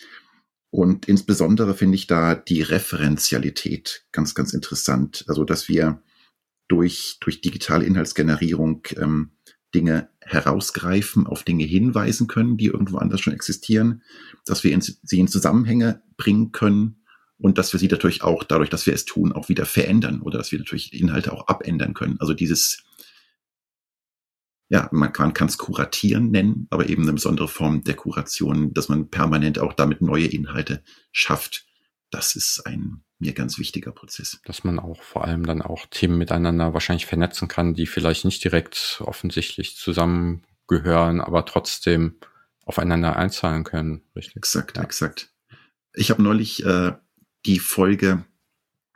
Und 0.70 1.06
insbesondere 1.06 1.74
finde 1.74 1.94
ich 1.94 2.08
da 2.08 2.34
die 2.34 2.62
Referenzialität 2.62 4.06
ganz, 4.10 4.34
ganz 4.34 4.52
interessant. 4.52 5.24
Also, 5.28 5.44
dass 5.44 5.68
wir 5.68 6.02
durch, 6.66 7.18
durch 7.20 7.40
digitale 7.40 7.84
Inhaltsgenerierung 7.84 8.82
ähm, 8.96 9.30
Dinge 9.74 10.08
herausgreifen, 10.20 11.26
auf 11.26 11.42
Dinge 11.42 11.64
hinweisen 11.64 12.28
können, 12.28 12.56
die 12.56 12.66
irgendwo 12.66 12.98
anders 12.98 13.20
schon 13.20 13.34
existieren, 13.34 14.02
dass 14.46 14.64
wir 14.64 14.72
in, 14.72 14.80
sie 14.80 15.18
in 15.18 15.28
Zusammenhänge 15.28 16.02
bringen 16.16 16.52
können 16.52 17.04
und 17.38 17.58
dass 17.58 17.72
wir 17.72 17.80
sie 17.80 17.88
natürlich 17.88 18.22
auch 18.22 18.44
dadurch, 18.44 18.70
dass 18.70 18.87
wir 18.87 18.94
es 18.94 19.04
tun, 19.04 19.32
auch 19.32 19.48
wieder 19.48 19.66
verändern 19.66 20.22
oder 20.22 20.38
dass 20.38 20.52
wir 20.52 20.58
natürlich 20.58 20.98
Inhalte 20.98 21.32
auch 21.32 21.48
abändern 21.48 21.92
können. 21.92 22.16
Also 22.20 22.32
dieses, 22.32 22.84
ja, 24.68 24.88
man 24.92 25.12
kann 25.12 25.34
es 25.46 25.58
kuratieren 25.58 26.30
nennen, 26.30 26.66
aber 26.70 26.88
eben 26.88 27.02
eine 27.02 27.12
besondere 27.12 27.48
Form 27.48 27.84
der 27.84 27.96
Kuration, 27.96 28.72
dass 28.72 28.88
man 28.88 29.10
permanent 29.10 29.58
auch 29.58 29.72
damit 29.72 30.00
neue 30.00 30.26
Inhalte 30.26 30.82
schafft. 31.12 31.66
Das 32.10 32.37
ist 32.37 32.64
ein 32.66 33.02
mir 33.24 33.32
ganz 33.32 33.58
wichtiger 33.58 33.92
Prozess. 33.92 34.40
Dass 34.44 34.64
man 34.64 34.78
auch 34.78 35.02
vor 35.02 35.24
allem 35.24 35.46
dann 35.46 35.62
auch 35.62 35.87
Themen 35.87 36.18
miteinander 36.18 36.74
wahrscheinlich 36.74 37.06
vernetzen 37.06 37.48
kann, 37.48 37.74
die 37.74 37.87
vielleicht 37.87 38.24
nicht 38.24 38.44
direkt 38.44 39.02
offensichtlich 39.04 39.76
zusammengehören, 39.76 41.20
aber 41.20 41.44
trotzdem 41.46 42.16
aufeinander 42.64 43.16
einzahlen 43.16 43.64
können. 43.64 44.02
Richtig? 44.14 44.37
Exakt, 44.37 44.76
ja. 44.76 44.82
exakt. 44.82 45.30
Ich 45.94 46.10
habe 46.10 46.22
neulich 46.22 46.64
äh, 46.64 46.92
die 47.46 47.58
Folge 47.58 48.24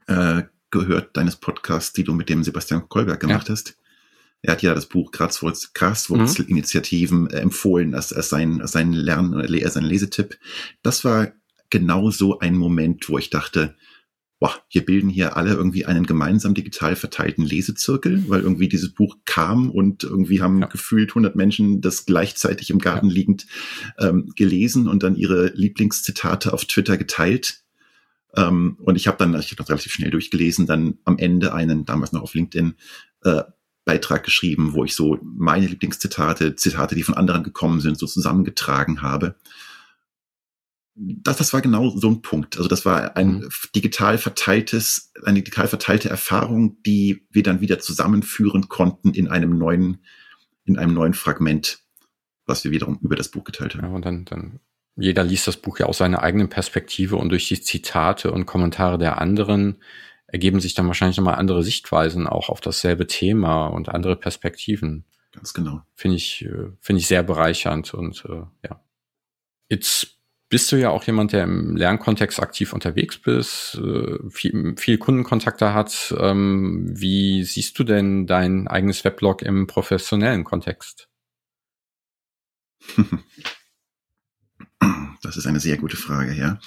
äh, 0.07 0.43
gehört 0.71 1.17
deines 1.17 1.37
Podcasts, 1.37 1.93
die 1.93 2.05
du 2.05 2.13
mit 2.13 2.29
dem 2.29 2.45
Sebastian 2.45 2.89
Kolberg 2.89 3.21
gemacht 3.21 3.49
ja. 3.49 3.53
hast. 3.53 3.77
Er 4.43 4.53
hat 4.53 4.63
ja 4.63 4.75
das 4.75 4.87
Buch 4.87 5.11
Graswurzelinitiativen 5.11 7.23
mhm. 7.23 7.29
Äh, 7.29 7.41
empfohlen 7.41 7.95
als, 7.95 8.13
als 8.13 8.29
sein, 8.29 8.61
als 8.61 8.73
sein 8.73 8.93
Lern- 8.93 9.35
oder 9.35 9.71
sein 9.71 9.85
Lesetipp. 9.85 10.39
Das 10.83 11.05
war 11.05 11.33
genau 11.71 12.11
so 12.11 12.39
ein 12.39 12.57
Moment, 12.57 13.09
wo 13.09 13.19
ich 13.19 13.31
dachte, 13.31 13.75
boah, 14.41 14.55
wir 14.71 14.85
bilden 14.85 15.09
hier 15.09 15.37
alle 15.37 15.55
irgendwie 15.55 15.85
einen 15.85 16.07
gemeinsam 16.07 16.55
digital 16.55 16.95
verteilten 16.95 17.45
Lesezirkel, 17.45 18.29
weil 18.29 18.41
irgendwie 18.41 18.69
dieses 18.69 18.95
Buch 18.95 19.17
kam 19.25 19.71
und 19.71 20.05
irgendwie 20.05 20.41
haben 20.41 20.61
ja. 20.61 20.67
gefühlt 20.67 21.11
100 21.11 21.35
Menschen 21.35 21.81
das 21.81 22.07
gleichzeitig 22.07 22.71
im 22.71 22.79
Garten 22.79 23.09
ja. 23.09 23.15
liegend 23.15 23.47
ähm, 23.99 24.33
gelesen 24.37 24.87
und 24.87 25.03
dann 25.03 25.17
ihre 25.17 25.49
Lieblingszitate 25.55 26.53
auf 26.53 26.65
Twitter 26.67 26.97
geteilt. 26.97 27.63
Ähm, 28.37 28.77
und 28.81 28.97
ich 28.97 29.09
habe 29.09 29.19
dann, 29.19 29.35
ich 29.35 29.51
habe 29.51 29.57
das 29.57 29.71
relativ 29.71 29.93
schnell 29.93 30.11
durchgelesen, 30.11 30.67
dann 30.67 30.99
am 31.05 31.19
Ende 31.19 31.53
einen, 31.53 31.85
damals 31.85 32.13
noch 32.13 32.23
auf 32.23 32.35
LinkedIn, 32.35 32.75
äh, 33.25 33.43
Beitrag 33.85 34.23
geschrieben, 34.23 34.75
wo 34.75 34.85
ich 34.85 34.95
so 34.95 35.19
meine 35.23 35.67
Lieblingszitate, 35.67 36.55
Zitate, 36.57 36.95
die 36.95 37.03
von 37.03 37.15
anderen 37.15 37.43
gekommen 37.43 37.81
sind, 37.81 37.99
so 37.99 38.07
zusammengetragen 38.07 39.01
habe. 39.01 39.35
Das, 41.01 41.37
das 41.37 41.53
war 41.53 41.61
genau 41.61 41.91
so 41.91 42.09
ein 42.09 42.23
Punkt. 42.23 42.57
Also 42.57 42.69
das 42.69 42.85
war 42.85 43.17
ein 43.17 43.39
mhm. 43.39 43.49
digital 43.75 44.19
verteiltes, 44.19 45.13
eine 45.25 45.39
digital 45.39 45.69
verteilte 45.69 46.09
Erfahrung, 46.09 46.83
die 46.83 47.27
wir 47.31 47.43
dann 47.43 47.61
wieder 47.61 47.79
zusammenführen 47.79 48.69
konnten 48.69 49.15
in 49.15 49.29
einem 49.29 49.57
neuen, 49.57 49.99
in 50.65 50.77
einem 50.77 50.95
neuen 50.95 51.15
Fragment, 51.15 51.81
was 52.47 52.65
wir 52.65 52.73
wiederum 52.73 52.99
über 53.01 53.15
das 53.15 53.29
Buch 53.29 53.45
geteilt 53.45 53.75
haben. 53.75 53.85
Ja, 53.85 53.91
und 53.91 54.05
dann, 54.05 54.25
dann 54.25 54.61
jeder 54.97 55.23
liest 55.23 55.47
das 55.47 55.57
Buch 55.57 55.79
ja 55.79 55.87
aus 55.87 55.99
seiner 55.99 56.23
eigenen 56.23 56.49
Perspektive 56.49 57.17
und 57.17 57.29
durch 57.29 57.47
die 57.47 57.61
Zitate 57.61 58.33
und 58.33 58.47
Kommentare 58.47 58.99
der 58.99 59.21
anderen 59.21 59.77
ergeben 60.27 60.61
sich 60.61 60.75
dann 60.75 60.89
wahrscheinlich 60.89 61.17
nochmal 61.17 61.37
andere 61.37 61.63
Sichtweisen 61.63 62.27
auch 62.27 62.49
auf 62.49 62.61
dasselbe 62.61 63.07
Thema 63.07 63.69
und 63.69 63.89
andere 63.89 64.17
Perspektiven. 64.17 65.05
Ganz 65.33 65.55
genau. 65.55 65.83
Finde 65.95 66.17
ich, 66.17 66.45
äh, 66.45 66.73
finde 66.81 67.01
ich 67.01 67.07
sehr 67.07 67.23
bereichernd 67.23 67.95
und 67.95 68.25
äh, 68.29 68.43
ja. 68.69 68.83
Jetzt 69.71 70.18
bist 70.49 70.73
du 70.73 70.77
ja 70.77 70.91
auch 70.91 71.05
jemand, 71.05 71.33
der 71.33 71.45
im 71.45 71.77
Lernkontext 71.77 72.41
aktiv 72.41 72.73
unterwegs 72.73 73.19
bist, 73.19 73.75
äh, 73.75 74.19
viel, 74.31 74.75
viel 74.79 74.99
Kundenkontakte 74.99 75.75
hat. 75.75 76.15
Ähm, 76.19 76.87
wie 76.89 77.45
siehst 77.45 77.79
du 77.79 77.85
denn 77.85 78.27
dein 78.27 78.67
eigenes 78.67 79.05
Weblog 79.05 79.43
im 79.43 79.67
professionellen 79.67 80.45
Kontext? 80.45 81.09
Das 85.21 85.37
ist 85.37 85.47
eine 85.47 85.61
sehr 85.61 85.77
gute 85.77 85.97
Frage, 85.97 86.33
ja. 86.33 86.61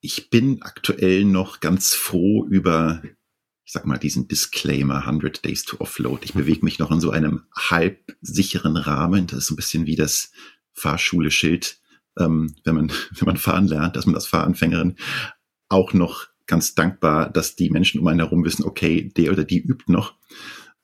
Ich 0.00 0.30
bin 0.30 0.62
aktuell 0.62 1.24
noch 1.24 1.60
ganz 1.60 1.94
froh 1.94 2.46
über, 2.46 3.02
ich 3.64 3.72
sag 3.72 3.84
mal, 3.86 3.98
diesen 3.98 4.28
Disclaimer 4.28 5.06
100 5.06 5.44
Days 5.44 5.64
to 5.64 5.78
Offload. 5.78 6.24
Ich 6.24 6.34
bewege 6.34 6.64
mich 6.64 6.78
noch 6.78 6.90
in 6.90 7.00
so 7.00 7.10
einem 7.10 7.44
halb 7.54 8.16
sicheren 8.22 8.76
Rahmen. 8.76 9.26
Das 9.26 9.40
ist 9.40 9.46
so 9.46 9.54
ein 9.54 9.56
bisschen 9.56 9.86
wie 9.86 9.96
das 9.96 10.32
Fahrschule-Schild, 10.72 11.78
ähm, 12.18 12.54
wenn 12.64 12.74
man, 12.74 12.92
wenn 13.10 13.26
man 13.26 13.36
fahren 13.36 13.68
lernt, 13.68 13.96
dass 13.96 14.06
man 14.06 14.14
als 14.14 14.26
Fahranfängerin 14.26 14.96
auch 15.68 15.92
noch 15.92 16.26
ganz 16.46 16.74
dankbar, 16.74 17.30
dass 17.30 17.56
die 17.56 17.70
Menschen 17.70 18.00
um 18.00 18.06
einen 18.06 18.20
herum 18.20 18.44
wissen, 18.44 18.64
okay, 18.64 19.10
der 19.16 19.32
oder 19.32 19.44
die 19.44 19.60
übt 19.60 19.90
noch. 19.90 20.14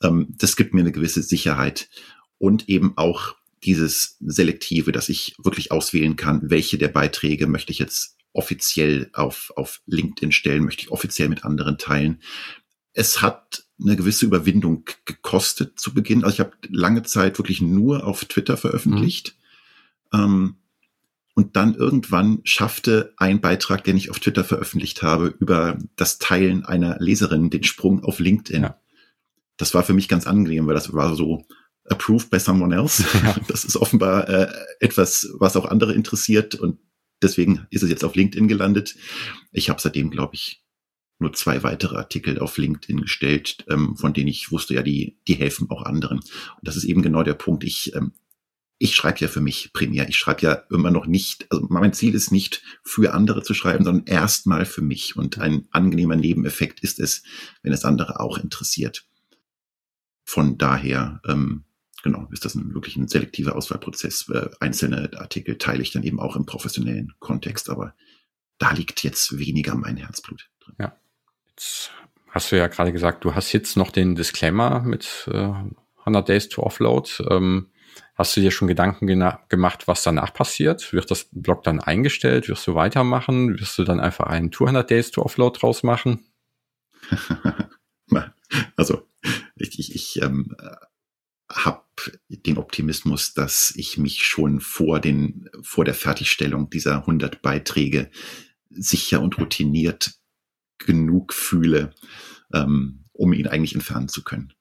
Ähm, 0.03 0.35
das 0.39 0.57
gibt 0.57 0.75
mir 0.75 0.81
eine 0.81 0.93
gewisse 0.93 1.23
Sicherheit 1.23 1.89
und 2.39 2.69
eben 2.69 2.95
auch 2.97 3.37
dieses 3.63 4.17
Selektive, 4.21 4.93
dass 4.93 5.11
ich 5.11 5.35
wirklich 5.39 5.71
auswählen 5.71 6.17
kann, 6.17 6.41
welche 6.51 6.79
der 6.79 6.89
Beiträge 6.89 7.47
möchte 7.47 7.73
ich 7.73 7.79
jetzt 7.79 8.17
offiziell 8.33 9.11
auf, 9.13 9.53
auf 9.57 9.83
LinkedIn 9.87 10.33
stellen, 10.33 10.65
möchte 10.65 10.83
ich 10.83 10.91
offiziell 10.91 11.29
mit 11.29 11.45
anderen 11.45 11.77
teilen. 11.77 12.23
Es 12.93 13.21
hat 13.21 13.65
eine 13.81 13.97
gewisse 13.97 14.27
Überwindung 14.27 14.85
gekostet 15.05 15.79
zu 15.79 15.93
Beginn. 15.93 16.25
Also 16.25 16.35
ich 16.35 16.41
habe 16.41 16.53
lange 16.69 17.03
Zeit 17.03 17.39
wirklich 17.39 17.61
nur 17.61 18.07
auf 18.07 18.25
Twitter 18.25 18.57
veröffentlicht. 18.57 19.37
Mhm. 20.13 20.21
Ähm, 20.21 20.57
und 21.35 21.57
dann 21.57 21.75
irgendwann 21.75 22.41
schaffte 22.45 23.15
ein 23.17 23.41
Beitrag, 23.41 23.85
den 23.85 23.97
ich 23.97 24.11
auf 24.11 24.19
Twitter 24.19 24.45
veröffentlicht 24.45 25.03
habe, 25.03 25.35
über 25.39 25.79
das 25.97 26.19
Teilen 26.19 26.65
einer 26.65 26.99
Leserin 26.99 27.51
den 27.51 27.65
Sprung 27.65 28.03
auf 28.05 28.19
LinkedIn. 28.19 28.63
Ja. 28.65 28.81
Das 29.57 29.75
war 29.75 29.83
für 29.83 29.95
mich 29.95 30.09
ganz 30.09 30.27
angenehm, 30.27 30.67
weil 30.67 30.75
das 30.75 30.93
war 30.93 31.15
so, 31.15 31.47
approved 31.91 32.31
by 32.31 32.39
someone 32.39 32.75
else. 32.75 33.05
Ja. 33.23 33.37
Das 33.49 33.65
ist 33.65 33.77
offenbar 33.77 34.29
äh, 34.29 34.49
etwas, 34.79 35.29
was 35.39 35.57
auch 35.57 35.67
andere 35.67 35.93
interessiert 35.93 36.55
und 36.55 36.79
deswegen 37.21 37.67
ist 37.71 37.83
es 37.83 37.91
jetzt 37.91 38.05
auf 38.05 38.15
LinkedIn 38.15 38.49
gelandet. 38.49 38.97
Ich 39.53 39.69
habe 39.69 39.81
seitdem, 39.81 40.11
glaube 40.11 40.35
ich, 40.35 40.65
nur 41.19 41.35
zwei 41.35 41.63
weitere 41.63 41.97
Artikel 41.97 42.39
auf 42.39 42.57
LinkedIn 42.57 43.03
gestellt, 43.03 43.65
ähm, 43.69 43.97
von 43.97 44.15
denen 44.15 44.29
ich 44.29 44.51
wusste, 44.51 44.75
ja, 44.75 44.83
die, 44.83 45.19
die 45.29 45.35
helfen 45.35 45.69
auch 45.69 45.83
anderen. 45.83 46.19
Und 46.19 46.63
das 46.63 46.77
ist 46.77 46.85
eben 46.85 47.03
genau 47.03 47.23
der 47.23 47.35
Punkt. 47.35 47.65
Ich, 47.65 47.95
ähm, 47.95 48.13
ich 48.83 48.95
schreibe 48.95 49.19
ja 49.21 49.29
für 49.29 49.43
mich 49.43 49.75
primär. 49.75 50.09
Ich 50.09 50.17
schreibe 50.17 50.41
ja 50.41 50.55
immer 50.71 50.91
noch 50.91 51.05
nicht, 51.05 51.47
also 51.53 51.67
mein 51.69 51.93
Ziel 51.93 52.15
ist 52.15 52.33
nicht 52.33 52.63
für 52.83 53.13
andere 53.13 53.43
zu 53.43 53.53
schreiben, 53.53 53.85
sondern 53.85 54.07
erstmal 54.07 54.65
für 54.65 54.81
mich. 54.81 55.17
Und 55.17 55.39
ein 55.39 55.69
angenehmer 55.71 56.17
Nebeneffekt 56.17 56.81
ist 56.81 56.99
es, 56.99 57.23
wenn 57.63 57.75
es 57.75 57.85
andere 57.85 58.21
auch 58.21 58.39
interessiert. 58.39 59.07
Von 60.25 60.57
daher 60.57 61.21
ähm, 61.29 61.65
genau, 62.03 62.27
ist 62.33 62.47
das 62.47 62.55
ein, 62.55 62.73
wirklich 62.73 62.97
ein 62.97 63.07
selektiver 63.07 63.55
Auswahlprozess. 63.55 64.31
Äh, 64.31 64.49
einzelne 64.61 65.11
Artikel 65.15 65.59
teile 65.59 65.83
ich 65.83 65.91
dann 65.93 66.03
eben 66.03 66.19
auch 66.19 66.35
im 66.35 66.47
professionellen 66.47 67.13
Kontext, 67.19 67.69
aber 67.69 67.95
da 68.57 68.73
liegt 68.73 69.03
jetzt 69.03 69.39
weniger 69.39 69.75
mein 69.75 69.99
Herzblut 69.99 70.49
drin. 70.61 70.77
Ja. 70.79 70.97
Jetzt 71.51 71.91
hast 72.29 72.51
du 72.51 72.57
ja 72.57 72.67
gerade 72.69 72.95
gesagt, 72.95 73.27
du 73.27 73.35
hast 73.35 73.53
jetzt 73.53 73.77
noch 73.77 73.91
den 73.91 74.15
Disclaimer 74.15 74.81
mit 74.81 75.29
äh, 75.31 75.53
100 75.99 76.27
Days 76.27 76.49
to 76.49 76.63
Offload. 76.63 77.11
Ähm, 77.29 77.67
hast 78.15 78.37
du 78.37 78.41
dir 78.41 78.51
schon 78.51 78.69
Gedanken 78.69 79.07
gemacht, 79.07 79.89
was 79.89 80.03
danach 80.03 80.35
passiert? 80.35 80.93
Wird 80.93 81.11
das 81.11 81.29
Blog 81.33 81.63
dann 81.63 81.81
eingestellt? 81.81 82.49
Wirst 82.49 82.67
du 82.67 82.75
weitermachen? 82.75 83.59
Wirst 83.59 83.79
du 83.79 83.85
dann 83.85 84.01
einfach 84.01 84.27
einen 84.27 84.53
200 84.53 84.91
Days 84.91 85.11
to 85.11 85.23
Offload 85.23 85.59
draus 85.59 85.83
machen? 85.83 86.27
also 88.77 89.09
ich, 89.57 89.79
ich, 89.79 89.95
ich 89.95 90.23
ähm, 90.23 90.55
habe 91.51 91.85
den 92.29 92.59
Optimismus, 92.59 93.35
dass 93.35 93.73
ich 93.77 93.99
mich 93.99 94.25
schon 94.25 94.61
vor 94.61 95.01
den 95.01 95.49
vor 95.63 95.85
der 95.85 95.95
Fertigstellung 95.95 96.71
dieser 96.71 96.99
100 96.99 97.43
Beiträge 97.43 98.11
sicher 98.71 99.21
und 99.21 99.39
routiniert 99.39 100.13
genug 100.79 101.35
fühle, 101.35 101.95
ähm, 102.55 103.05
um 103.13 103.33
ihn 103.33 103.49
eigentlich 103.49 103.75
entfernen 103.75 104.09
zu 104.09 104.23
können. 104.23 104.53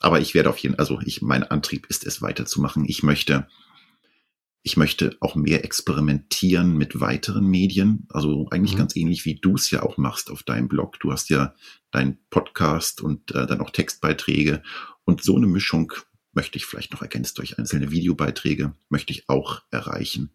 Aber 0.00 0.20
ich 0.20 0.34
werde 0.34 0.50
auf 0.50 0.58
jeden, 0.58 0.78
also 0.78 0.98
ich, 1.04 1.22
mein 1.22 1.44
Antrieb 1.44 1.86
ist 1.86 2.06
es 2.06 2.22
weiterzumachen. 2.22 2.84
Ich 2.86 3.02
möchte, 3.02 3.46
ich 4.62 4.76
möchte 4.76 5.16
auch 5.20 5.36
mehr 5.36 5.62
experimentieren 5.64 6.76
mit 6.76 7.00
weiteren 7.00 7.46
Medien. 7.46 8.06
Also 8.08 8.48
eigentlich 8.50 8.74
mhm. 8.74 8.78
ganz 8.78 8.96
ähnlich 8.96 9.26
wie 9.26 9.36
du 9.36 9.54
es 9.54 9.70
ja 9.70 9.82
auch 9.82 9.98
machst 9.98 10.30
auf 10.30 10.42
deinem 10.42 10.68
Blog. 10.68 10.98
Du 11.00 11.12
hast 11.12 11.28
ja 11.28 11.54
deinen 11.90 12.18
Podcast 12.30 13.02
und 13.02 13.30
äh, 13.34 13.46
dann 13.46 13.60
auch 13.60 13.70
Textbeiträge 13.70 14.62
und 15.04 15.22
so 15.22 15.36
eine 15.36 15.46
Mischung 15.46 15.92
möchte 16.32 16.56
ich 16.56 16.64
vielleicht 16.64 16.92
noch 16.92 17.02
ergänzt 17.02 17.38
durch 17.38 17.58
einzelne 17.58 17.90
Videobeiträge, 17.90 18.74
möchte 18.88 19.12
ich 19.12 19.28
auch 19.28 19.62
erreichen. 19.70 20.32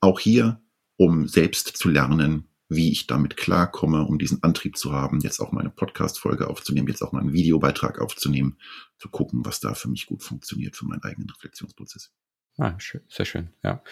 Auch 0.00 0.18
hier, 0.20 0.60
um 0.96 1.28
selbst 1.28 1.76
zu 1.76 1.88
lernen, 1.88 2.48
wie 2.68 2.92
ich 2.92 3.06
damit 3.06 3.36
klarkomme, 3.36 4.04
um 4.04 4.18
diesen 4.18 4.42
Antrieb 4.42 4.76
zu 4.76 4.92
haben, 4.92 5.20
jetzt 5.20 5.40
auch 5.40 5.52
meine 5.52 5.70
Podcast-Folge 5.70 6.48
aufzunehmen, 6.48 6.88
jetzt 6.88 7.02
auch 7.02 7.12
mal 7.12 7.20
einen 7.20 7.32
Videobeitrag 7.32 8.00
aufzunehmen, 8.00 8.58
zu 8.98 9.08
gucken, 9.08 9.44
was 9.44 9.60
da 9.60 9.74
für 9.74 9.88
mich 9.88 10.06
gut 10.06 10.22
funktioniert, 10.22 10.76
für 10.76 10.86
meinen 10.86 11.02
eigenen 11.02 11.30
Reflexionsprozess. 11.30 12.12
Ah, 12.58 12.74
schön, 12.78 13.00
sehr 13.08 13.24
schön, 13.24 13.50
ja. 13.62 13.82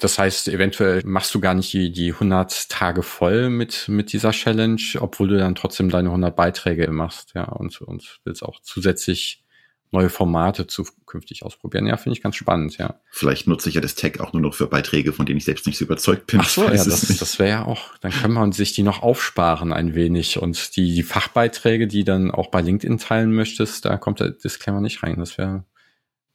Das 0.00 0.18
heißt, 0.18 0.48
eventuell 0.48 1.02
machst 1.04 1.34
du 1.34 1.40
gar 1.40 1.54
nicht 1.54 1.72
die, 1.72 1.92
die 1.92 2.12
100 2.12 2.70
Tage 2.70 3.02
voll 3.02 3.50
mit, 3.50 3.86
mit 3.88 4.12
dieser 4.12 4.30
Challenge, 4.30 4.80
obwohl 4.98 5.28
du 5.28 5.38
dann 5.38 5.54
trotzdem 5.54 5.90
deine 5.90 6.08
100 6.08 6.34
Beiträge 6.34 6.90
machst, 6.90 7.32
ja, 7.34 7.44
und, 7.44 7.80
und 7.82 8.20
willst 8.24 8.42
auch 8.42 8.60
zusätzlich 8.60 9.44
neue 9.92 10.08
Formate 10.08 10.66
zukünftig 10.66 11.44
ausprobieren. 11.44 11.86
Ja, 11.86 11.96
finde 11.96 12.16
ich 12.16 12.22
ganz 12.22 12.36
spannend, 12.36 12.78
ja. 12.78 13.00
Vielleicht 13.10 13.46
nutze 13.46 13.68
ich 13.68 13.74
ja 13.74 13.80
das 13.80 13.96
Tag 13.96 14.20
auch 14.20 14.32
nur 14.32 14.42
noch 14.42 14.54
für 14.54 14.68
Beiträge, 14.68 15.12
von 15.12 15.26
denen 15.26 15.38
ich 15.38 15.44
selbst 15.44 15.66
nicht 15.66 15.78
so 15.78 15.84
überzeugt 15.84 16.26
bin. 16.26 16.40
Ach 16.40 16.48
so, 16.48 16.64
ja, 16.64 16.70
das, 16.70 17.06
das 17.06 17.38
wäre 17.38 17.50
ja 17.50 17.64
auch, 17.64 17.96
dann 17.98 18.12
kann 18.12 18.32
man 18.32 18.52
sich 18.52 18.72
die 18.72 18.82
noch 18.82 19.02
aufsparen 19.02 19.72
ein 19.72 19.94
wenig 19.94 20.38
und 20.38 20.76
die, 20.76 20.94
die 20.94 21.02
Fachbeiträge, 21.02 21.88
die 21.88 22.04
dann 22.04 22.30
auch 22.30 22.50
bei 22.50 22.60
LinkedIn 22.60 22.98
teilen 22.98 23.34
möchtest, 23.34 23.84
da 23.84 23.96
kommt 23.96 24.20
der 24.20 24.30
Disclaimer 24.30 24.80
nicht 24.80 25.02
rein. 25.02 25.16
Das 25.18 25.38
wäre 25.38 25.64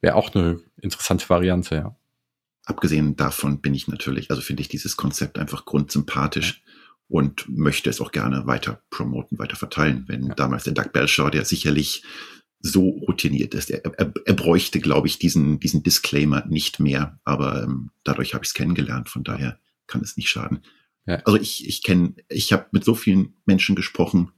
wäre 0.00 0.14
auch 0.14 0.34
eine 0.34 0.60
interessante 0.80 1.28
Variante, 1.28 1.74
ja. 1.74 1.96
Abgesehen 2.64 3.16
davon 3.16 3.60
bin 3.60 3.74
ich 3.74 3.86
natürlich, 3.86 4.30
also 4.30 4.42
finde 4.42 4.60
ich 4.60 4.68
dieses 4.68 4.96
Konzept 4.96 5.38
einfach 5.38 5.64
grundsympathisch 5.64 6.62
und 7.08 7.48
möchte 7.48 7.90
es 7.90 8.00
auch 8.00 8.10
gerne 8.10 8.46
weiter 8.46 8.82
promoten, 8.90 9.38
weiter 9.38 9.56
verteilen. 9.56 10.04
Wenn 10.08 10.26
ja. 10.26 10.34
damals 10.34 10.64
der 10.64 10.74
Doug 10.74 10.92
Belshaw, 10.92 11.30
der 11.30 11.44
sicherlich 11.44 12.02
so 12.60 12.88
routiniert 12.88 13.54
ist, 13.54 13.70
er, 13.70 13.84
er, 13.84 14.12
er 14.24 14.34
bräuchte, 14.34 14.80
glaube 14.80 15.06
ich, 15.06 15.18
diesen, 15.18 15.60
diesen 15.60 15.82
Disclaimer 15.82 16.44
nicht 16.46 16.80
mehr, 16.80 17.20
aber 17.24 17.62
ähm, 17.62 17.90
dadurch 18.04 18.34
habe 18.34 18.44
ich 18.44 18.50
es 18.50 18.54
kennengelernt, 18.54 19.08
von 19.08 19.24
daher 19.24 19.58
kann 19.86 20.00
es 20.00 20.16
nicht 20.16 20.28
schaden. 20.28 20.60
Ja. 21.06 21.16
Also 21.24 21.38
ich, 21.38 21.68
ich 21.68 21.82
kenne, 21.82 22.14
ich 22.28 22.52
habe 22.52 22.66
mit 22.72 22.84
so 22.84 22.94
vielen 22.94 23.34
Menschen 23.44 23.76
gesprochen, 23.76 24.32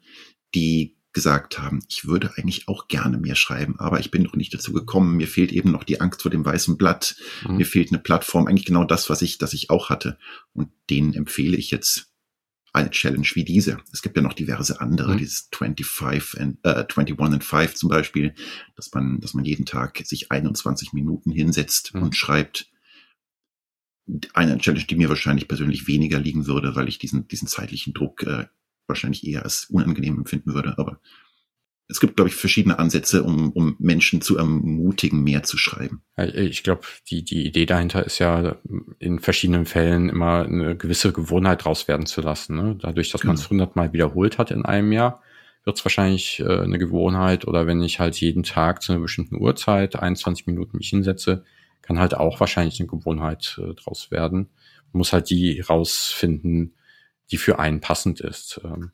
die 0.54 0.96
gesagt 1.12 1.58
haben, 1.58 1.80
ich 1.88 2.06
würde 2.06 2.32
eigentlich 2.36 2.68
auch 2.68 2.86
gerne 2.86 3.18
mehr 3.18 3.34
schreiben, 3.34 3.80
aber 3.80 3.98
ich 3.98 4.10
bin 4.10 4.22
noch 4.22 4.34
nicht 4.34 4.52
dazu 4.52 4.72
gekommen. 4.72 5.16
Mir 5.16 5.26
fehlt 5.26 5.52
eben 5.52 5.72
noch 5.72 5.84
die 5.84 6.00
Angst 6.00 6.22
vor 6.22 6.30
dem 6.30 6.44
weißen 6.44 6.76
Blatt. 6.76 7.16
Mhm. 7.46 7.56
Mir 7.56 7.66
fehlt 7.66 7.90
eine 7.90 7.98
Plattform, 7.98 8.46
eigentlich 8.46 8.66
genau 8.66 8.84
das, 8.84 9.08
was 9.08 9.22
ich, 9.22 9.38
das 9.38 9.54
ich 9.54 9.70
auch 9.70 9.90
hatte. 9.90 10.18
Und 10.52 10.68
denen 10.90 11.14
empfehle 11.14 11.56
ich 11.56 11.70
jetzt 11.70 12.12
eine 12.72 12.90
Challenge 12.90 13.26
wie 13.34 13.44
diese. 13.44 13.78
Es 13.92 14.02
gibt 14.02 14.16
ja 14.16 14.22
noch 14.22 14.34
diverse 14.34 14.80
andere, 14.80 15.14
mhm. 15.14 15.18
dieses 15.18 15.48
25 15.52 16.40
and, 16.40 16.58
äh, 16.64 16.84
21 16.88 17.20
and 17.20 17.44
5 17.44 17.74
zum 17.74 17.88
Beispiel, 17.88 18.34
dass 18.76 18.92
man, 18.92 19.20
dass 19.20 19.34
man 19.34 19.44
jeden 19.44 19.66
Tag 19.66 19.98
sich 20.04 20.30
21 20.30 20.92
Minuten 20.92 21.30
hinsetzt 21.30 21.94
mhm. 21.94 22.02
und 22.02 22.16
schreibt. 22.16 22.70
Eine 24.32 24.56
Challenge, 24.56 24.84
die 24.84 24.96
mir 24.96 25.10
wahrscheinlich 25.10 25.48
persönlich 25.48 25.86
weniger 25.86 26.18
liegen 26.18 26.46
würde, 26.46 26.74
weil 26.74 26.88
ich 26.88 26.98
diesen, 26.98 27.28
diesen 27.28 27.46
zeitlichen 27.46 27.92
Druck 27.92 28.22
äh, 28.22 28.46
wahrscheinlich 28.86 29.26
eher 29.26 29.44
als 29.44 29.66
unangenehm 29.66 30.16
empfinden 30.16 30.54
würde. 30.54 30.78
Aber 30.78 30.98
es 31.90 32.00
gibt, 32.00 32.16
glaube 32.16 32.28
ich, 32.28 32.34
verschiedene 32.34 32.78
Ansätze, 32.78 33.22
um, 33.22 33.50
um 33.52 33.74
Menschen 33.78 34.20
zu 34.20 34.36
ermutigen, 34.36 35.22
mehr 35.22 35.42
zu 35.42 35.56
schreiben. 35.56 36.02
Ich 36.34 36.62
glaube, 36.62 36.82
die, 37.10 37.24
die 37.24 37.46
Idee 37.46 37.64
dahinter 37.64 38.04
ist 38.04 38.18
ja, 38.18 38.56
in 38.98 39.18
verschiedenen 39.20 39.64
Fällen 39.64 40.10
immer 40.10 40.44
eine 40.44 40.76
gewisse 40.76 41.12
Gewohnheit 41.12 41.64
draus 41.64 41.88
werden 41.88 42.04
zu 42.04 42.20
lassen. 42.20 42.56
Ne? 42.56 42.76
Dadurch, 42.78 43.10
dass 43.10 43.22
genau. 43.22 43.32
man 43.32 43.40
es 43.40 43.48
hundertmal 43.48 43.92
wiederholt 43.94 44.36
hat 44.36 44.50
in 44.50 44.66
einem 44.66 44.92
Jahr, 44.92 45.22
wird 45.64 45.78
es 45.78 45.84
wahrscheinlich 45.84 46.40
äh, 46.40 46.60
eine 46.60 46.78
Gewohnheit. 46.78 47.46
Oder 47.46 47.66
wenn 47.66 47.80
ich 47.82 48.00
halt 48.00 48.20
jeden 48.20 48.42
Tag 48.42 48.82
zu 48.82 48.92
einer 48.92 49.00
bestimmten 49.00 49.36
Uhrzeit 49.36 49.96
21 49.96 50.46
Minuten 50.46 50.76
mich 50.76 50.90
hinsetze, 50.90 51.44
kann 51.80 51.98
halt 51.98 52.14
auch 52.14 52.38
wahrscheinlich 52.38 52.80
eine 52.80 52.88
Gewohnheit 52.88 53.58
äh, 53.62 53.72
draus 53.74 54.10
werden. 54.10 54.50
Man 54.92 54.98
muss 54.98 55.14
halt 55.14 55.30
die 55.30 55.60
rausfinden, 55.60 56.74
die 57.30 57.38
für 57.38 57.58
einen 57.58 57.80
passend 57.80 58.20
ist. 58.20 58.60
Ähm, 58.62 58.92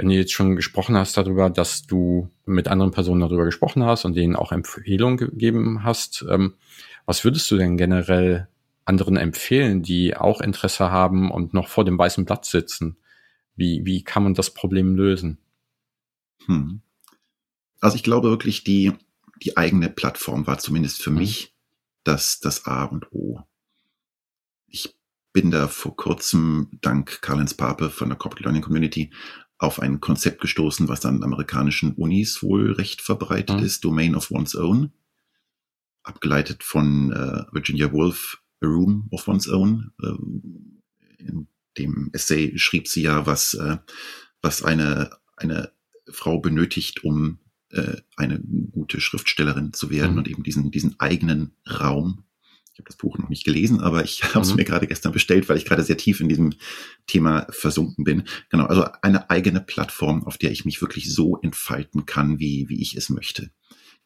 wenn 0.00 0.08
du 0.08 0.14
jetzt 0.14 0.32
schon 0.32 0.56
gesprochen 0.56 0.96
hast 0.96 1.18
darüber, 1.18 1.50
dass 1.50 1.82
du 1.82 2.30
mit 2.46 2.68
anderen 2.68 2.90
Personen 2.90 3.20
darüber 3.20 3.44
gesprochen 3.44 3.84
hast 3.84 4.06
und 4.06 4.14
denen 4.14 4.34
auch 4.34 4.50
Empfehlungen 4.50 5.18
gegeben 5.18 5.84
hast, 5.84 6.24
ähm, 6.30 6.54
was 7.04 7.22
würdest 7.22 7.50
du 7.50 7.58
denn 7.58 7.76
generell 7.76 8.48
anderen 8.86 9.18
empfehlen, 9.18 9.82
die 9.82 10.16
auch 10.16 10.40
Interesse 10.40 10.90
haben 10.90 11.30
und 11.30 11.52
noch 11.52 11.68
vor 11.68 11.84
dem 11.84 11.98
weißen 11.98 12.24
Blatt 12.24 12.46
sitzen? 12.46 12.96
Wie, 13.56 13.84
wie 13.84 14.02
kann 14.02 14.22
man 14.22 14.32
das 14.32 14.54
Problem 14.54 14.96
lösen? 14.96 15.36
Hm. 16.46 16.80
Also 17.80 17.96
ich 17.96 18.02
glaube 18.02 18.30
wirklich, 18.30 18.64
die, 18.64 18.92
die 19.42 19.58
eigene 19.58 19.90
Plattform 19.90 20.46
war 20.46 20.58
zumindest 20.58 21.02
für 21.02 21.10
mhm. 21.10 21.18
mich 21.18 21.54
das, 22.04 22.40
das 22.40 22.64
A 22.64 22.84
und 22.84 23.12
O. 23.12 23.42
Ich 24.66 24.96
bin 25.34 25.50
da 25.50 25.68
vor 25.68 25.94
kurzem 25.94 26.70
dank 26.80 27.20
Karl-Heinz 27.20 27.52
Pape 27.52 27.90
von 27.90 28.08
der 28.08 28.16
Corporate 28.16 28.44
Learning 28.44 28.62
Community 28.62 29.10
auf 29.60 29.78
ein 29.78 30.00
Konzept 30.00 30.40
gestoßen, 30.40 30.88
was 30.88 31.04
an 31.04 31.22
amerikanischen 31.22 31.92
Unis 31.92 32.42
wohl 32.42 32.72
recht 32.72 33.02
verbreitet 33.02 33.58
mhm. 33.58 33.62
ist, 33.62 33.84
Domain 33.84 34.16
of 34.16 34.30
One's 34.30 34.56
Own, 34.56 34.90
abgeleitet 36.02 36.64
von 36.64 37.12
äh, 37.12 37.44
Virginia 37.52 37.92
Woolf, 37.92 38.42
A 38.62 38.66
Room 38.66 39.06
of 39.10 39.28
One's 39.28 39.48
Own. 39.48 39.92
Äh, 40.02 40.14
in 41.18 41.46
dem 41.76 42.08
Essay 42.14 42.56
schrieb 42.56 42.88
sie 42.88 43.02
ja, 43.02 43.26
was, 43.26 43.52
äh, 43.52 43.76
was 44.40 44.62
eine, 44.62 45.10
eine 45.36 45.72
Frau 46.08 46.38
benötigt, 46.38 47.04
um 47.04 47.38
äh, 47.68 47.98
eine 48.16 48.40
gute 48.72 49.02
Schriftstellerin 49.02 49.74
zu 49.74 49.90
werden 49.90 50.12
mhm. 50.12 50.18
und 50.18 50.28
eben 50.28 50.42
diesen, 50.42 50.70
diesen 50.70 50.98
eigenen 50.98 51.52
Raum 51.68 52.24
habe 52.80 52.88
das 52.88 52.96
Buch 52.96 53.18
noch 53.18 53.28
nicht 53.28 53.44
gelesen, 53.44 53.80
aber 53.80 54.04
ich 54.04 54.22
habe 54.34 54.40
es 54.40 54.50
mhm. 54.50 54.56
mir 54.56 54.64
gerade 54.64 54.86
gestern 54.86 55.12
bestellt, 55.12 55.48
weil 55.48 55.56
ich 55.56 55.64
gerade 55.64 55.84
sehr 55.84 55.96
tief 55.96 56.20
in 56.20 56.28
diesem 56.28 56.54
Thema 57.06 57.46
versunken 57.50 58.04
bin. 58.04 58.24
Genau, 58.50 58.66
also 58.66 58.86
eine 59.02 59.30
eigene 59.30 59.60
Plattform, 59.60 60.24
auf 60.24 60.38
der 60.38 60.50
ich 60.50 60.64
mich 60.64 60.80
wirklich 60.80 61.12
so 61.12 61.36
entfalten 61.38 62.06
kann, 62.06 62.38
wie, 62.38 62.68
wie 62.68 62.80
ich 62.80 62.96
es 62.96 63.10
möchte, 63.10 63.50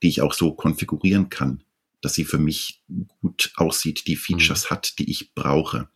die 0.02 0.08
ich 0.08 0.20
auch 0.20 0.34
so 0.34 0.52
konfigurieren 0.54 1.28
kann, 1.28 1.62
dass 2.00 2.14
sie 2.14 2.24
für 2.24 2.38
mich 2.38 2.82
gut 3.20 3.52
aussieht, 3.56 4.06
die 4.06 4.16
Features 4.16 4.66
mhm. 4.66 4.74
hat, 4.74 4.98
die 4.98 5.10
ich 5.10 5.34
brauche. 5.34 5.88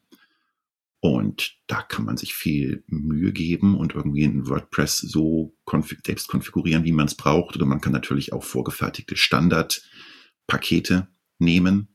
Und 1.00 1.56
da 1.68 1.80
kann 1.82 2.04
man 2.04 2.16
sich 2.16 2.34
viel 2.34 2.82
Mühe 2.88 3.32
geben 3.32 3.76
und 3.76 3.94
irgendwie 3.94 4.24
in 4.24 4.48
WordPress 4.48 4.98
so 4.98 5.54
konfig 5.64 6.00
selbst 6.04 6.26
konfigurieren, 6.26 6.82
wie 6.82 6.92
man 6.92 7.06
es 7.06 7.14
braucht. 7.14 7.54
Oder 7.54 7.66
man 7.66 7.80
kann 7.80 7.92
natürlich 7.92 8.32
auch 8.32 8.42
vorgefertigte 8.42 9.16
Standardpakete 9.16 11.06
nehmen 11.38 11.86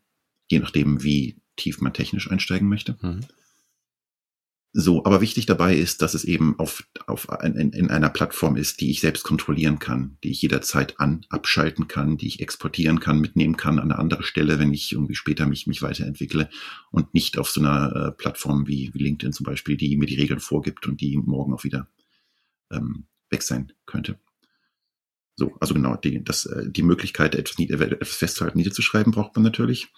je 0.53 0.59
nachdem, 0.59 1.03
wie 1.03 1.41
tief 1.55 1.81
man 1.81 1.93
technisch 1.93 2.29
einsteigen 2.31 2.69
möchte. 2.69 2.97
Mhm. 3.01 3.21
So, 4.75 5.05
aber 5.05 5.21
wichtig 5.21 5.45
dabei 5.45 5.75
ist, 5.75 6.01
dass 6.01 6.15
es 6.15 6.23
eben 6.23 6.57
auf, 6.57 6.83
auf 7.05 7.27
in, 7.43 7.55
in 7.73 7.91
einer 7.91 8.09
Plattform 8.09 8.55
ist, 8.55 8.81
die 8.81 8.89
ich 8.89 9.01
selbst 9.01 9.23
kontrollieren 9.23 9.77
kann, 9.77 10.17
die 10.23 10.31
ich 10.31 10.41
jederzeit 10.41 10.99
an, 10.99 11.27
abschalten 11.29 11.87
kann, 11.87 12.17
die 12.17 12.25
ich 12.25 12.39
exportieren 12.39 12.99
kann, 12.99 13.19
mitnehmen 13.19 13.55
kann 13.55 13.77
an 13.77 13.91
eine 13.91 13.99
andere 13.99 14.23
Stelle, 14.23 14.57
wenn 14.57 14.73
ich 14.73 14.91
irgendwie 14.91 15.13
später 15.13 15.45
mich, 15.45 15.67
mich 15.67 15.83
weiterentwickle 15.83 16.49
und 16.89 17.13
nicht 17.13 17.37
auf 17.37 17.51
so 17.51 17.61
einer 17.61 17.95
äh, 17.95 18.11
Plattform 18.13 18.65
wie, 18.65 18.91
wie 18.95 19.03
LinkedIn 19.03 19.33
zum 19.33 19.43
Beispiel, 19.43 19.77
die 19.77 19.95
mir 19.95 20.07
die 20.07 20.19
Regeln 20.19 20.39
vorgibt 20.39 20.87
und 20.87 21.01
die 21.01 21.17
morgen 21.17 21.53
auch 21.53 21.63
wieder 21.63 21.87
ähm, 22.71 23.05
weg 23.29 23.43
sein 23.43 23.73
könnte. 23.85 24.17
So, 25.35 25.55
also 25.59 25.75
genau, 25.75 25.97
die, 25.97 26.23
das, 26.23 26.47
äh, 26.47 26.71
die 26.71 26.83
Möglichkeit, 26.83 27.35
etwas, 27.35 27.59
etwas 27.59 28.15
festzuhalten, 28.15 28.57
niederzuschreiben, 28.57 29.13
braucht 29.13 29.35
man 29.35 29.43
natürlich. 29.43 29.89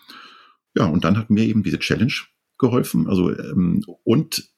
Ja, 0.76 0.86
und 0.86 1.04
dann 1.04 1.18
hat 1.18 1.30
mir 1.30 1.44
eben 1.44 1.64
diese 1.64 1.80
Challenge 1.80 2.14
geholfen. 2.58 3.08
Also 3.08 3.38
ähm, 3.38 3.84
und 4.04 4.50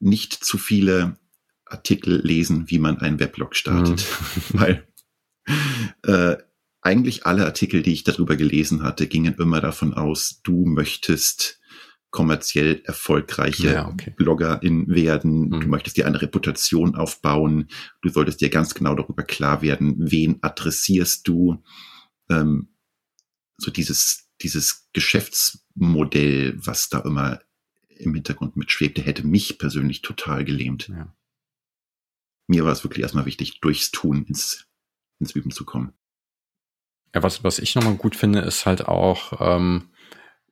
nicht 0.00 0.32
zu 0.32 0.58
viele 0.58 1.16
Artikel 1.66 2.20
lesen, 2.24 2.68
wie 2.68 2.78
man 2.78 2.98
einen 2.98 3.20
Weblog 3.20 3.56
startet, 3.56 4.04
mhm. 4.52 4.58
weil 4.60 4.88
äh, 6.02 6.36
eigentlich 6.82 7.24
alle 7.24 7.46
Artikel, 7.46 7.82
die 7.82 7.92
ich 7.92 8.04
darüber 8.04 8.36
gelesen 8.36 8.82
hatte, 8.82 9.06
gingen 9.06 9.34
immer 9.34 9.60
davon 9.60 9.94
aus, 9.94 10.40
du 10.42 10.66
möchtest 10.66 11.60
kommerziell 12.10 12.80
erfolgreiche 12.84 13.72
ja, 13.72 13.88
okay. 13.88 14.14
Bloggerin 14.16 14.86
werden, 14.88 15.48
mhm. 15.48 15.60
du 15.60 15.66
möchtest 15.66 15.96
dir 15.96 16.06
eine 16.06 16.22
Reputation 16.22 16.94
aufbauen, 16.94 17.68
du 18.02 18.08
solltest 18.10 18.40
dir 18.40 18.50
ganz 18.50 18.74
genau 18.74 18.94
darüber 18.94 19.24
klar 19.24 19.62
werden, 19.62 19.96
wen 19.98 20.38
adressierst 20.42 21.26
du. 21.26 21.62
Ähm, 22.30 22.68
so 23.56 23.70
dieses 23.70 24.23
dieses 24.44 24.88
Geschäftsmodell, 24.92 26.54
was 26.56 26.88
da 26.88 27.00
immer 27.00 27.40
im 27.88 28.14
Hintergrund 28.14 28.56
mitschwebte, 28.56 29.02
hätte 29.02 29.26
mich 29.26 29.58
persönlich 29.58 30.02
total 30.02 30.44
gelähmt. 30.44 30.88
Ja. 30.88 31.12
Mir 32.46 32.64
war 32.64 32.72
es 32.72 32.84
wirklich 32.84 33.02
erstmal 33.02 33.26
wichtig, 33.26 33.60
durchs 33.60 33.90
Tun 33.90 34.24
ins, 34.26 34.66
ins 35.18 35.32
Üben 35.32 35.50
zu 35.50 35.64
kommen. 35.64 35.92
Ja, 37.14 37.22
was, 37.22 37.42
was 37.44 37.58
ich 37.58 37.74
nochmal 37.74 37.96
gut 37.96 38.16
finde, 38.16 38.40
ist 38.40 38.66
halt 38.66 38.86
auch, 38.86 39.40
ähm, 39.40 39.88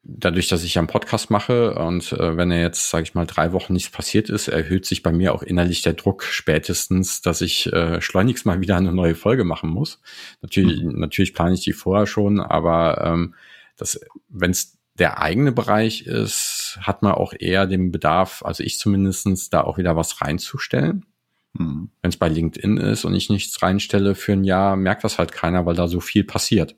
dadurch, 0.04 0.48
dass 0.48 0.64
ich 0.64 0.74
ja 0.74 0.80
einen 0.80 0.88
Podcast 0.88 1.30
mache 1.30 1.74
und 1.74 2.12
äh, 2.12 2.36
wenn 2.36 2.50
er 2.50 2.60
jetzt, 2.60 2.90
sage 2.90 3.04
ich 3.04 3.14
mal, 3.14 3.26
drei 3.26 3.52
Wochen 3.52 3.72
nichts 3.72 3.90
passiert 3.90 4.30
ist, 4.30 4.48
erhöht 4.48 4.84
sich 4.84 5.02
bei 5.02 5.12
mir 5.12 5.32
auch 5.34 5.42
innerlich 5.42 5.82
der 5.82 5.92
Druck 5.92 6.24
spätestens, 6.24 7.22
dass 7.22 7.40
ich 7.40 7.72
äh, 7.72 8.00
schleunigst 8.00 8.44
mal 8.44 8.60
wieder 8.60 8.76
eine 8.76 8.92
neue 8.92 9.14
Folge 9.14 9.44
machen 9.44 9.70
muss. 9.70 10.00
Natürlich, 10.40 10.82
mhm. 10.82 10.98
natürlich 10.98 11.34
plane 11.34 11.54
ich 11.54 11.62
die 11.62 11.72
vorher 11.72 12.06
schon, 12.06 12.40
aber 12.40 13.00
ähm, 13.04 13.34
dass 13.76 14.00
wenn 14.28 14.50
es 14.50 14.78
der 14.98 15.20
eigene 15.20 15.52
Bereich 15.52 16.02
ist, 16.06 16.78
hat 16.82 17.02
man 17.02 17.12
auch 17.12 17.32
eher 17.38 17.66
den 17.66 17.92
Bedarf, 17.92 18.42
also 18.44 18.62
ich 18.62 18.78
zumindestens 18.78 19.48
da 19.50 19.62
auch 19.62 19.78
wieder 19.78 19.96
was 19.96 20.20
reinzustellen. 20.20 21.06
Mhm. 21.54 21.90
Wenn 22.02 22.08
es 22.10 22.16
bei 22.16 22.28
LinkedIn 22.28 22.76
ist 22.76 23.04
und 23.04 23.14
ich 23.14 23.30
nichts 23.30 23.62
reinstelle 23.62 24.14
für 24.14 24.32
ein 24.32 24.44
Jahr, 24.44 24.76
merkt 24.76 25.04
das 25.04 25.18
halt 25.18 25.32
keiner, 25.32 25.66
weil 25.66 25.74
da 25.74 25.88
so 25.88 26.00
viel 26.00 26.24
passiert. 26.24 26.76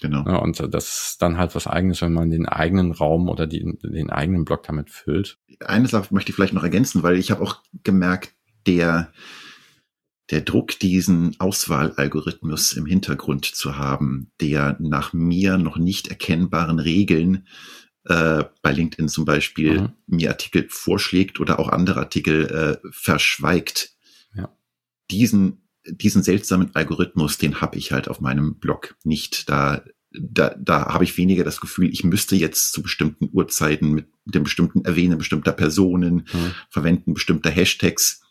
Genau. 0.00 0.24
Ja, 0.26 0.36
und 0.36 0.58
das 0.72 1.10
ist 1.10 1.22
dann 1.22 1.36
halt 1.36 1.54
was 1.54 1.66
eigenes, 1.66 2.00
wenn 2.00 2.14
man 2.14 2.30
den 2.30 2.46
eigenen 2.46 2.92
Raum 2.92 3.28
oder 3.28 3.46
die, 3.46 3.76
den 3.82 4.08
eigenen 4.08 4.46
Blog 4.46 4.62
damit 4.62 4.88
füllt. 4.88 5.38
Eine 5.60 5.88
Sache 5.88 6.14
möchte 6.14 6.30
ich 6.30 6.36
vielleicht 6.36 6.54
noch 6.54 6.64
ergänzen, 6.64 7.02
weil 7.02 7.18
ich 7.18 7.30
habe 7.30 7.42
auch 7.42 7.62
gemerkt, 7.84 8.32
der, 8.66 9.12
der 10.30 10.42
Druck, 10.42 10.78
diesen 10.78 11.38
Auswahlalgorithmus 11.40 12.72
im 12.72 12.86
Hintergrund 12.86 13.44
zu 13.44 13.76
haben, 13.76 14.30
der 14.40 14.76
nach 14.78 15.12
mir 15.12 15.58
noch 15.58 15.76
nicht 15.76 16.08
erkennbaren 16.08 16.78
Regeln 16.78 17.46
äh, 18.04 18.44
bei 18.62 18.72
LinkedIn 18.72 19.08
zum 19.08 19.24
Beispiel 19.24 19.80
mhm. 19.80 19.92
mir 20.06 20.30
Artikel 20.30 20.66
vorschlägt 20.68 21.40
oder 21.40 21.58
auch 21.58 21.68
andere 21.68 22.00
Artikel 22.00 22.46
äh, 22.82 22.88
verschweigt. 22.92 23.92
Ja. 24.34 24.54
Diesen, 25.10 25.68
diesen 25.86 26.22
seltsamen 26.22 26.70
Algorithmus, 26.74 27.38
den 27.38 27.60
habe 27.60 27.76
ich 27.76 27.92
halt 27.92 28.08
auf 28.08 28.20
meinem 28.20 28.58
Blog 28.58 28.96
nicht. 29.02 29.50
Da, 29.50 29.82
da, 30.12 30.54
da 30.58 30.86
habe 30.94 31.04
ich 31.04 31.18
weniger 31.18 31.42
das 31.44 31.60
Gefühl, 31.60 31.92
ich 31.92 32.04
müsste 32.04 32.36
jetzt 32.36 32.72
zu 32.72 32.82
bestimmten 32.82 33.28
Uhrzeiten 33.32 33.92
mit 33.92 34.06
dem 34.24 34.44
bestimmten 34.44 34.84
Erwähnen 34.84 35.18
bestimmter 35.18 35.52
Personen, 35.52 36.26
mhm. 36.32 36.54
Verwenden 36.68 37.14
bestimmter 37.14 37.50
Hashtags 37.50 38.22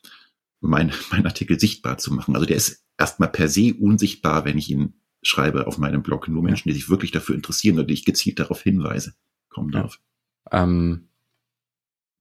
mein, 0.62 0.92
mein 1.12 1.26
Artikel 1.26 1.60
sichtbar 1.60 1.98
zu 1.98 2.14
machen. 2.14 2.36
Also 2.36 2.46
der 2.46 2.58
ist 2.58 2.84
erstmal 2.98 3.30
per 3.30 3.48
se 3.48 3.74
unsichtbar, 3.74 4.46
wenn 4.46 4.58
ich 4.58 4.70
ihn 4.70 4.94
schreibe 5.22 5.68
auf 5.68 5.78
meinem 5.78 6.04
Blog. 6.04 6.28
Nur 6.28 6.44
Menschen, 6.44 6.70
die 6.70 6.76
sich 6.76 6.90
wirklich 6.90 7.12
dafür 7.12 7.36
interessieren 7.36 7.76
oder 7.76 7.88
die 7.88 7.94
ich 7.94 8.06
gezielt 8.06 8.40
darauf 8.40 8.62
hinweise, 8.62 9.14
kommen 9.50 9.72
ja. 9.74 9.82
drauf. 9.82 10.00
Ähm, 10.52 11.10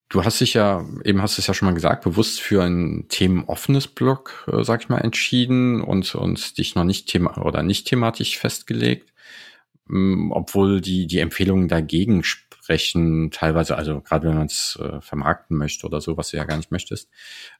du 0.08 0.24
hast 0.24 0.40
dich 0.40 0.54
ja, 0.54 0.84
eben 1.04 1.22
hast 1.22 1.36
du 1.36 1.40
es 1.40 1.46
ja 1.46 1.54
schon 1.54 1.66
mal 1.66 1.74
gesagt, 1.74 2.04
bewusst 2.04 2.40
für 2.40 2.62
ein 2.62 3.06
themenoffenes 3.08 3.88
Blog, 3.88 4.48
äh, 4.52 4.64
sag 4.64 4.82
ich 4.82 4.88
mal, 4.88 4.98
entschieden 4.98 5.80
und, 5.80 6.14
und 6.14 6.58
dich 6.58 6.74
noch 6.74 6.84
nicht 6.84 7.08
thema 7.08 7.38
oder 7.38 7.62
nicht 7.62 7.86
thematisch 7.86 8.38
festgelegt. 8.38 9.12
Ähm, 9.90 10.32
obwohl 10.32 10.80
die, 10.80 11.06
die 11.06 11.18
Empfehlungen 11.18 11.68
dagegen 11.68 12.24
sprechen, 12.24 13.30
teilweise, 13.30 13.76
also 13.76 14.00
gerade 14.00 14.28
wenn 14.28 14.36
man 14.36 14.46
es 14.46 14.78
äh, 14.80 15.00
vermarkten 15.00 15.56
möchte 15.56 15.86
oder 15.86 16.00
so, 16.00 16.16
was 16.16 16.30
du 16.30 16.36
ja 16.36 16.44
gar 16.44 16.56
nicht 16.56 16.70
möchtest. 16.70 17.08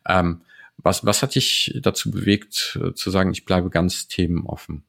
Ähm, 0.07 0.43
was, 0.79 1.05
was 1.05 1.23
hat 1.23 1.35
dich 1.35 1.79
dazu 1.83 2.11
bewegt, 2.11 2.79
äh, 2.83 2.95
zu 2.95 3.11
sagen, 3.11 3.33
ich 3.33 3.45
bleibe 3.45 3.69
ganz 3.69 4.09
themenoffen? 4.09 4.85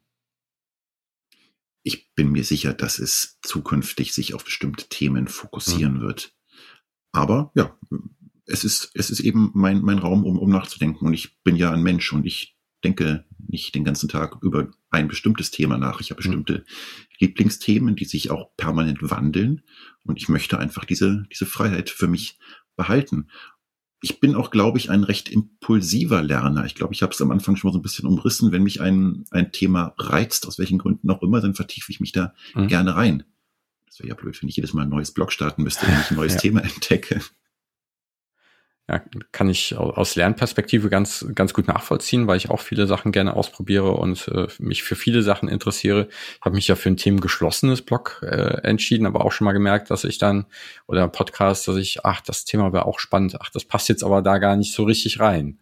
Ich 1.84 2.14
bin 2.14 2.32
mir 2.32 2.44
sicher, 2.44 2.74
dass 2.74 3.00
es 3.00 3.40
zukünftig 3.42 4.14
sich 4.14 4.34
auf 4.34 4.44
bestimmte 4.44 4.88
Themen 4.88 5.28
fokussieren 5.28 5.96
mhm. 5.96 6.02
wird. 6.02 6.34
Aber 7.12 7.52
ja, 7.56 7.78
es 8.46 8.64
ist, 8.64 8.92
es 8.94 9.10
ist 9.10 9.22
eben 9.22 9.52
mein, 9.54 9.82
mein 9.82 9.98
Raum, 9.98 10.26
um, 10.26 10.38
um 10.38 10.50
nachzudenken. 10.50 11.06
Und 11.06 11.14
ich 11.14 11.42
bin 11.44 11.56
ja 11.56 11.72
ein 11.72 11.82
Mensch 11.82 12.14
und 12.14 12.26
ich 12.26 12.58
denke 12.84 13.26
nicht 13.48 13.74
den 13.74 13.84
ganzen 13.84 14.10
Tag 14.10 14.38
über 14.42 14.70
ein 14.90 15.08
bestimmtes 15.08 15.52
Thema 15.52 15.78
nach. 15.78 16.02
Ich 16.02 16.12
habe 16.12 16.22
mhm. 16.22 16.24
bestimmte 16.24 16.54
mhm. 16.54 16.64
Lieblingsthemen, 17.20 17.96
die 17.96 18.06
sich 18.06 18.30
auch 18.30 18.56
permanent 18.58 19.00
wandeln. 19.02 19.64
Und 20.04 20.18
ich 20.18 20.30
möchte 20.30 20.60
einfach 20.60 20.86
diese, 20.86 21.26
diese 21.32 21.46
Freiheit 21.46 21.90
für 21.90 22.08
mich 22.08 22.38
behalten 22.76 23.30
ich 24.02 24.20
bin 24.20 24.36
auch, 24.36 24.52
glaube 24.52 24.78
ich, 24.78 24.90
ein 24.90 25.04
recht 25.04 25.30
impulsiver 25.30 26.22
Lerner. 26.22 26.66
Ich 26.66 26.76
glaube, 26.76 26.94
ich 26.94 27.02
habe 27.04 27.14
es 27.14 27.22
am 27.22 27.32
Anfang 27.32 27.56
schon 27.56 27.70
mal 27.70 27.74
so 27.74 27.80
ein 27.80 27.84
bisschen 27.84 28.08
umrissen. 28.08 28.52
Wenn 28.52 28.64
mich 28.64 28.82
ein, 28.82 29.26
ein 29.32 29.52
Thema 29.52 29.94
reizt, 29.98 30.48
aus 30.48 30.58
welchen 30.58 30.78
Gründen 30.78 31.10
auch 31.10 31.22
immer, 31.22 31.42
dann 31.42 31.56
vertiefe 31.56 31.92
ich 31.92 32.00
mich 32.00 32.12
da 32.12 32.34
mhm. 32.56 32.68
gerne 32.68 32.96
rein. 32.96 33.24
Das 33.88 34.00
wäre 34.00 34.10
ja 34.10 34.16
blöd, 34.16 34.42
wenn 34.42 34.48
ich 34.48 34.56
jedes 34.56 34.74
Mal 34.74 34.84
ein 34.84 34.90
neues 34.90 35.12
Blog 35.12 35.32
starten 35.32 35.64
müsste, 35.64 35.88
wenn 35.88 36.00
ich 36.00 36.12
ein 36.12 36.18
neues 36.18 36.34
ja. 36.36 36.40
Thema 36.40 36.62
entdecke 36.62 37.22
ja, 38.90 39.04
kann 39.32 39.50
ich 39.50 39.78
aus 39.78 40.16
Lernperspektive 40.16 40.90
ganz, 40.90 41.24
ganz 41.36 41.54
gut 41.54 41.68
nachvollziehen, 41.68 42.26
weil 42.26 42.38
ich 42.38 42.50
auch 42.50 42.60
viele 42.60 42.88
Sachen 42.88 43.12
gerne 43.12 43.36
ausprobiere 43.36 43.92
und 43.92 44.28
äh, 44.30 44.48
mich 44.58 44.82
für 44.82 44.96
viele 44.96 45.22
Sachen 45.22 45.48
interessiere. 45.48 46.08
Ich 46.10 46.42
habe 46.42 46.56
mich 46.56 46.68
ja 46.68 46.76
für 46.76 46.90
ein 46.90 46.98
themengeschlossenes 46.98 47.84
Blog 47.84 48.20
äh, 48.24 48.62
entschieden, 48.64 49.06
aber 49.06 49.24
auch 49.24 49.32
schon 49.32 49.46
mal 49.46 49.52
gemerkt, 49.52 49.92
dass 49.92 50.06
ich 50.06 50.18
dann, 50.18 50.48
oder 50.88 51.08
Podcast, 51.08 51.68
dass 51.68 51.76
ich, 51.76 52.04
ach, 52.04 52.22
das 52.22 52.46
Thema 52.46 52.74
wäre 52.74 52.88
auch 52.88 52.98
spannend, 52.98 53.38
ach, 53.40 53.52
das 53.52 53.64
passt 53.64 53.90
jetzt 53.90 54.04
aber 54.04 54.24
da 54.24 54.40
gar 54.40 54.56
nicht 54.56 54.74
so 54.74 54.86
richtig 54.86 55.20
rein. 55.20 55.60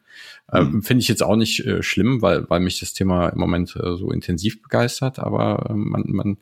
Äh, 0.50 0.62
mhm. 0.62 0.82
Finde 0.82 1.02
ich 1.02 1.10
jetzt 1.10 1.24
auch 1.24 1.36
nicht 1.36 1.66
äh, 1.66 1.84
schlimm, 1.84 2.22
weil, 2.22 2.50
weil 2.50 2.62
mich 2.62 2.80
das 2.80 2.94
Thema 2.94 3.28
im 3.28 3.40
Moment 3.40 3.76
äh, 3.76 3.98
so 3.98 4.10
intensiv 4.10 4.62
begeistert, 4.62 5.20
aber 5.20 5.68
äh, 5.70 5.74
man, 5.74 6.04
man, 6.08 6.38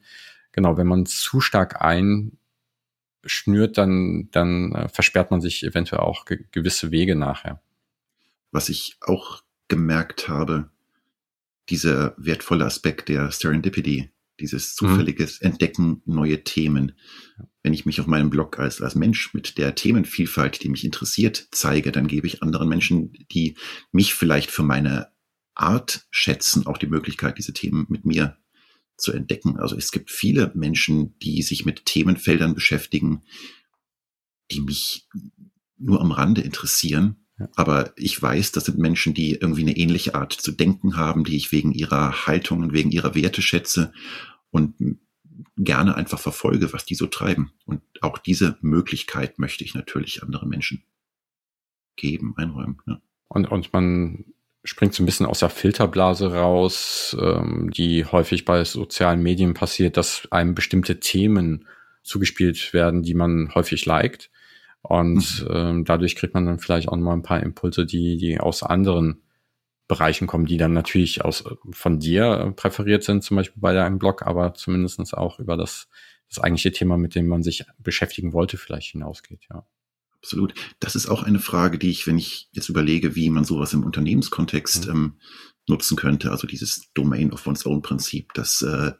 genau, 0.51 0.77
wenn 0.77 0.87
man 0.87 1.07
zu 1.07 1.41
stark 1.41 1.81
ein 1.81 2.37
schnürt, 3.25 3.77
dann, 3.77 4.29
dann 4.31 4.71
äh, 4.73 4.89
versperrt 4.89 5.31
man 5.31 5.41
sich 5.41 5.63
eventuell 5.63 6.01
auch 6.01 6.25
ge 6.25 6.45
gewisse 6.51 6.91
Wege 6.91 7.15
nachher. 7.15 7.61
Was 8.51 8.69
ich 8.69 8.97
auch 9.01 9.43
gemerkt 9.67 10.29
habe, 10.29 10.69
dieser 11.69 12.13
wertvolle 12.17 12.65
Aspekt 12.65 13.09
der 13.09 13.31
Serendipity, 13.31 14.11
dieses 14.39 14.79
mhm. 14.79 14.87
zufälliges 14.87 15.41
mhm. 15.41 15.47
Entdecken 15.47 16.01
neue 16.05 16.43
Themen. 16.43 16.93
Wenn 17.63 17.73
ich 17.73 17.85
mich 17.85 17.99
auf 17.99 18.07
meinem 18.07 18.29
Blog 18.29 18.59
als, 18.59 18.81
als 18.81 18.95
Mensch 18.95 19.33
mit 19.33 19.57
der 19.57 19.75
Themenvielfalt, 19.75 20.63
die 20.63 20.69
mich 20.69 20.85
interessiert, 20.85 21.47
zeige, 21.51 21.91
dann 21.91 22.07
gebe 22.07 22.27
ich 22.27 22.43
anderen 22.43 22.69
Menschen, 22.69 23.13
die 23.31 23.57
mich 23.91 24.13
vielleicht 24.13 24.51
für 24.51 24.63
meine 24.63 25.07
Art 25.55 26.05
schätzen, 26.11 26.67
auch 26.67 26.77
die 26.77 26.87
Möglichkeit, 26.87 27.37
diese 27.37 27.53
Themen 27.53 27.85
mit 27.89 28.05
mir 28.05 28.37
zu 28.97 29.11
entdecken. 29.11 29.57
Also 29.57 29.75
es 29.75 29.91
gibt 29.91 30.11
viele 30.11 30.51
Menschen, 30.55 31.17
die 31.19 31.41
sich 31.41 31.65
mit 31.65 31.85
Themenfeldern 31.85 32.53
beschäftigen, 32.53 33.23
die 34.51 34.61
mich 34.61 35.07
nur 35.77 36.01
am 36.01 36.11
Rande 36.11 36.41
interessieren. 36.41 37.17
Ja. 37.37 37.49
Aber 37.55 37.93
ich 37.97 38.21
weiß, 38.21 38.53
das 38.53 38.65
sind 38.65 38.77
Menschen, 38.77 39.13
die 39.13 39.33
irgendwie 39.33 39.61
eine 39.61 39.75
ähnliche 39.75 40.15
Art 40.15 40.33
zu 40.33 40.51
denken 40.51 40.95
haben, 40.95 41.25
die 41.25 41.35
ich 41.35 41.51
wegen 41.51 41.73
ihrer 41.73 42.27
Haltung 42.27 42.61
und 42.61 42.73
wegen 42.73 42.91
ihrer 42.91 43.15
Werte 43.15 43.41
schätze 43.41 43.91
und 44.51 44.75
gerne 45.57 45.95
einfach 45.95 46.19
verfolge, 46.19 46.71
was 46.71 46.85
die 46.85 46.95
so 46.95 47.07
treiben. 47.07 47.51
Und 47.65 47.81
auch 48.01 48.17
diese 48.17 48.57
Möglichkeit 48.61 49.39
möchte 49.39 49.63
ich 49.63 49.73
natürlich 49.73 50.23
anderen 50.23 50.49
Menschen 50.49 50.83
geben, 51.97 52.35
einräumen. 52.37 52.81
Ja. 52.87 53.01
Und, 53.27 53.51
und 53.51 53.73
man 53.73 54.34
springt 54.65 54.93
so 54.93 55.03
ein 55.03 55.05
bisschen 55.05 55.25
aus 55.25 55.39
der 55.39 55.49
Filterblase 55.49 56.33
raus, 56.33 57.15
ähm, 57.19 57.71
die 57.71 58.05
häufig 58.05 58.45
bei 58.45 58.63
sozialen 58.65 59.21
Medien 59.23 59.53
passiert, 59.53 59.95
dass 59.95 60.27
einem 60.31 60.55
bestimmte 60.55 60.99
Themen 60.99 61.67
zugespielt 62.03 62.73
werden, 62.73 63.03
die 63.03 63.13
man 63.13 63.53
häufig 63.55 63.85
liked. 63.85 64.29
Und 64.81 65.43
mhm. 65.43 65.55
ähm, 65.55 65.85
dadurch 65.85 66.15
kriegt 66.15 66.33
man 66.33 66.45
dann 66.45 66.59
vielleicht 66.59 66.89
auch 66.89 66.97
mal 66.97 67.13
ein 67.13 67.23
paar 67.23 67.41
Impulse, 67.41 67.85
die, 67.85 68.17
die 68.17 68.39
aus 68.39 68.63
anderen 68.63 69.21
Bereichen 69.87 70.27
kommen, 70.27 70.45
die 70.45 70.57
dann 70.57 70.73
natürlich 70.73 71.23
aus, 71.23 71.43
von 71.71 71.99
dir 71.99 72.53
präferiert 72.55 73.03
sind, 73.03 73.23
zum 73.23 73.37
Beispiel 73.37 73.61
bei 73.61 73.73
deinem 73.73 73.99
Blog, 73.99 74.25
aber 74.25 74.53
zumindestens 74.55 75.13
auch 75.13 75.39
über 75.39 75.57
das, 75.57 75.87
das 76.27 76.39
eigentliche 76.39 76.71
Thema, 76.71 76.97
mit 76.97 77.15
dem 77.15 77.27
man 77.27 77.43
sich 77.43 77.65
beschäftigen 77.77 78.33
wollte, 78.33 78.57
vielleicht 78.57 78.91
hinausgeht, 78.91 79.41
ja. 79.49 79.65
Absolut. 80.25 80.55
Das 80.79 80.95
ist 80.95 81.07
auch 81.07 81.21
eine 81.21 81.37
Frage, 81.37 81.77
die 81.77 81.91
ich, 81.91 82.07
wenn 82.07 82.17
ich 82.17 82.49
jetzt 82.51 82.69
überlege, 82.69 83.15
wie 83.15 83.29
man 83.29 83.45
sowas 83.45 83.73
im 83.73 83.83
Unternehmenskontext 83.83 84.87
mhm. 84.87 84.91
ähm, 84.91 85.13
nutzen 85.67 85.95
könnte, 85.95 86.31
also 86.31 86.47
dieses 86.47 86.91
Domain 86.95 87.31
of 87.31 87.45
one's 87.45 87.63
own 87.63 87.83
Prinzip, 87.83 88.33
dass 88.33 88.63
äh, 88.63 88.93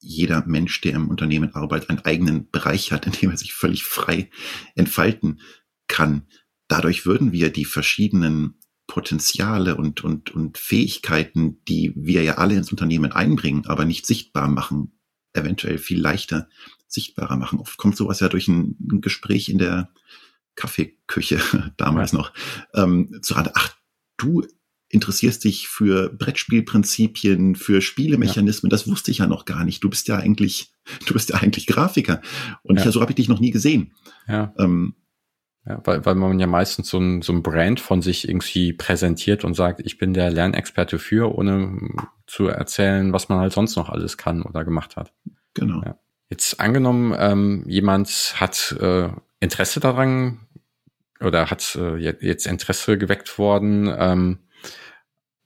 jeder 0.00 0.44
Mensch, 0.44 0.80
der 0.80 0.94
im 0.94 1.10
Unternehmen 1.10 1.54
arbeitet, 1.54 1.90
einen 1.90 2.00
eigenen 2.00 2.50
Bereich 2.50 2.90
hat, 2.90 3.06
in 3.06 3.12
dem 3.12 3.30
er 3.30 3.36
sich 3.36 3.54
völlig 3.54 3.84
frei 3.84 4.30
entfalten 4.74 5.40
kann. 5.86 6.26
Dadurch 6.66 7.06
würden 7.06 7.30
wir 7.30 7.50
die 7.50 7.64
verschiedenen 7.64 8.58
Potenziale 8.88 9.76
und, 9.76 10.02
und, 10.02 10.30
und 10.30 10.58
Fähigkeiten, 10.58 11.62
die 11.68 11.92
wir 11.94 12.24
ja 12.24 12.38
alle 12.38 12.56
ins 12.56 12.72
Unternehmen 12.72 13.12
einbringen, 13.12 13.66
aber 13.66 13.84
nicht 13.84 14.06
sichtbar 14.06 14.48
machen, 14.48 14.98
eventuell 15.34 15.78
viel 15.78 16.00
leichter 16.00 16.48
sichtbarer 16.92 17.36
machen. 17.36 17.58
Oft 17.58 17.78
kommt 17.78 17.96
sowas 17.96 18.20
ja 18.20 18.28
durch 18.28 18.48
ein, 18.48 18.76
ein 18.90 19.00
Gespräch 19.00 19.48
in 19.48 19.58
der 19.58 19.90
Kaffeeküche 20.54 21.40
damals 21.76 22.12
ja. 22.12 22.18
noch, 22.18 22.32
ähm, 22.74 23.18
zu 23.22 23.34
Rande, 23.34 23.52
ach, 23.54 23.74
du 24.16 24.46
interessierst 24.88 25.44
dich 25.44 25.68
für 25.68 26.10
Brettspielprinzipien, 26.10 27.56
für 27.56 27.80
Spielemechanismen, 27.80 28.68
ja. 28.68 28.76
das 28.76 28.86
wusste 28.86 29.10
ich 29.10 29.18
ja 29.18 29.26
noch 29.26 29.46
gar 29.46 29.64
nicht. 29.64 29.82
Du 29.82 29.88
bist 29.88 30.06
ja 30.08 30.18
eigentlich, 30.18 30.74
du 31.06 31.14
bist 31.14 31.30
ja 31.30 31.36
eigentlich 31.36 31.66
Grafiker. 31.66 32.20
Und 32.62 32.78
ja. 32.78 32.86
ich, 32.86 32.92
so 32.92 33.00
habe 33.00 33.12
ich 33.12 33.16
dich 33.16 33.28
noch 33.28 33.40
nie 33.40 33.50
gesehen. 33.50 33.94
Ja. 34.28 34.54
Ähm, 34.58 34.94
ja, 35.64 35.80
weil, 35.84 36.04
weil 36.04 36.16
man 36.16 36.40
ja 36.40 36.48
meistens 36.48 36.88
so 36.88 36.98
ein, 36.98 37.22
so 37.22 37.32
ein 37.32 37.42
Brand 37.42 37.78
von 37.78 38.02
sich 38.02 38.28
irgendwie 38.28 38.72
präsentiert 38.72 39.44
und 39.44 39.54
sagt, 39.54 39.80
ich 39.84 39.96
bin 39.96 40.12
der 40.12 40.30
Lernexperte 40.30 40.98
für, 40.98 41.36
ohne 41.36 41.88
zu 42.26 42.48
erzählen, 42.48 43.12
was 43.12 43.28
man 43.28 43.38
halt 43.38 43.52
sonst 43.52 43.76
noch 43.76 43.88
alles 43.88 44.18
kann 44.18 44.42
oder 44.42 44.64
gemacht 44.64 44.96
hat. 44.96 45.12
Genau. 45.54 45.82
Ja. 45.84 45.98
Jetzt 46.30 46.58
angenommen, 46.60 47.14
ähm, 47.16 47.64
jemand 47.68 48.34
hat 48.40 48.76
äh, 48.80 49.10
Interesse 49.42 49.80
daran 49.80 50.38
oder 51.20 51.50
hat 51.50 51.74
äh, 51.74 51.96
jetzt 51.96 52.46
Interesse 52.46 52.96
geweckt 52.96 53.38
worden 53.38 53.92
ähm, 53.94 54.38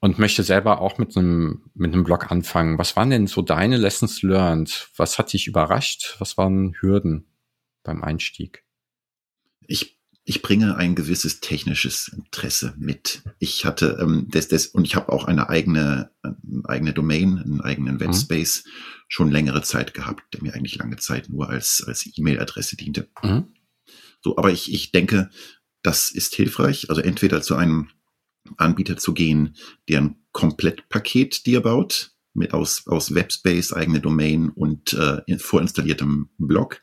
und 0.01 0.19
möchte 0.19 0.43
selber 0.43 0.83
auch 0.83 0.99
mit 0.99 1.17
einem, 1.17 1.71
mit 1.75 1.95
einem 1.95 2.05
Blog 2.05 2.31
anfangen. 2.31 2.79
Was 2.79 2.95
waren 2.95 3.09
denn 3.09 3.27
so 3.27 3.41
deine 3.41 3.79
Lessons 3.79 4.21
learned? 4.21 4.91
Was 4.97 5.19
hat 5.19 5.33
dich 5.33 5.47
überrascht? 5.47 6.17
Was 6.19 6.37
waren 6.37 6.75
Hürden 6.79 7.27
beim 7.83 8.05
Einstieg? 8.05 8.65
Ich, 9.67 9.99
ich 10.25 10.43
bringe 10.43 10.77
ein 10.77 10.95
gewisses 10.95 11.41
technisches 11.41 12.09
Interesse 12.09 12.75
mit. 12.77 13.23
Ich 13.39 13.65
hatte 13.65 13.99
ähm, 13.99 14.27
das, 14.31 14.49
das 14.49 14.67
und 14.67 14.85
ich 14.85 14.95
habe 14.95 15.11
auch 15.11 15.25
eine 15.25 15.49
eigene, 15.49 16.11
eine 16.23 16.37
eigene 16.67 16.93
Domain, 16.93 17.39
einen 17.39 17.61
eigenen 17.63 17.95
mhm. 17.95 18.01
Webspace 18.01 18.65
mhm. 18.67 18.71
schon 19.09 19.31
längere 19.31 19.63
Zeit 19.63 19.95
gehabt, 19.95 20.35
der 20.35 20.43
mir 20.43 20.53
eigentlich 20.53 20.77
lange 20.77 20.97
Zeit 20.97 21.31
nur 21.31 21.49
als, 21.49 21.83
als 21.87 22.07
E-Mail-Adresse 22.15 22.77
diente. 22.77 23.09
Mhm. 23.23 23.56
So, 24.27 24.37
aber 24.37 24.51
ich, 24.51 24.75
ich 24.75 24.91
denke, 24.91 25.31
das 25.83 26.11
ist 26.11 26.35
hilfreich. 26.35 26.91
Also 26.91 27.01
entweder 27.01 27.43
zu 27.43 27.55
einem 27.55 27.91
Anbieter 28.57 28.97
zu 28.97 29.15
gehen, 29.15 29.55
der 29.89 30.01
ein 30.01 30.17
Komplettpaket 30.33 31.47
dir 31.47 31.61
baut, 31.61 32.11
mit 32.35 32.53
aus, 32.53 32.89
aus 32.89 33.15
Webspace, 33.15 33.73
eigene 33.73 34.01
Domain 34.01 34.49
und 34.49 34.95
äh, 34.95 35.39
vorinstalliertem 35.39 36.29
Blog. 36.39 36.83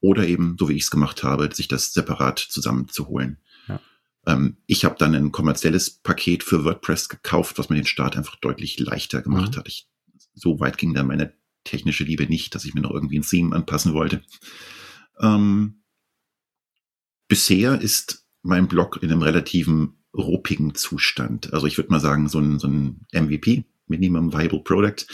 Oder 0.00 0.26
eben, 0.26 0.56
so 0.58 0.70
wie 0.70 0.72
ich 0.72 0.84
es 0.84 0.90
gemacht 0.90 1.22
habe, 1.22 1.54
sich 1.54 1.68
das 1.68 1.92
separat 1.92 2.38
zusammenzuholen. 2.38 3.36
Ja. 3.68 3.78
Ähm, 4.26 4.56
ich 4.66 4.86
habe 4.86 4.96
dann 4.98 5.14
ein 5.14 5.32
kommerzielles 5.32 5.90
Paket 5.90 6.42
für 6.42 6.64
WordPress 6.64 7.10
gekauft, 7.10 7.58
was 7.58 7.68
mir 7.68 7.76
den 7.76 7.84
Start 7.84 8.16
einfach 8.16 8.36
deutlich 8.36 8.78
leichter 8.78 9.20
gemacht 9.20 9.52
mhm. 9.52 9.58
hat. 9.58 9.68
Ich, 9.68 9.86
so 10.32 10.60
weit 10.60 10.78
ging 10.78 10.94
dann 10.94 11.08
meine 11.08 11.34
technische 11.64 12.04
Liebe 12.04 12.24
nicht, 12.24 12.54
dass 12.54 12.64
ich 12.64 12.72
mir 12.72 12.80
noch 12.80 12.92
irgendwie 12.92 13.18
ein 13.18 13.22
Theme 13.22 13.54
anpassen 13.54 13.92
wollte. 13.92 14.22
Ähm, 15.20 15.79
bisher 17.30 17.80
ist 17.80 18.26
mein 18.42 18.68
Blog 18.68 18.98
in 19.02 19.10
einem 19.10 19.22
relativen 19.22 19.94
ruppigen 20.12 20.74
Zustand. 20.74 21.54
Also 21.54 21.66
ich 21.66 21.78
würde 21.78 21.90
mal 21.90 22.00
sagen, 22.00 22.28
so 22.28 22.40
ein, 22.40 22.58
so 22.58 22.66
ein 22.66 23.06
MVP, 23.12 23.64
Minimum 23.86 24.34
Viable 24.34 24.60
Product, 24.60 25.06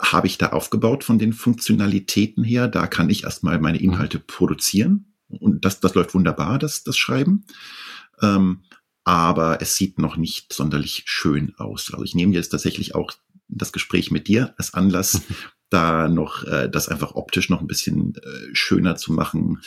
habe 0.00 0.26
ich 0.26 0.38
da 0.38 0.50
aufgebaut 0.50 1.04
von 1.04 1.18
den 1.18 1.32
Funktionalitäten 1.32 2.44
her. 2.44 2.68
Da 2.68 2.86
kann 2.86 3.10
ich 3.10 3.24
erstmal 3.24 3.58
meine 3.58 3.78
mhm. 3.78 3.84
Inhalte 3.84 4.20
produzieren. 4.20 5.12
Und 5.28 5.64
das, 5.64 5.80
das 5.80 5.94
läuft 5.94 6.14
wunderbar, 6.14 6.58
das, 6.58 6.84
das 6.84 6.96
Schreiben. 6.96 7.44
Ähm, 8.22 8.62
aber 9.02 9.60
es 9.60 9.76
sieht 9.76 9.98
noch 9.98 10.16
nicht 10.16 10.52
sonderlich 10.52 11.02
schön 11.06 11.54
aus. 11.56 11.92
Also 11.92 12.04
ich 12.04 12.14
nehme 12.14 12.34
jetzt 12.34 12.50
tatsächlich 12.50 12.94
auch 12.94 13.12
das 13.48 13.72
Gespräch 13.72 14.10
mit 14.12 14.28
dir 14.28 14.54
als 14.58 14.74
Anlass, 14.74 15.22
da 15.70 16.08
noch 16.08 16.44
äh, 16.44 16.68
das 16.68 16.88
einfach 16.88 17.16
optisch 17.16 17.50
noch 17.50 17.60
ein 17.60 17.66
bisschen 17.66 18.14
äh, 18.14 18.54
schöner 18.54 18.94
zu 18.94 19.12
machen. 19.12 19.60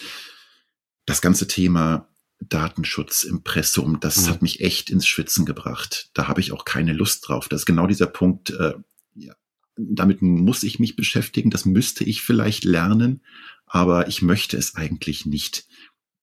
Das 1.09 1.21
ganze 1.21 1.47
Thema 1.47 2.07
Datenschutz, 2.39 3.23
Impressum, 3.23 3.99
das 3.99 4.21
mhm. 4.21 4.29
hat 4.29 4.41
mich 4.43 4.61
echt 4.61 4.91
ins 4.91 5.07
Schwitzen 5.07 5.43
gebracht. 5.43 6.11
Da 6.13 6.27
habe 6.27 6.39
ich 6.39 6.51
auch 6.51 6.65
keine 6.65 6.93
Lust 6.93 7.27
drauf. 7.27 7.49
Das 7.49 7.61
ist 7.61 7.65
genau 7.65 7.87
dieser 7.87 8.05
Punkt, 8.05 8.51
äh, 8.51 8.75
ja, 9.15 9.33
damit 9.75 10.21
muss 10.21 10.61
ich 10.61 10.77
mich 10.77 10.95
beschäftigen, 10.95 11.49
das 11.49 11.65
müsste 11.65 12.03
ich 12.03 12.21
vielleicht 12.21 12.63
lernen, 12.63 13.23
aber 13.65 14.07
ich 14.07 14.21
möchte 14.21 14.55
es 14.55 14.75
eigentlich 14.75 15.25
nicht. 15.25 15.65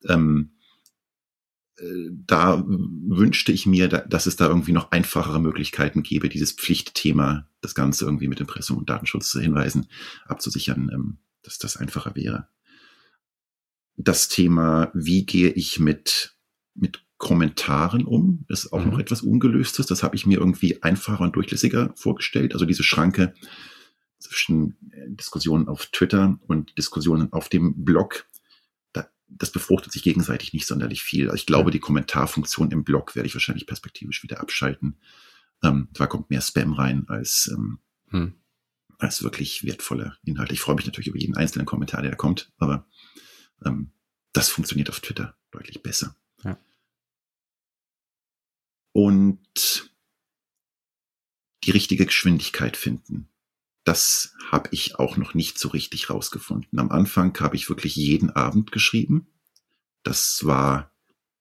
Ähm, 0.05 0.53
äh, 1.79 2.09
da 2.13 2.63
wünschte 2.65 3.51
ich 3.51 3.67
mir, 3.67 3.89
dass 3.89 4.27
es 4.27 4.37
da 4.37 4.47
irgendwie 4.47 4.73
noch 4.73 4.93
einfachere 4.93 5.41
Möglichkeiten 5.41 6.05
gäbe, 6.05 6.29
dieses 6.29 6.53
Pflichtthema, 6.53 7.49
das 7.61 7.75
Ganze 7.75 8.05
irgendwie 8.05 8.29
mit 8.29 8.39
Impressum 8.39 8.79
und 8.79 8.89
Datenschutz 8.89 9.31
zu 9.31 9.41
hinweisen, 9.41 9.89
abzusichern, 10.27 10.91
ähm, 10.95 11.19
dass 11.43 11.59
das 11.59 11.77
einfacher 11.77 12.15
wäre 12.15 12.47
das 13.97 14.29
Thema, 14.29 14.91
wie 14.95 15.25
gehe 15.25 15.51
ich 15.51 15.81
mit, 15.81 16.37
mit 16.75 17.03
Kommentaren 17.19 18.05
um, 18.05 18.45
ist 18.49 18.73
auch 18.73 18.85
mhm. 18.85 18.91
noch 18.91 18.99
etwas 18.99 19.23
Ungelöstes. 19.23 19.87
Das 19.87 20.03
habe 20.03 20.17
ich 20.17 20.27
mir 20.27 20.39
irgendwie 20.39 20.83
einfacher 20.83 21.25
und 21.25 21.37
durchlässiger 21.37 21.93
vorgestellt. 21.97 22.53
Also 22.53 22.67
diese 22.67 22.83
Schranke 22.83 23.35
zwischen 24.19 24.77
äh, 24.91 25.07
Diskussionen 25.09 25.69
auf 25.69 25.87
Twitter 25.87 26.39
und 26.47 26.77
Diskussionen 26.77 27.33
auf 27.33 27.49
dem 27.49 27.85
Blog, 27.85 28.27
da, 28.93 29.09
das 29.29 29.51
befruchtet 29.51 29.93
sich 29.93 30.03
gegenseitig 30.03 30.53
nicht 30.53 30.67
sonderlich 30.67 31.03
viel. 31.03 31.27
Also 31.27 31.37
ich 31.37 31.47
glaube, 31.47 31.71
die 31.71 31.81
Kommentarfunktion 31.81 32.71
im 32.71 32.85
Blog 32.85 33.17
werde 33.17 33.27
ich 33.27 33.35
wahrscheinlich 33.35 33.67
perspektivisch 33.67 34.23
wieder 34.23 34.41
abschalten. 34.41 34.99
Ähm, 35.63 35.89
da 35.93 36.07
kommt 36.07 36.29
mehr 36.29 36.43
Spam 36.43 36.75
rein 36.75 37.07
als, 37.09 37.51
ähm, 37.51 37.79
hm. 38.09 38.35
als 38.99 39.23
wirklich 39.23 39.65
wertvolle 39.65 40.17
Inhalte. 40.23 40.53
Ich 40.53 40.61
freue 40.61 40.77
mich 40.77 40.85
natürlich 40.85 41.09
über 41.09 41.19
jeden 41.19 41.35
einzelnen 41.35 41.65
Kommentar, 41.65 42.03
der 42.03 42.11
da 42.11 42.17
kommt, 42.17 42.53
aber 42.59 42.87
ähm, 43.65 43.93
das 44.33 44.49
funktioniert 44.49 44.91
auf 44.91 45.01
Twitter 45.01 45.37
deutlich 45.51 45.83
besser. 45.83 46.17
Ja. 46.45 46.59
Und 48.93 49.91
die 51.65 51.71
richtige 51.71 52.07
Geschwindigkeit 52.07 52.77
finden. 52.77 53.29
Das 53.85 54.35
habe 54.51 54.69
ich 54.73 54.99
auch 54.99 55.17
noch 55.17 55.35
nicht 55.35 55.59
so 55.59 55.69
richtig 55.69 56.11
rausgefunden. 56.11 56.79
Am 56.79 56.91
Anfang 56.91 57.39
habe 57.41 57.57
ich 57.57 57.69
wirklich 57.69 57.97
jeden 57.97 58.31
Abend 58.31 58.73
geschrieben. 58.73 59.29
Das 60.03 60.45
war 60.45 60.93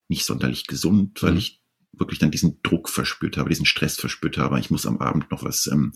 nicht 0.08 0.26
sonderlich 0.26 0.68
gesund, 0.68 1.22
weil 1.24 1.32
mhm. 1.32 1.38
ich 1.38 1.62
wirklich 1.92 2.20
dann 2.20 2.32
diesen 2.32 2.62
Druck 2.62 2.90
verspürt 2.90 3.38
habe, 3.38 3.50
diesen 3.50 3.66
Stress 3.66 3.98
verspürt 3.98 4.38
habe. 4.38 4.60
Ich 4.60 4.70
muss 4.70 4.86
am 4.86 4.98
Abend 4.98 5.32
noch 5.32 5.44
was, 5.44 5.68
ähm, 5.68 5.94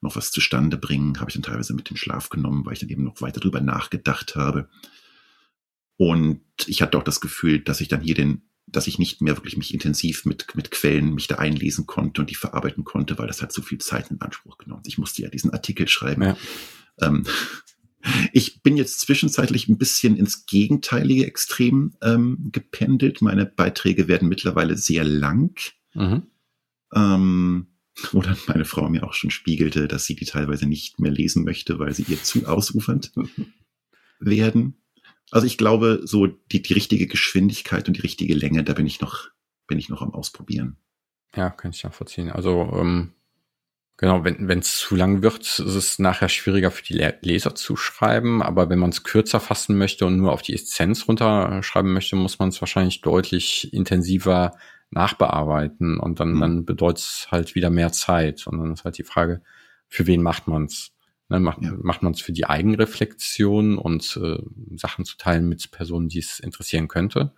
noch 0.00 0.16
was 0.16 0.30
zustande 0.30 0.78
bringen. 0.78 1.20
Habe 1.20 1.30
ich 1.30 1.34
dann 1.34 1.42
teilweise 1.42 1.74
mit 1.74 1.90
in 1.90 1.96
Schlaf 1.96 2.28
genommen, 2.28 2.64
weil 2.64 2.74
ich 2.74 2.80
dann 2.80 2.88
eben 2.88 3.04
noch 3.04 3.20
weiter 3.20 3.40
drüber 3.40 3.60
nachgedacht 3.60 4.36
habe. 4.36 4.68
Und 6.00 6.40
ich 6.66 6.80
hatte 6.80 6.96
auch 6.96 7.02
das 7.02 7.20
Gefühl, 7.20 7.60
dass 7.60 7.82
ich 7.82 7.88
dann 7.88 8.00
hier 8.00 8.14
den, 8.14 8.48
dass 8.66 8.86
ich 8.86 8.98
nicht 8.98 9.20
mehr 9.20 9.36
wirklich 9.36 9.58
mich 9.58 9.74
intensiv 9.74 10.24
mit, 10.24 10.46
mit 10.54 10.70
Quellen 10.70 11.12
mich 11.12 11.26
da 11.26 11.34
einlesen 11.34 11.86
konnte 11.86 12.22
und 12.22 12.30
die 12.30 12.34
verarbeiten 12.34 12.84
konnte, 12.84 13.18
weil 13.18 13.26
das 13.26 13.42
hat 13.42 13.52
so 13.52 13.60
viel 13.60 13.76
Zeit 13.76 14.10
in 14.10 14.18
Anspruch 14.22 14.56
genommen. 14.56 14.80
Ich 14.86 14.96
musste 14.96 15.20
ja 15.20 15.28
diesen 15.28 15.50
Artikel 15.50 15.88
schreiben. 15.88 16.22
Ja. 16.22 16.38
Ähm, 17.02 17.26
ich 18.32 18.62
bin 18.62 18.78
jetzt 18.78 19.00
zwischenzeitlich 19.00 19.68
ein 19.68 19.76
bisschen 19.76 20.16
ins 20.16 20.46
gegenteilige 20.46 21.26
Extrem 21.26 21.92
ähm, 22.00 22.48
gependelt. 22.50 23.20
Meine 23.20 23.44
Beiträge 23.44 24.08
werden 24.08 24.30
mittlerweile 24.30 24.78
sehr 24.78 25.04
lang. 25.04 25.54
Mhm. 25.92 26.22
Ähm, 26.94 27.66
wo 28.10 28.22
dann 28.22 28.38
meine 28.46 28.64
Frau 28.64 28.88
mir 28.88 29.04
auch 29.04 29.12
schon 29.12 29.30
spiegelte, 29.30 29.86
dass 29.86 30.06
sie 30.06 30.16
die 30.16 30.24
teilweise 30.24 30.64
nicht 30.64 30.98
mehr 30.98 31.12
lesen 31.12 31.44
möchte, 31.44 31.78
weil 31.78 31.92
sie 31.92 32.06
ihr 32.08 32.22
zu 32.22 32.46
ausufernd 32.46 33.12
werden. 34.18 34.79
Also 35.30 35.46
ich 35.46 35.58
glaube, 35.58 36.00
so 36.04 36.26
die, 36.26 36.62
die 36.62 36.72
richtige 36.72 37.06
Geschwindigkeit 37.06 37.86
und 37.88 37.96
die 37.96 38.02
richtige 38.02 38.34
Länge, 38.34 38.64
da 38.64 38.72
bin 38.72 38.86
ich 38.86 39.00
noch, 39.00 39.28
bin 39.66 39.78
ich 39.78 39.88
noch 39.88 40.02
am 40.02 40.12
Ausprobieren. 40.12 40.76
Ja, 41.36 41.50
kann 41.50 41.70
ich 41.70 41.84
nachvollziehen. 41.84 42.30
Also 42.30 42.72
ähm, 42.74 43.12
genau, 43.96 44.24
wenn 44.24 44.58
es 44.58 44.76
zu 44.76 44.96
lang 44.96 45.22
wird, 45.22 45.42
ist 45.42 45.60
es 45.60 45.98
nachher 46.00 46.28
schwieriger 46.28 46.72
für 46.72 46.82
die 46.82 46.94
Leser 47.20 47.54
zu 47.54 47.76
schreiben. 47.76 48.42
Aber 48.42 48.68
wenn 48.68 48.80
man 48.80 48.90
es 48.90 49.04
kürzer 49.04 49.38
fassen 49.38 49.78
möchte 49.78 50.06
und 50.06 50.16
nur 50.16 50.32
auf 50.32 50.42
die 50.42 50.54
Essenz 50.54 51.06
runterschreiben 51.06 51.92
möchte, 51.92 52.16
muss 52.16 52.40
man 52.40 52.48
es 52.48 52.60
wahrscheinlich 52.60 53.00
deutlich 53.00 53.72
intensiver 53.72 54.56
nachbearbeiten. 54.90 56.00
Und 56.00 56.18
dann, 56.18 56.34
mhm. 56.34 56.40
dann 56.40 56.64
bedeutet 56.64 57.04
es 57.04 57.28
halt 57.30 57.54
wieder 57.54 57.70
mehr 57.70 57.92
Zeit. 57.92 58.46
Und 58.48 58.58
dann 58.58 58.72
ist 58.72 58.84
halt 58.84 58.98
die 58.98 59.04
Frage, 59.04 59.42
für 59.86 60.06
wen 60.06 60.22
macht 60.22 60.48
man 60.48 60.64
es? 60.64 60.90
Ne, 61.30 61.38
macht 61.38 61.62
ja. 61.62 61.72
macht 61.80 62.02
man 62.02 62.12
es 62.12 62.20
für 62.20 62.32
die 62.32 62.46
Eigenreflexion 62.46 63.78
und 63.78 64.18
äh, 64.20 64.42
Sachen 64.76 65.04
zu 65.04 65.16
teilen 65.16 65.48
mit 65.48 65.70
Personen, 65.70 66.08
die 66.08 66.18
es 66.18 66.40
interessieren 66.40 66.88
könnte? 66.88 67.32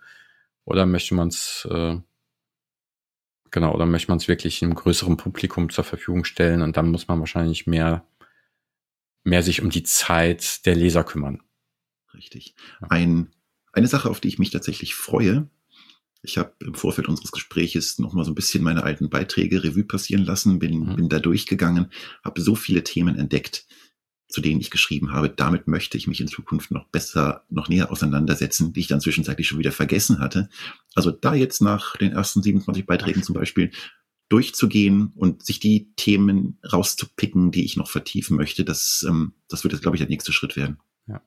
Oder 0.65 0.85
möchte 0.85 1.13
man 1.13 1.27
es 1.27 1.67
äh, 1.69 1.99
genau, 3.51 3.73
oder 3.73 3.85
möchte 3.85 4.11
man 4.11 4.17
es 4.17 4.27
wirklich 4.27 4.63
einem 4.63 4.73
größeren 4.73 5.15
Publikum 5.15 5.69
zur 5.69 5.83
Verfügung 5.83 6.25
stellen 6.25 6.61
und 6.61 6.75
dann 6.75 6.89
muss 6.89 7.07
man 7.07 7.19
wahrscheinlich 7.19 7.67
mehr, 7.67 8.05
mehr 9.23 9.43
sich 9.43 9.61
um 9.61 9.69
die 9.69 9.83
Zeit 9.83 10.65
der 10.65 10.75
Leser 10.75 11.03
kümmern. 11.03 11.41
Richtig. 12.15 12.55
Ein, 12.81 13.31
eine 13.71 13.87
Sache, 13.87 14.09
auf 14.09 14.19
die 14.19 14.27
ich 14.27 14.39
mich 14.39 14.49
tatsächlich 14.49 14.95
freue, 14.95 15.49
ich 16.23 16.37
habe 16.37 16.53
im 16.61 16.73
Vorfeld 16.73 17.09
unseres 17.09 17.31
Gespräches 17.31 17.99
noch 17.99 18.13
mal 18.13 18.23
so 18.23 18.31
ein 18.31 18.35
bisschen 18.35 18.63
meine 18.63 18.83
alten 18.83 19.09
Beiträge 19.09 19.63
Revue 19.63 19.83
passieren 19.83 20.23
lassen, 20.23 20.57
bin, 20.57 20.79
mhm. 20.79 20.95
bin 20.95 21.09
da 21.09 21.19
durchgegangen, 21.19 21.91
habe 22.23 22.41
so 22.41 22.55
viele 22.55 22.83
Themen 22.83 23.19
entdeckt, 23.19 23.67
zu 24.33 24.41
denen 24.41 24.59
ich 24.59 24.71
geschrieben 24.71 25.11
habe, 25.11 25.29
damit 25.29 25.67
möchte 25.67 25.95
ich 25.95 26.07
mich 26.07 26.19
in 26.19 26.27
Zukunft 26.27 26.71
noch 26.71 26.87
besser, 26.87 27.45
noch 27.51 27.69
näher 27.69 27.91
auseinandersetzen, 27.91 28.73
die 28.73 28.79
ich 28.79 28.87
dann 28.87 28.99
zwischenzeitlich 28.99 29.47
schon 29.47 29.59
wieder 29.59 29.71
vergessen 29.71 30.19
hatte. 30.19 30.49
Also 30.95 31.11
da 31.11 31.35
jetzt 31.35 31.61
nach 31.61 31.95
den 31.97 32.13
ersten 32.13 32.41
27 32.41 32.87
Beiträgen 32.87 33.21
zum 33.21 33.35
Beispiel 33.35 33.69
durchzugehen 34.29 35.11
und 35.15 35.45
sich 35.45 35.59
die 35.59 35.93
Themen 35.97 36.57
rauszupicken, 36.71 37.51
die 37.51 37.63
ich 37.63 37.77
noch 37.77 37.91
vertiefen 37.91 38.35
möchte, 38.35 38.65
das, 38.65 39.05
ähm, 39.07 39.33
das 39.49 39.63
wird 39.63 39.73
jetzt, 39.73 39.83
glaube 39.83 39.97
ich, 39.97 40.01
der 40.01 40.09
nächste 40.09 40.33
Schritt 40.33 40.55
werden. 40.55 40.79
Ja. 41.05 41.21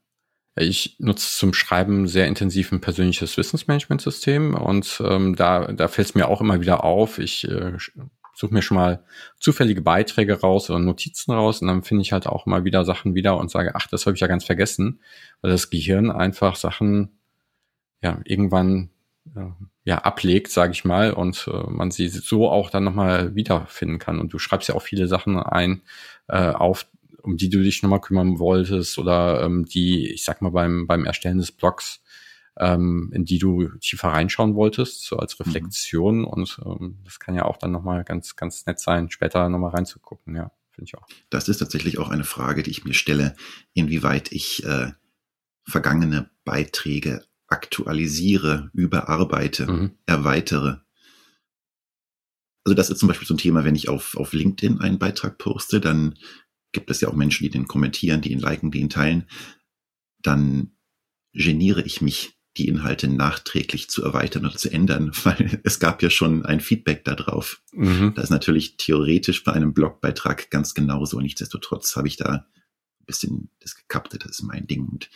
Ich 0.57 0.97
nutze 0.99 1.39
zum 1.39 1.55
Schreiben 1.55 2.09
sehr 2.09 2.27
intensiv 2.27 2.73
ein 2.73 2.81
persönliches 2.81 3.37
Wissensmanagementsystem 3.37 4.55
und 4.55 5.01
ähm, 5.05 5.37
da, 5.37 5.71
da 5.73 5.87
fällt 5.87 6.09
es 6.09 6.15
mir 6.17 6.27
auch 6.27 6.41
immer 6.41 6.61
wieder 6.61 6.83
auf. 6.83 7.21
Ich 7.21 7.47
äh, 7.47 7.75
suche 8.37 8.55
mir 8.55 8.63
schon 8.63 8.77
mal 8.77 9.03
zufällige 9.41 9.83
Beiträge 9.83 10.41
raus 10.41 10.71
oder 10.71 10.79
Notizen 10.79 11.33
raus 11.33 11.63
und 11.63 11.69
dann 11.69 11.83
finde 11.83 12.03
ich 12.03 12.13
halt 12.13 12.27
auch 12.27 12.47
mal 12.47 12.65
wieder 12.65 12.85
Sachen 12.85 13.15
wieder 13.15 13.39
und 13.39 13.51
sage, 13.51 13.75
ach, 13.75 13.87
das 13.89 14.07
habe 14.07 14.15
ich 14.15 14.21
ja 14.21 14.27
ganz 14.27 14.45
vergessen, 14.45 15.01
weil 15.41 15.51
das 15.51 15.71
Gehirn 15.71 16.11
einfach 16.11 16.57
Sachen 16.57 17.19
ja 18.03 18.21
irgendwann 18.25 18.91
ja, 19.85 19.99
ablegt, 19.99 20.51
sage 20.51 20.73
ich 20.73 20.85
mal, 20.85 21.13
und 21.13 21.49
äh, 21.53 21.71
man 21.71 21.91
sie 21.91 22.09
so 22.09 22.49
auch 22.49 22.71
dann 22.71 22.85
nochmal 22.85 23.35
wiederfinden 23.35 23.99
kann. 23.99 24.21
Und 24.21 24.33
du 24.33 24.39
schreibst 24.39 24.69
ja 24.69 24.75
auch 24.75 24.83
viele 24.83 25.07
Sachen 25.07 25.39
ein, 25.39 25.83
äh, 26.29 26.51
auf, 26.51 26.87
um 27.23 27.37
die 27.37 27.51
du 27.51 27.63
dich 27.63 27.83
nochmal 27.83 28.01
kümmern 28.01 28.39
wolltest 28.39 28.99
oder 28.99 29.43
ähm, 29.43 29.65
die, 29.65 30.11
ich 30.13 30.25
sag 30.25 30.43
mal, 30.43 30.51
beim, 30.51 30.87
beim 30.87 31.05
Erstellen 31.05 31.39
des 31.39 31.53
Blogs, 31.53 32.03
ähm, 32.59 33.11
in 33.13 33.25
die 33.25 33.39
du 33.39 33.69
tiefer 33.81 34.09
reinschauen 34.09 34.55
wolltest, 34.55 35.05
so 35.05 35.17
als 35.17 35.39
mhm. 35.39 35.45
Reflexion. 35.45 36.19
Mhm. 36.21 36.25
Und 36.25 36.61
ähm, 36.65 36.99
das 37.05 37.19
kann 37.19 37.35
ja 37.35 37.45
auch 37.45 37.57
dann 37.57 37.73
nochmal 37.73 38.05
ganz, 38.05 38.37
ganz 38.37 38.67
nett 38.67 38.81
sein, 38.81 39.11
später 39.11 39.49
nochmal 39.49 39.71
reinzugucken, 39.71 40.37
ja, 40.37 40.51
finde 40.71 40.89
ich 40.89 40.99
auch. 40.99 41.07
Das 41.31 41.49
ist 41.49 41.59
tatsächlich 41.59 41.99
auch 41.99 42.11
eine 42.11 42.25
Frage, 42.25 42.63
die 42.63 42.71
ich 42.71 42.85
mir 42.85 42.95
stelle, 42.95 43.35
inwieweit 43.75 44.33
ich 44.33 44.65
äh, 44.65 44.93
vergangene 45.65 46.31
Beiträge 46.45 47.25
aktualisiere, 47.49 48.71
überarbeite, 48.73 49.71
mhm. 49.71 49.91
erweitere. 50.07 50.81
Also 52.65 52.75
das 52.75 52.91
ist 52.91 52.99
zum 52.99 53.09
Beispiel 53.09 53.29
so 53.29 53.35
ein 53.35 53.39
Thema, 53.39 53.65
wenn 53.65 53.77
ich 53.77 53.89
auf, 53.89 54.17
auf 54.17 54.33
LinkedIn 54.33 54.81
einen 54.81 54.99
Beitrag 54.99 55.39
poste, 55.39 55.81
dann 55.81 56.19
gibt 56.73 56.91
es 56.91 57.01
ja 57.01 57.09
auch 57.09 57.15
Menschen, 57.15 57.45
die 57.45 57.51
den 57.51 57.69
kommentieren, 57.69 58.21
die 58.21 58.33
ihn 58.33 58.41
liken, 58.41 58.71
die 58.73 58.81
ihn 58.81 58.91
teilen. 58.91 59.29
Dann 60.21 60.73
geniere 61.33 61.83
ich 61.83 62.01
mich, 62.01 62.36
die 62.57 62.69
Inhalte 62.69 63.09
nachträglich 63.09 63.89
zu 63.91 64.03
erweitern 64.03 64.47
oder 64.47 64.57
zu 64.57 64.71
ändern, 64.71 65.13
weil 65.25 65.61
es 65.65 65.79
gab 65.81 66.03
ja 66.03 66.11
schon 66.11 66.45
ein 66.45 66.61
Feedback 66.61 67.05
darauf. 67.05 67.63
Mhm. 67.73 68.15
Das 68.15 68.25
ist 68.25 68.31
natürlich 68.31 68.77
theoretisch 68.77 69.45
bei 69.45 69.53
einem 69.53 69.75
Blogbeitrag 69.75 70.51
ganz 70.51 70.75
genauso. 70.75 71.21
Nichtsdestotrotz 71.21 71.97
habe 71.97 72.09
ich 72.09 72.17
da 72.17 72.47
ein 73.01 73.07
bisschen 73.07 73.51
das 73.61 73.77
gekappte, 73.77 74.19
das 74.19 74.33
ist 74.33 74.43
mein 74.43 74.67
Ding. 74.67 74.87
Und 74.87 75.11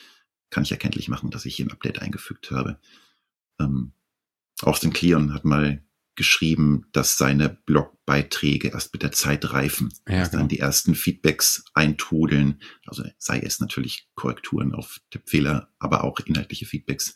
kann 0.51 0.65
ich 0.65 0.73
erkenntlich 0.73 1.09
machen, 1.09 1.31
dass 1.31 1.47
ich 1.47 1.57
hier 1.57 1.67
ein 1.67 1.73
Update 1.73 2.03
eingefügt 2.03 2.51
habe. 2.51 2.79
Ähm, 3.59 3.93
Austin 4.63 4.93
Kleon 4.93 5.33
hat 5.33 5.45
mal 5.45 5.83
geschrieben, 6.17 6.87
dass 6.93 7.17
seine 7.17 7.49
Blogbeiträge 7.49 8.69
erst 8.69 8.93
mit 8.93 9.03
der 9.03 9.13
Zeit 9.13 9.53
reifen, 9.53 9.93
ja, 10.09 10.21
dass 10.21 10.31
dann 10.31 10.41
genau. 10.41 10.49
die 10.49 10.59
ersten 10.59 10.95
Feedbacks 10.95 11.65
eintrudeln, 11.75 12.61
also 12.87 13.05
sei 13.19 13.41
es 13.41 13.61
natürlich 13.61 14.09
Korrekturen 14.15 14.75
auf 14.75 15.01
Tippfehler, 15.11 15.73
aber 15.79 16.05
auch 16.05 16.21
inhaltliche 16.21 16.67
Feedbacks 16.67 17.15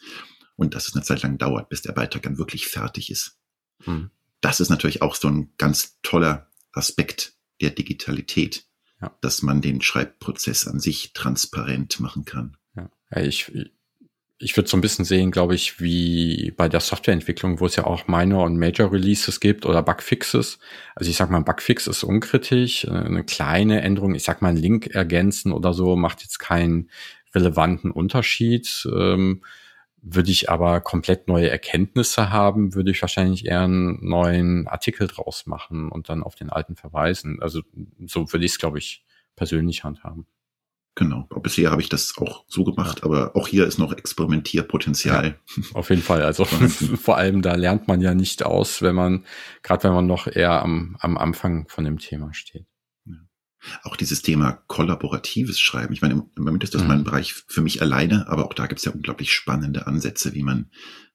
und 0.56 0.74
dass 0.74 0.88
es 0.88 0.94
eine 0.94 1.04
Zeit 1.04 1.22
lang 1.22 1.38
dauert, 1.38 1.68
bis 1.68 1.82
der 1.82 1.92
Beitrag 1.92 2.22
dann 2.22 2.38
wirklich 2.38 2.66
fertig 2.66 3.10
ist. 3.10 3.38
Hm. 3.82 4.10
Das 4.40 4.60
ist 4.60 4.70
natürlich 4.70 5.02
auch 5.02 5.14
so 5.14 5.28
ein 5.28 5.52
ganz 5.58 5.98
toller 6.02 6.50
Aspekt 6.72 7.34
der 7.60 7.70
Digitalität, 7.70 8.66
ja. 9.00 9.16
dass 9.20 9.42
man 9.42 9.60
den 9.60 9.80
Schreibprozess 9.80 10.66
an 10.66 10.80
sich 10.80 11.12
transparent 11.12 12.00
machen 12.00 12.24
kann. 12.24 12.56
Ja, 12.76 12.90
ich, 13.22 13.52
ich 14.44 14.54
würde 14.58 14.68
so 14.68 14.76
ein 14.76 14.82
bisschen 14.82 15.06
sehen, 15.06 15.30
glaube 15.30 15.54
ich, 15.54 15.80
wie 15.80 16.52
bei 16.54 16.68
der 16.68 16.80
Softwareentwicklung, 16.80 17.60
wo 17.60 17.66
es 17.66 17.76
ja 17.76 17.86
auch 17.86 18.06
Minor 18.08 18.44
und 18.44 18.58
Major 18.58 18.92
Releases 18.92 19.40
gibt 19.40 19.64
oder 19.64 19.82
Bugfixes. 19.82 20.58
Also 20.94 21.10
ich 21.10 21.16
sag 21.16 21.30
mal, 21.30 21.40
Bugfix 21.40 21.86
ist 21.86 22.04
unkritisch. 22.04 22.86
Eine 22.86 23.24
kleine 23.24 23.80
Änderung, 23.80 24.14
ich 24.14 24.22
sag 24.22 24.42
mal, 24.42 24.50
ein 24.50 24.58
Link 24.58 24.88
ergänzen 24.88 25.50
oder 25.50 25.72
so 25.72 25.96
macht 25.96 26.20
jetzt 26.20 26.38
keinen 26.38 26.90
relevanten 27.34 27.90
Unterschied. 27.90 28.86
Ähm, 28.94 29.42
würde 30.02 30.30
ich 30.30 30.50
aber 30.50 30.82
komplett 30.82 31.26
neue 31.26 31.48
Erkenntnisse 31.48 32.28
haben, 32.28 32.74
würde 32.74 32.90
ich 32.90 33.00
wahrscheinlich 33.00 33.46
eher 33.46 33.62
einen 33.62 34.06
neuen 34.06 34.68
Artikel 34.68 35.06
draus 35.06 35.46
machen 35.46 35.88
und 35.88 36.10
dann 36.10 36.22
auf 36.22 36.34
den 36.34 36.50
alten 36.50 36.76
verweisen. 36.76 37.38
Also 37.40 37.62
so 38.04 38.30
würde 38.30 38.44
ich 38.44 38.52
es, 38.52 38.58
glaube 38.58 38.76
ich, 38.76 39.06
persönlich 39.36 39.84
handhaben. 39.84 40.26
Genau. 40.96 41.28
Bisher 41.42 41.72
habe 41.72 41.82
ich 41.82 41.88
das 41.88 42.14
auch 42.18 42.44
so 42.46 42.62
gemacht, 42.62 43.02
aber 43.02 43.34
auch 43.34 43.48
hier 43.48 43.66
ist 43.66 43.78
noch 43.78 43.92
Experimentierpotenzial. 43.92 45.36
Ja, 45.56 45.62
auf 45.74 45.90
jeden 45.90 46.02
Fall. 46.02 46.22
Also 46.22 46.44
vor 47.00 47.16
allem 47.16 47.42
da 47.42 47.54
lernt 47.54 47.88
man 47.88 48.00
ja 48.00 48.14
nicht 48.14 48.44
aus, 48.44 48.80
wenn 48.80 48.94
man, 48.94 49.24
gerade 49.62 49.84
wenn 49.84 49.92
man 49.92 50.06
noch 50.06 50.28
eher 50.28 50.62
am, 50.62 50.96
am 51.00 51.18
Anfang 51.18 51.66
von 51.68 51.84
dem 51.84 51.98
Thema 51.98 52.32
steht. 52.32 52.66
Ja. 53.06 53.16
Auch 53.82 53.96
dieses 53.96 54.22
Thema 54.22 54.52
kollaboratives 54.68 55.58
Schreiben. 55.58 55.92
Ich 55.92 56.02
meine, 56.02 56.14
im 56.14 56.44
Moment 56.44 56.62
ist 56.62 56.74
das 56.74 56.82
mhm. 56.82 56.88
mein 56.88 57.04
Bereich 57.04 57.34
für 57.48 57.60
mich 57.60 57.82
alleine, 57.82 58.28
aber 58.28 58.46
auch 58.46 58.54
da 58.54 58.66
gibt 58.66 58.78
es 58.78 58.84
ja 58.84 58.92
unglaublich 58.92 59.32
spannende 59.32 59.88
Ansätze, 59.88 60.32
wie 60.34 60.44
man 60.44 60.70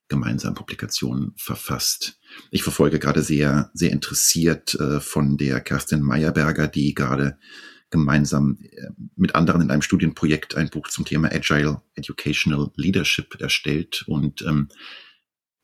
gemeinsam 0.09 0.55
Publikationen 0.55 1.33
verfasst. 1.37 2.19
Ich 2.51 2.63
verfolge 2.63 2.99
gerade 2.99 3.21
sehr, 3.21 3.69
sehr 3.73 3.91
interessiert 3.91 4.75
äh, 4.75 4.99
von 4.99 5.37
der 5.37 5.61
Kerstin 5.61 6.01
Meyerberger, 6.01 6.67
die 6.67 6.93
gerade 6.93 7.37
gemeinsam 7.89 8.57
äh, 8.61 8.89
mit 9.15 9.35
anderen 9.35 9.61
in 9.61 9.71
einem 9.71 9.81
Studienprojekt 9.81 10.55
ein 10.55 10.69
Buch 10.69 10.87
zum 10.89 11.05
Thema 11.05 11.31
Agile 11.31 11.81
Educational 11.95 12.71
Leadership 12.75 13.39
erstellt 13.39 14.03
und 14.07 14.41
ähm, 14.43 14.69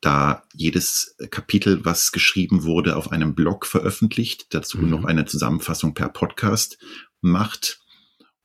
da 0.02 0.44
jedes 0.54 1.16
Kapitel, 1.32 1.84
was 1.84 2.12
geschrieben 2.12 2.64
wurde, 2.64 2.96
auf 2.96 3.12
einem 3.12 3.34
Blog 3.34 3.66
veröffentlicht, 3.66 4.54
dazu 4.54 4.78
mhm. 4.78 4.90
noch 4.90 5.06
eine 5.06 5.26
Zusammenfassung 5.26 5.94
per 5.94 6.10
Podcast 6.10 6.78
macht 7.22 7.80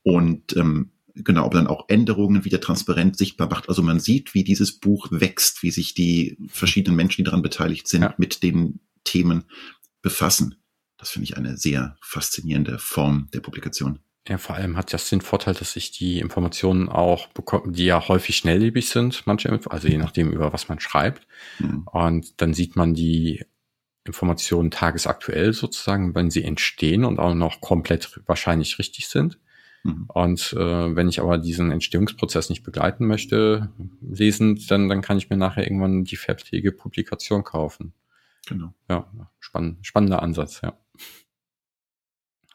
und 0.03 0.57
ähm, 0.57 0.93
genau, 1.15 1.45
aber 1.45 1.59
dann 1.59 1.67
auch 1.67 1.89
Änderungen 1.89 2.45
wieder 2.45 2.61
transparent 2.61 3.17
sichtbar 3.17 3.49
macht. 3.49 3.69
Also 3.69 3.83
man 3.83 4.01
sieht, 4.01 4.35
wie 4.35 4.45
dieses 4.45 4.79
Buch 4.79 5.09
wächst, 5.11 5.63
wie 5.63 5.71
sich 5.71 5.95
die 5.95 6.39
verschiedenen 6.49 6.97
Menschen, 6.97 7.19
die 7.19 7.25
daran 7.25 7.43
beteiligt 7.43 7.89
sind, 7.89 8.03
ja. 8.03 8.15
mit 8.17 8.43
den 8.43 8.81
Themen 9.05 9.45
befassen. 10.03 10.57
Das 11.01 11.11
finde 11.11 11.25
ich 11.25 11.37
eine 11.37 11.57
sehr 11.57 11.97
faszinierende 12.03 12.79
Form 12.79 13.29
der 13.33 13.41
Publikation. 13.41 14.01
Ja, 14.29 14.37
vor 14.37 14.55
allem 14.55 14.77
hat 14.77 14.93
das 14.93 15.09
den 15.09 15.23
Vorteil, 15.23 15.55
dass 15.55 15.77
ich 15.77 15.93
die 15.93 16.21
Informationen 16.21 16.91
auch 16.91 17.29
bekomme, 17.29 17.73
die 17.73 17.87
ja 17.87 18.07
häufig 18.07 18.37
schnelllebig 18.37 18.91
sind, 18.91 19.27
manche, 19.27 19.59
also 19.71 19.89
je 19.89 19.97
nachdem, 19.97 20.31
über 20.31 20.53
was 20.53 20.69
man 20.69 20.79
schreibt. 20.79 21.27
Mhm. 21.59 21.89
Und 21.91 22.41
dann 22.43 22.53
sieht 22.53 22.77
man 22.77 22.93
die 22.93 23.45
Informationen 24.05 24.71
tagesaktuell 24.71 25.55
sozusagen, 25.55 26.15
wenn 26.15 26.31
sie 26.31 26.45
entstehen 26.45 27.05
und 27.05 27.19
auch 27.19 27.35
noch 27.35 27.63
komplett 27.63 28.21
wahrscheinlich 28.27 28.79
richtig 28.79 29.09
sind. 29.09 29.39
Mhm. 29.85 30.05
Und 30.09 30.53
äh, 30.53 30.95
wenn 30.95 31.09
ich 31.09 31.21
aber 31.21 31.39
diesen 31.39 31.73
Entstehungsprozess 31.73 32.51
nicht 32.51 32.63
begleiten 32.63 33.07
möchte, 33.07 33.71
lesend, 34.03 34.71
dann, 34.71 34.91
dann 34.91 35.01
kann 35.01 35.17
ich 35.17 35.31
mir 35.31 35.39
nachher 35.39 35.65
irgendwann 35.65 36.05
die 36.05 36.17
fertige 36.17 36.73
Publikation 36.73 37.43
kaufen. 37.43 37.95
Genau. 38.47 38.75
Ja, 38.89 39.11
spann 39.39 39.79
spannender 39.83 40.23
Ansatz, 40.23 40.61
ja. 40.63 40.79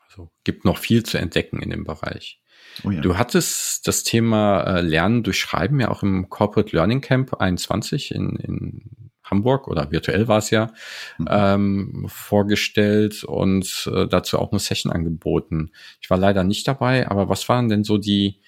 Also 0.07 0.31
gibt 0.43 0.65
noch 0.65 0.77
viel 0.77 1.03
zu 1.03 1.17
entdecken 1.17 1.61
in 1.61 1.69
dem 1.69 1.83
Bereich. 1.83 2.41
Oh 2.83 2.91
ja. 2.91 3.01
Du 3.01 3.17
hattest 3.17 3.87
das 3.87 4.03
Thema 4.03 4.61
äh, 4.63 4.81
Lernen 4.81 5.23
durch 5.23 5.39
Schreiben 5.39 5.79
ja 5.79 5.89
auch 5.89 6.03
im 6.03 6.29
Corporate 6.29 6.75
Learning 6.75 7.01
Camp 7.01 7.33
21 7.33 8.13
in, 8.13 8.35
in 8.37 9.11
Hamburg 9.23 9.67
oder 9.67 9.91
virtuell 9.91 10.27
war 10.27 10.37
es 10.37 10.51
ja 10.51 10.71
mhm. 11.17 11.27
ähm, 11.29 12.05
vorgestellt 12.07 13.23
und 13.23 13.89
äh, 13.93 14.07
dazu 14.07 14.39
auch 14.39 14.51
eine 14.51 14.59
Session 14.59 14.91
angeboten. 14.91 15.71
Ich 16.01 16.09
war 16.09 16.17
leider 16.17 16.43
nicht 16.43 16.67
dabei, 16.67 17.09
aber 17.09 17.29
was 17.29 17.47
waren 17.49 17.69
denn 17.69 17.83
so 17.83 17.97
die 17.97 18.41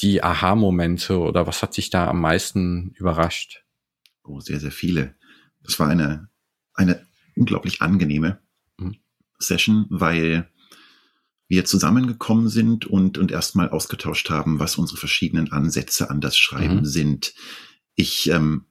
die 0.00 0.22
Aha-Momente 0.22 1.18
oder 1.18 1.46
was 1.46 1.62
hat 1.62 1.76
dich 1.76 1.90
da 1.90 2.08
am 2.08 2.20
meisten 2.20 2.92
überrascht? 2.96 3.64
Oh, 4.24 4.40
sehr, 4.40 4.60
sehr 4.60 4.70
viele. 4.70 5.14
Das 5.62 5.78
war 5.80 5.88
eine, 5.88 6.28
eine 6.74 7.06
unglaublich 7.34 7.80
angenehme. 7.80 8.38
Session, 9.38 9.86
weil 9.88 10.50
wir 11.48 11.64
zusammengekommen 11.64 12.48
sind 12.48 12.86
und, 12.86 13.18
und 13.18 13.30
erstmal 13.30 13.70
ausgetauscht 13.70 14.30
haben, 14.30 14.58
was 14.58 14.76
unsere 14.76 14.98
verschiedenen 14.98 15.52
Ansätze 15.52 16.10
an 16.10 16.20
das 16.20 16.36
Schreiben 16.36 16.78
mhm. 16.78 16.84
sind. 16.84 17.34
Ich 17.94 18.28
ähm, 18.30 18.64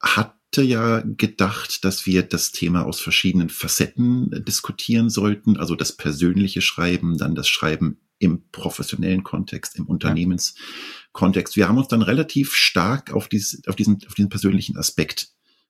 hatte 0.00 0.62
ja 0.62 1.00
gedacht, 1.00 1.84
dass 1.84 2.06
wir 2.06 2.22
das 2.22 2.52
Thema 2.52 2.86
aus 2.86 3.00
verschiedenen 3.00 3.50
Facetten 3.50 4.44
diskutieren 4.46 5.10
sollten, 5.10 5.58
also 5.58 5.74
das 5.74 5.96
persönliche 5.96 6.62
Schreiben, 6.62 7.18
dann 7.18 7.34
das 7.34 7.48
Schreiben 7.48 7.98
im 8.18 8.48
professionellen 8.50 9.22
Kontext, 9.22 9.76
im 9.76 9.86
Unternehmenskontext. 9.86 11.56
Wir 11.56 11.68
haben 11.68 11.76
uns 11.76 11.88
dann 11.88 12.00
relativ 12.00 12.54
stark 12.54 13.12
auf, 13.12 13.28
dieses, 13.28 13.66
auf, 13.68 13.76
diesen, 13.76 13.98
auf 14.06 14.14
diesen 14.14 14.30
persönlichen 14.30 14.78
Aspekt 14.78 15.28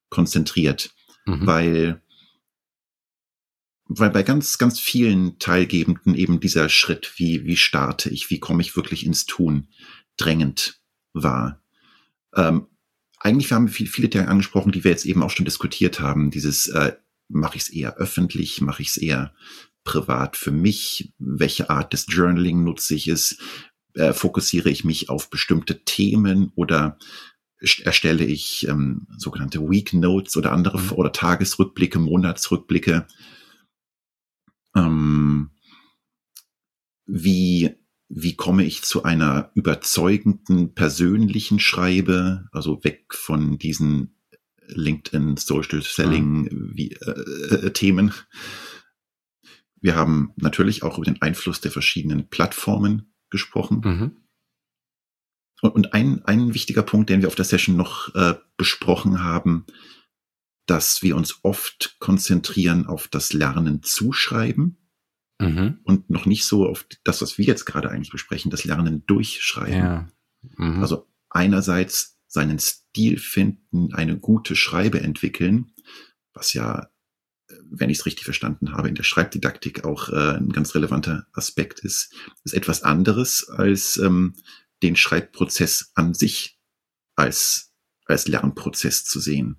konzentriert, 0.09 0.95
mhm. 1.27 1.47
weil 1.47 2.03
weil 3.89 4.11
bei 4.11 4.23
ganz, 4.23 4.59
ganz 4.59 4.81
vielen 4.81 5.39
Teilgebenden 5.39 6.15
eben 6.15 6.41
dieser 6.41 6.69
Schritt, 6.69 7.13
wie, 7.17 7.45
wie 7.45 7.57
starte 7.57 8.11
ich, 8.11 8.31
wie 8.31 8.41
komme 8.41 8.63
ich 8.63 8.77
wirklich 8.77 9.07
ins 9.07 9.27
Tun, 9.27 9.69
drängend 10.17 10.81
war. 11.13 11.63
Ähm, 12.35 12.67
eigentlich 13.19 13.53
haben 13.53 13.67
wir 13.67 13.73
viele, 13.73 13.91
viele 13.91 14.09
Dinge 14.09 14.29
angesprochen, 14.29 14.73
die 14.73 14.85
wir 14.85 14.91
jetzt 14.91 15.07
eben 15.07 15.23
auch 15.23 15.31
schon 15.31 15.45
diskutiert 15.45 16.01
haben. 16.01 16.31
Dieses, 16.31 16.69
äh, 16.69 16.93
mache 17.29 17.57
ich 17.57 17.63
es 17.63 17.69
eher 17.69 17.97
öffentlich, 17.97 18.61
mache 18.61 18.83
ich 18.83 18.89
es 18.89 18.97
eher 18.97 19.35
privat 19.85 20.37
für 20.37 20.51
mich, 20.51 21.13
welche 21.19 21.71
Art 21.71 21.93
des 21.93 22.07
Journaling 22.09 22.65
nutze 22.65 22.95
ich 22.95 23.09
es, 23.09 23.39
äh, 23.95 24.13
fokussiere 24.13 24.69
ich 24.69 24.85
mich 24.85 25.09
auf 25.09 25.31
bestimmte 25.31 25.85
Themen 25.85 26.53
oder 26.55 26.99
erstelle 27.59 28.25
ich 28.25 28.69
ähm, 28.69 29.07
sogenannte 29.17 29.61
Week 29.69 29.93
Notes 29.93 30.37
oder 30.37 30.53
andere 30.53 30.79
mhm. 30.79 30.93
oder 30.93 31.13
Tagesrückblicke, 31.13 31.99
Monatsrückblicke 31.99 33.07
ähm, 34.77 35.51
wie, 37.07 37.75
wie 38.09 38.37
komme 38.37 38.65
ich 38.65 38.83
zu 38.83 39.03
einer 39.03 39.51
überzeugenden 39.55 40.75
persönlichen 40.75 41.59
Schreibe, 41.59 42.49
also 42.53 42.85
weg 42.85 43.15
von 43.15 43.59
diesen 43.59 44.17
LinkedIn, 44.69 45.37
Social 45.37 45.83
Selling 45.83 46.43
mhm. 46.43 46.71
wie, 46.75 46.93
äh, 46.93 47.67
äh, 47.67 47.71
Themen. 47.73 48.13
Wir 49.81 49.95
haben 49.95 50.33
natürlich 50.37 50.83
auch 50.83 50.99
über 50.99 51.05
den 51.05 51.23
Einfluss 51.23 51.61
der 51.61 51.71
verschiedenen 51.71 52.29
Plattformen 52.29 53.13
gesprochen. 53.31 53.81
Mhm. 53.85 54.17
Und, 55.63 55.75
und 55.75 55.95
ein, 55.95 56.25
ein 56.25 56.55
wichtiger 56.55 56.83
Punkt, 56.83 57.09
den 57.09 57.23
wir 57.23 57.29
auf 57.29 57.35
der 57.35 57.45
Session 57.45 57.77
noch 57.77 58.15
äh, 58.15 58.35
besprochen 58.57 59.23
haben, 59.23 59.65
dass 60.67 61.03
wir 61.03 61.17
uns 61.17 61.41
oft 61.43 61.97
konzentrieren 62.01 62.87
auf 62.87 63.09
das 63.09 63.33
Lernen 63.33 63.83
zuschreiben 63.83 64.77
mhm. 65.41 65.79
und 65.85 66.11
noch 66.11 66.27
nicht 66.27 66.45
so 66.45 66.67
auf 66.67 66.87
das, 67.05 67.23
was 67.23 67.39
wir 67.39 67.45
jetzt 67.45 67.65
gerade 67.65 67.91
eigentlich 67.91 68.11
besprechen, 68.11 68.51
das 68.51 68.65
Lernen 68.65 69.05
durchschreiben. 69.07 69.79
Ja. 69.79 70.09
Mhm. 70.57 70.83
Also 70.83 71.09
einerseits 71.31 72.19
seinen 72.27 72.59
Stil 72.59 73.19
finden, 73.19 73.95
eine 73.95 74.19
gute 74.19 74.57
Schreibe 74.57 75.01
entwickeln, 75.01 75.73
was 76.35 76.53
ja, 76.53 76.89
wenn 77.71 77.91
ich 77.91 77.99
es 77.99 78.07
richtig 78.07 78.25
verstanden 78.25 78.73
habe, 78.73 78.89
in 78.89 78.95
der 78.95 79.05
Schreibdidaktik 79.05 79.85
auch 79.85 80.09
äh, 80.09 80.37
ein 80.37 80.51
ganz 80.51 80.75
relevanter 80.75 81.27
Aspekt 81.33 81.81
ist, 81.81 82.13
ist 82.45 82.55
etwas 82.55 82.83
anderes 82.83 83.49
als 83.49 83.97
ähm, 83.99 84.35
den 84.83 84.97
Schreibprozess 84.97 85.93
an 85.95 86.13
sich 86.13 86.59
als, 87.15 87.73
als 88.05 88.29
Lernprozess 88.29 89.05
zu 89.05 89.21
sehen. 89.21 89.59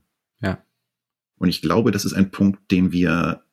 Ja. 1.37 1.41
Und 1.43 1.49
ich 1.49 1.61
glaube, 1.61 1.91
das 1.91 2.05
ist 2.05 2.13
ein 2.13 2.31
Punkt, 2.31 2.71
den 2.71 2.91
wir 2.91 3.43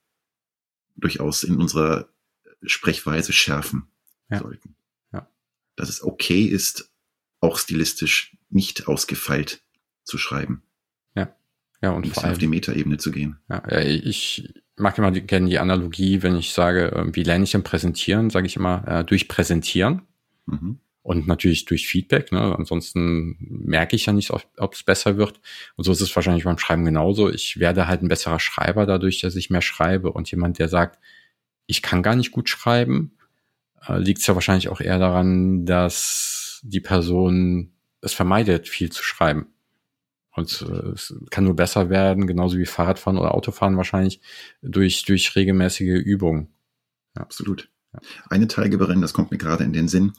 durchaus 0.97 1.45
in 1.45 1.57
unserer 1.57 2.09
Sprechweise 2.63 3.33
schärfen 3.33 3.87
ja. 4.31 4.39
sollten. 4.39 4.75
Ja. 5.13 5.29
Dass 5.77 5.89
es 5.89 6.03
okay 6.03 6.45
ist, 6.45 6.91
auch 7.41 7.59
stilistisch 7.59 8.37
nicht 8.49 8.89
ausgefeilt 8.89 9.63
zu 10.05 10.19
schreiben. 10.19 10.63
Ja. 11.15 11.35
Ja, 11.83 11.91
und 11.91 12.07
vor 12.09 12.25
allem 12.25 12.33
auf 12.33 12.39
die 12.39 12.47
Metaebene 12.47 12.97
zu 12.97 13.11
gehen. 13.11 13.39
Ja, 13.49 13.69
ich 13.79 14.55
mag 14.77 14.97
immer 14.97 15.11
gerne 15.13 15.49
die 15.49 15.59
Analogie, 15.59 16.23
wenn 16.23 16.37
ich 16.37 16.53
sage, 16.53 17.11
wie 17.13 17.23
lerne 17.23 17.45
ich 17.45 17.55
im 17.55 17.63
Präsentieren, 17.63 18.31
sage 18.31 18.47
ich 18.47 18.57
immer, 18.57 18.87
äh, 18.87 19.05
durch 19.05 19.29
Präsentieren. 19.29 20.03
Mhm. 20.47 20.79
Und 21.05 21.27
natürlich 21.27 21.67
durch 21.67 21.87
Feedback. 21.87 22.33
Ne? 22.33 22.57
Ansonsten 22.59 23.37
merke 23.39 23.95
ich 23.95 24.07
ja 24.07 24.15
nicht, 24.15 24.31
ob 24.31 24.73
es 24.73 24.83
besser 24.83 25.19
wird. 25.19 25.39
Und 25.77 25.85
so 25.85 25.93
ist 25.93 26.01
es 26.01 26.17
wahrscheinlich 26.17 26.45
beim 26.45 26.57
Schreiben 26.57 26.87
genauso. 26.87 27.31
Ich 27.31 27.61
werde 27.61 27.87
halt 27.87 28.03
ein 28.03 28.09
besserer 28.09 28.41
Schreiber 28.41 28.87
dadurch, 28.87 29.21
dass 29.21 29.37
ich 29.37 29.51
mehr 29.51 29.61
schreibe. 29.61 30.13
Und 30.13 30.31
jemand, 30.31 30.59
der 30.59 30.71
sagt, 30.71 30.99
ich 31.67 31.83
kann 31.83 32.03
gar 32.03 32.17
nicht 32.17 32.33
gut 32.33 32.49
schreiben, 32.49 33.13
äh, 33.87 33.99
liegt 33.99 34.21
es 34.21 34.27
ja 34.27 34.35
wahrscheinlich 34.35 34.71
auch 34.71 34.81
eher 34.81 34.99
daran, 34.99 35.67
dass 35.67 36.63
die 36.65 36.81
Person 36.81 37.75
es 38.01 38.15
vermeidet, 38.15 38.67
viel 38.67 38.91
zu 38.91 39.03
schreiben. 39.03 39.49
Und 40.31 40.63
äh, 40.67 40.89
es 40.93 41.15
kann 41.31 41.45
nur 41.45 41.55
besser 41.55 41.91
werden, 41.91 42.27
genauso 42.27 42.57
wie 42.57 42.65
Fahrradfahren 42.65 43.19
oder 43.19 43.35
Autofahren 43.35 43.77
wahrscheinlich, 43.77 44.23
durch, 44.63 45.05
durch 45.05 45.37
regelmäßige 45.37 46.03
Übungen. 46.03 46.49
Ja. 47.15 47.21
Absolut. 47.21 47.69
Eine 48.31 48.49
Teilgeberin, 48.49 49.03
das 49.03 49.13
kommt 49.13 49.31
mir 49.31 49.39
gerade 49.39 49.65
in 49.65 49.75
den 49.75 49.87
Sinn, 49.87 50.15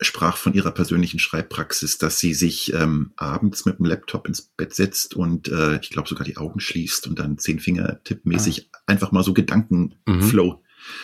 sprach 0.00 0.36
von 0.36 0.54
ihrer 0.54 0.70
persönlichen 0.70 1.18
Schreibpraxis, 1.18 1.98
dass 1.98 2.18
sie 2.18 2.34
sich 2.34 2.72
ähm, 2.72 3.12
abends 3.16 3.66
mit 3.66 3.78
dem 3.78 3.86
Laptop 3.86 4.26
ins 4.26 4.42
Bett 4.42 4.74
setzt 4.74 5.14
und 5.14 5.48
äh, 5.48 5.78
ich 5.80 5.90
glaube 5.90 6.08
sogar 6.08 6.24
die 6.24 6.36
Augen 6.36 6.60
schließt 6.60 7.06
und 7.06 7.18
dann 7.18 7.38
zehn 7.38 7.60
Finger 7.60 8.02
tippmäßig 8.04 8.70
ah. 8.72 8.78
einfach 8.86 9.12
mal 9.12 9.22
so 9.22 9.34
Gedankenflow 9.34 10.52
mhm. 10.52 10.58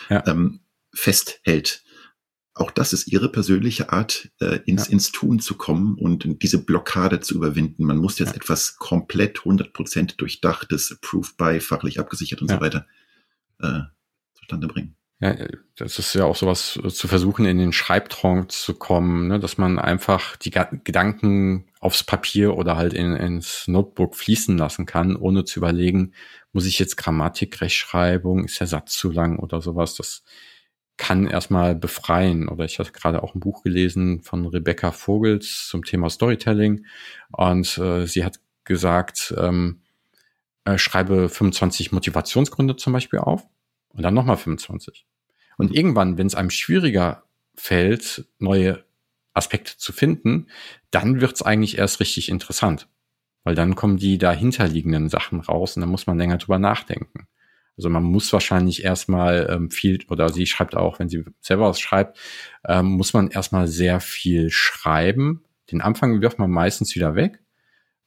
ja. 0.09 0.23
ähm, 0.27 0.59
festhält 0.93 1.83
auch 2.59 2.71
das 2.71 2.93
ist 2.93 3.07
ihre 3.07 3.29
persönliche 3.29 3.91
Art, 3.91 4.29
äh, 4.39 4.59
ins, 4.65 4.87
ja. 4.87 4.93
ins 4.93 5.11
Tun 5.11 5.39
zu 5.39 5.55
kommen 5.55 5.95
und 5.95 6.41
diese 6.41 6.63
Blockade 6.63 7.19
zu 7.19 7.35
überwinden. 7.35 7.85
Man 7.85 7.97
muss 7.97 8.19
jetzt 8.19 8.31
ja. 8.31 8.35
etwas 8.35 8.77
komplett 8.77 9.39
100% 9.39 10.17
durchdachtes, 10.17 10.91
approved 10.91 11.37
by, 11.37 11.59
fachlich 11.59 11.99
abgesichert 11.99 12.41
und 12.41 12.49
so 12.49 12.59
weiter 12.59 12.87
äh, 13.61 13.81
zustande 14.33 14.67
bringen. 14.67 14.95
Ja, 15.19 15.35
das 15.75 15.97
ist 15.97 16.13
ja 16.13 16.25
auch 16.25 16.35
sowas 16.35 16.79
äh, 16.83 16.89
zu 16.89 17.07
versuchen, 17.07 17.45
in 17.45 17.57
den 17.57 17.73
Schreibtrank 17.73 18.51
zu 18.51 18.75
kommen, 18.75 19.27
ne? 19.27 19.39
dass 19.39 19.57
man 19.57 19.79
einfach 19.79 20.35
die 20.37 20.51
Gedanken 20.51 21.65
aufs 21.79 22.03
Papier 22.03 22.55
oder 22.55 22.77
halt 22.77 22.93
in, 22.93 23.15
ins 23.15 23.67
Notebook 23.67 24.15
fließen 24.15 24.55
lassen 24.57 24.85
kann, 24.85 25.15
ohne 25.15 25.43
zu 25.43 25.59
überlegen, 25.59 26.13
muss 26.53 26.67
ich 26.67 26.77
jetzt 26.77 26.97
Grammatik, 26.97 27.59
Rechtschreibung, 27.61 28.45
ist 28.45 28.59
der 28.59 28.67
Satz 28.67 28.95
zu 28.95 29.09
lang 29.09 29.39
oder 29.39 29.59
sowas. 29.59 29.95
Das 29.95 30.23
kann 30.97 31.27
erstmal 31.27 31.75
befreien. 31.75 32.47
Oder 32.47 32.65
ich 32.65 32.77
hatte 32.79 32.91
gerade 32.91 33.23
auch 33.23 33.33
ein 33.35 33.39
Buch 33.39 33.63
gelesen 33.63 34.21
von 34.21 34.45
Rebecca 34.45 34.91
Vogels 34.91 35.67
zum 35.67 35.83
Thema 35.83 36.09
Storytelling 36.09 36.85
und 37.31 37.77
äh, 37.79 38.05
sie 38.05 38.23
hat 38.23 38.39
gesagt, 38.65 39.33
ähm, 39.37 39.81
äh, 40.65 40.77
schreibe 40.77 41.29
25 41.29 41.91
Motivationsgründe 41.91 42.75
zum 42.75 42.93
Beispiel 42.93 43.19
auf 43.19 43.47
und 43.97 44.03
dann 44.03 44.13
nochmal 44.13 44.37
25. 44.37 45.05
Und 45.57 45.75
irgendwann, 45.75 46.17
wenn 46.17 46.27
es 46.27 46.35
einem 46.35 46.51
schwieriger 46.51 47.23
fällt, 47.55 48.25
neue 48.37 48.85
Aspekte 49.33 49.75
zu 49.77 49.91
finden, 49.91 50.47
dann 50.91 51.19
wird 51.19 51.33
es 51.33 51.41
eigentlich 51.41 51.77
erst 51.77 51.99
richtig 51.99 52.29
interessant. 52.29 52.87
Weil 53.43 53.55
dann 53.55 53.75
kommen 53.75 53.97
die 53.97 54.17
dahinterliegenden 54.17 55.09
Sachen 55.09 55.39
raus 55.39 55.75
und 55.75 55.81
dann 55.81 55.89
muss 55.89 56.07
man 56.07 56.17
länger 56.17 56.37
drüber 56.37 56.59
nachdenken. 56.59 57.27
Also 57.75 57.89
man 57.89 58.03
muss 58.03 58.33
wahrscheinlich 58.33 58.83
erstmal 58.83 59.47
ähm, 59.49 59.71
viel, 59.71 60.03
oder 60.09 60.29
sie 60.29 60.47
schreibt 60.47 60.75
auch, 60.75 60.99
wenn 60.99 61.09
sie 61.09 61.23
selber 61.39 61.69
was 61.69 61.79
schreibt, 61.79 62.17
ähm, 62.65 62.87
muss 62.87 63.13
man 63.13 63.29
erstmal 63.29 63.67
sehr 63.67 63.99
viel 63.99 64.49
schreiben. 64.49 65.43
Den 65.71 65.81
Anfang 65.81 66.21
wirft 66.21 66.39
man 66.39 66.49
meistens 66.49 66.95
wieder 66.95 67.15
weg, 67.15 67.39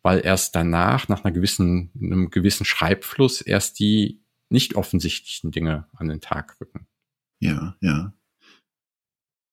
weil 0.02 0.24
erst 0.24 0.56
danach, 0.56 1.08
nach 1.08 1.24
einer 1.24 1.32
gewissen, 1.32 1.90
einem 2.00 2.30
gewissen 2.30 2.64
Schreibfluss, 2.64 3.40
erst 3.40 3.78
die 3.78 4.19
nicht 4.50 4.74
offensichtlichen 4.74 5.50
Dinge 5.50 5.86
an 5.94 6.08
den 6.08 6.20
Tag 6.20 6.60
rücken. 6.60 6.86
Ja, 7.38 7.76
ja. 7.80 8.12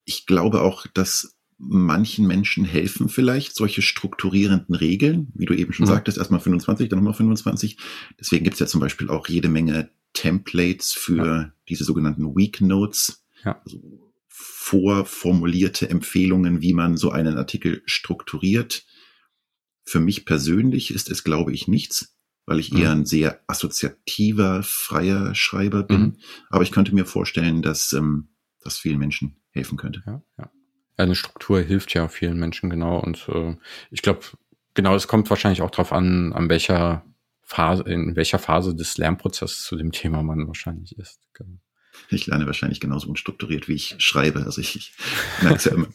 Ich 0.05 0.25
glaube 0.25 0.61
auch, 0.61 0.87
dass 0.87 1.37
manchen 1.57 2.27
Menschen 2.27 2.65
helfen 2.65 3.09
vielleicht 3.09 3.55
solche 3.55 3.81
strukturierenden 3.81 4.75
Regeln, 4.75 5.31
wie 5.33 5.45
du 5.45 5.53
eben 5.53 5.73
schon 5.73 5.85
mhm. 5.85 5.91
sagtest, 5.91 6.17
erstmal 6.17 6.39
25, 6.39 6.89
dann 6.89 6.99
nochmal 6.99 7.13
25. 7.13 7.77
Deswegen 8.19 8.43
gibt's 8.43 8.59
ja 8.59 8.67
zum 8.67 8.81
Beispiel 8.81 9.09
auch 9.09 9.27
jede 9.27 9.49
Menge 9.49 9.89
Templates 10.13 10.93
für 10.93 11.25
ja. 11.25 11.53
diese 11.69 11.83
sogenannten 11.83 12.35
Weak 12.35 12.61
Notes, 12.61 13.23
ja. 13.43 13.59
also 13.63 13.79
vorformulierte 14.27 15.89
Empfehlungen, 15.89 16.61
wie 16.61 16.73
man 16.73 16.97
so 16.97 17.11
einen 17.11 17.37
Artikel 17.37 17.81
strukturiert. 17.85 18.85
Für 19.83 19.99
mich 19.99 20.25
persönlich 20.25 20.93
ist 20.93 21.09
es, 21.09 21.23
glaube 21.23 21.53
ich, 21.53 21.67
nichts, 21.67 22.16
weil 22.47 22.59
ich 22.59 22.71
mhm. 22.71 22.79
eher 22.79 22.91
ein 22.91 23.05
sehr 23.05 23.41
assoziativer, 23.45 24.63
freier 24.63 25.35
Schreiber 25.35 25.83
bin. 25.83 26.01
Mhm. 26.01 26.17
Aber 26.49 26.63
ich 26.63 26.71
könnte 26.71 26.95
mir 26.95 27.05
vorstellen, 27.05 27.61
dass 27.61 27.93
ähm, 27.93 28.29
das 28.61 28.77
vielen 28.77 28.97
Menschen 28.97 29.35
helfen 29.51 29.77
könnte. 29.77 30.01
Ja, 30.07 30.23
ja. 30.39 30.49
Eine 30.95 31.13
Struktur 31.13 31.59
hilft 31.61 31.93
ja 31.93 32.07
vielen 32.07 32.39
Menschen 32.39 32.71
genau. 32.71 32.99
Und 32.99 33.27
äh, 33.29 33.55
ich 33.91 34.01
glaube, 34.01 34.21
genau, 34.73 34.95
es 34.95 35.07
kommt 35.07 35.29
wahrscheinlich 35.29 35.61
auch 35.61 35.69
darauf 35.69 35.93
an, 35.93 36.33
an 36.33 36.49
welcher 36.49 37.05
Phase, 37.43 37.83
in 37.83 38.15
welcher 38.15 38.39
Phase 38.39 38.73
des 38.73 38.97
Lernprozesses 38.97 39.63
zu 39.65 39.75
dem 39.75 39.91
Thema 39.91 40.23
man 40.23 40.47
wahrscheinlich 40.47 40.97
ist. 40.97 41.19
Genau. 41.33 41.59
Ich 42.09 42.27
lerne 42.27 42.45
wahrscheinlich 42.45 42.79
genauso 42.79 43.09
unstrukturiert, 43.09 43.67
wie 43.67 43.73
ich 43.73 43.95
schreibe. 43.99 44.43
Also 44.43 44.61
ich, 44.61 44.75
ich 44.75 44.93
merke 45.41 45.57
es 45.57 45.65
ja 45.65 45.73
immer, 45.73 45.87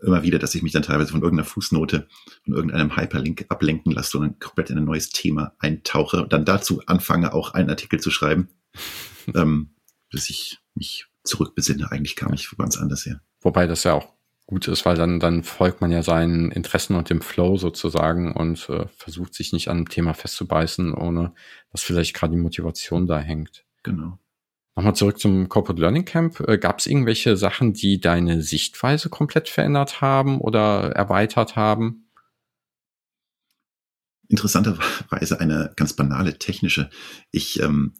immer 0.00 0.22
wieder, 0.22 0.38
dass 0.38 0.54
ich 0.54 0.62
mich 0.62 0.72
dann 0.72 0.82
teilweise 0.82 1.12
von 1.12 1.22
irgendeiner 1.22 1.48
Fußnote, 1.48 2.08
von 2.44 2.54
irgendeinem 2.54 2.96
Hyperlink 2.96 3.46
ablenken 3.48 3.92
lasse 3.92 4.18
und 4.18 4.24
dann 4.24 4.38
komplett 4.38 4.70
in 4.70 4.78
ein 4.78 4.84
neues 4.84 5.10
Thema 5.10 5.54
eintauche 5.58 6.22
und 6.22 6.32
dann 6.32 6.44
dazu 6.44 6.82
anfange, 6.86 7.32
auch 7.32 7.54
einen 7.54 7.70
Artikel 7.70 8.00
zu 8.00 8.10
schreiben, 8.10 8.48
ähm, 9.34 9.74
bis 10.10 10.30
ich 10.30 10.58
mich 10.74 11.06
zurückbesinne. 11.24 11.90
Eigentlich 11.90 12.16
kam 12.16 12.32
ich 12.32 12.48
ganz 12.56 12.78
anders 12.78 13.06
her. 13.06 13.20
Wobei 13.40 13.66
das 13.66 13.84
ja 13.84 13.94
auch 13.94 14.14
gut 14.46 14.66
ist, 14.66 14.86
weil 14.86 14.96
dann, 14.96 15.20
dann 15.20 15.42
folgt 15.42 15.82
man 15.82 15.90
ja 15.90 16.02
seinen 16.02 16.50
Interessen 16.50 16.96
und 16.96 17.10
dem 17.10 17.20
Flow 17.20 17.58
sozusagen 17.58 18.32
und 18.32 18.68
äh, 18.70 18.86
versucht 18.96 19.34
sich 19.34 19.52
nicht 19.52 19.68
an 19.68 19.76
einem 19.76 19.88
Thema 19.90 20.14
festzubeißen, 20.14 20.94
ohne 20.94 21.34
dass 21.70 21.82
vielleicht 21.82 22.14
gerade 22.14 22.34
die 22.34 22.40
Motivation 22.40 23.06
da 23.06 23.18
hängt. 23.18 23.66
Genau. 23.82 24.18
Nochmal 24.78 24.94
zurück 24.94 25.18
zum 25.18 25.48
Corporate 25.48 25.80
Learning 25.80 26.04
Camp. 26.04 26.38
Äh, 26.38 26.56
Gab 26.56 26.78
es 26.78 26.86
irgendwelche 26.86 27.36
Sachen, 27.36 27.72
die 27.72 28.00
deine 28.00 28.42
Sichtweise 28.42 29.08
komplett 29.08 29.48
verändert 29.48 30.00
haben 30.00 30.40
oder 30.40 30.92
erweitert 30.92 31.56
haben? 31.56 32.08
Interessanterweise 34.28 35.40
eine 35.40 35.72
ganz 35.74 35.94
banale 35.94 36.38
technische. 36.38 36.90
Ich 37.32 37.60
ähm, 37.60 37.94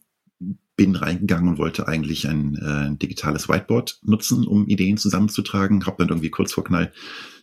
bin 0.76 0.94
reingegangen 0.94 1.48
und 1.48 1.58
wollte 1.58 1.88
eigentlich 1.88 2.28
ein, 2.28 2.54
äh, 2.54 2.86
ein 2.86 2.98
digitales 3.00 3.48
Whiteboard 3.48 3.98
nutzen, 4.04 4.46
um 4.46 4.68
Ideen 4.68 4.98
zusammenzutragen. 4.98 5.84
Habe 5.84 5.96
dann 5.98 6.10
irgendwie 6.10 6.30
kurz 6.30 6.52
vor 6.52 6.62
Knall 6.62 6.92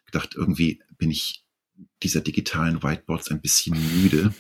gedacht, 0.06 0.36
irgendwie 0.38 0.82
bin 0.98 1.12
ich 1.12 1.44
dieser 2.04 2.22
digitalen 2.22 2.82
Whiteboards 2.82 3.32
ein 3.32 3.42
bisschen 3.42 3.76
müde 4.02 4.34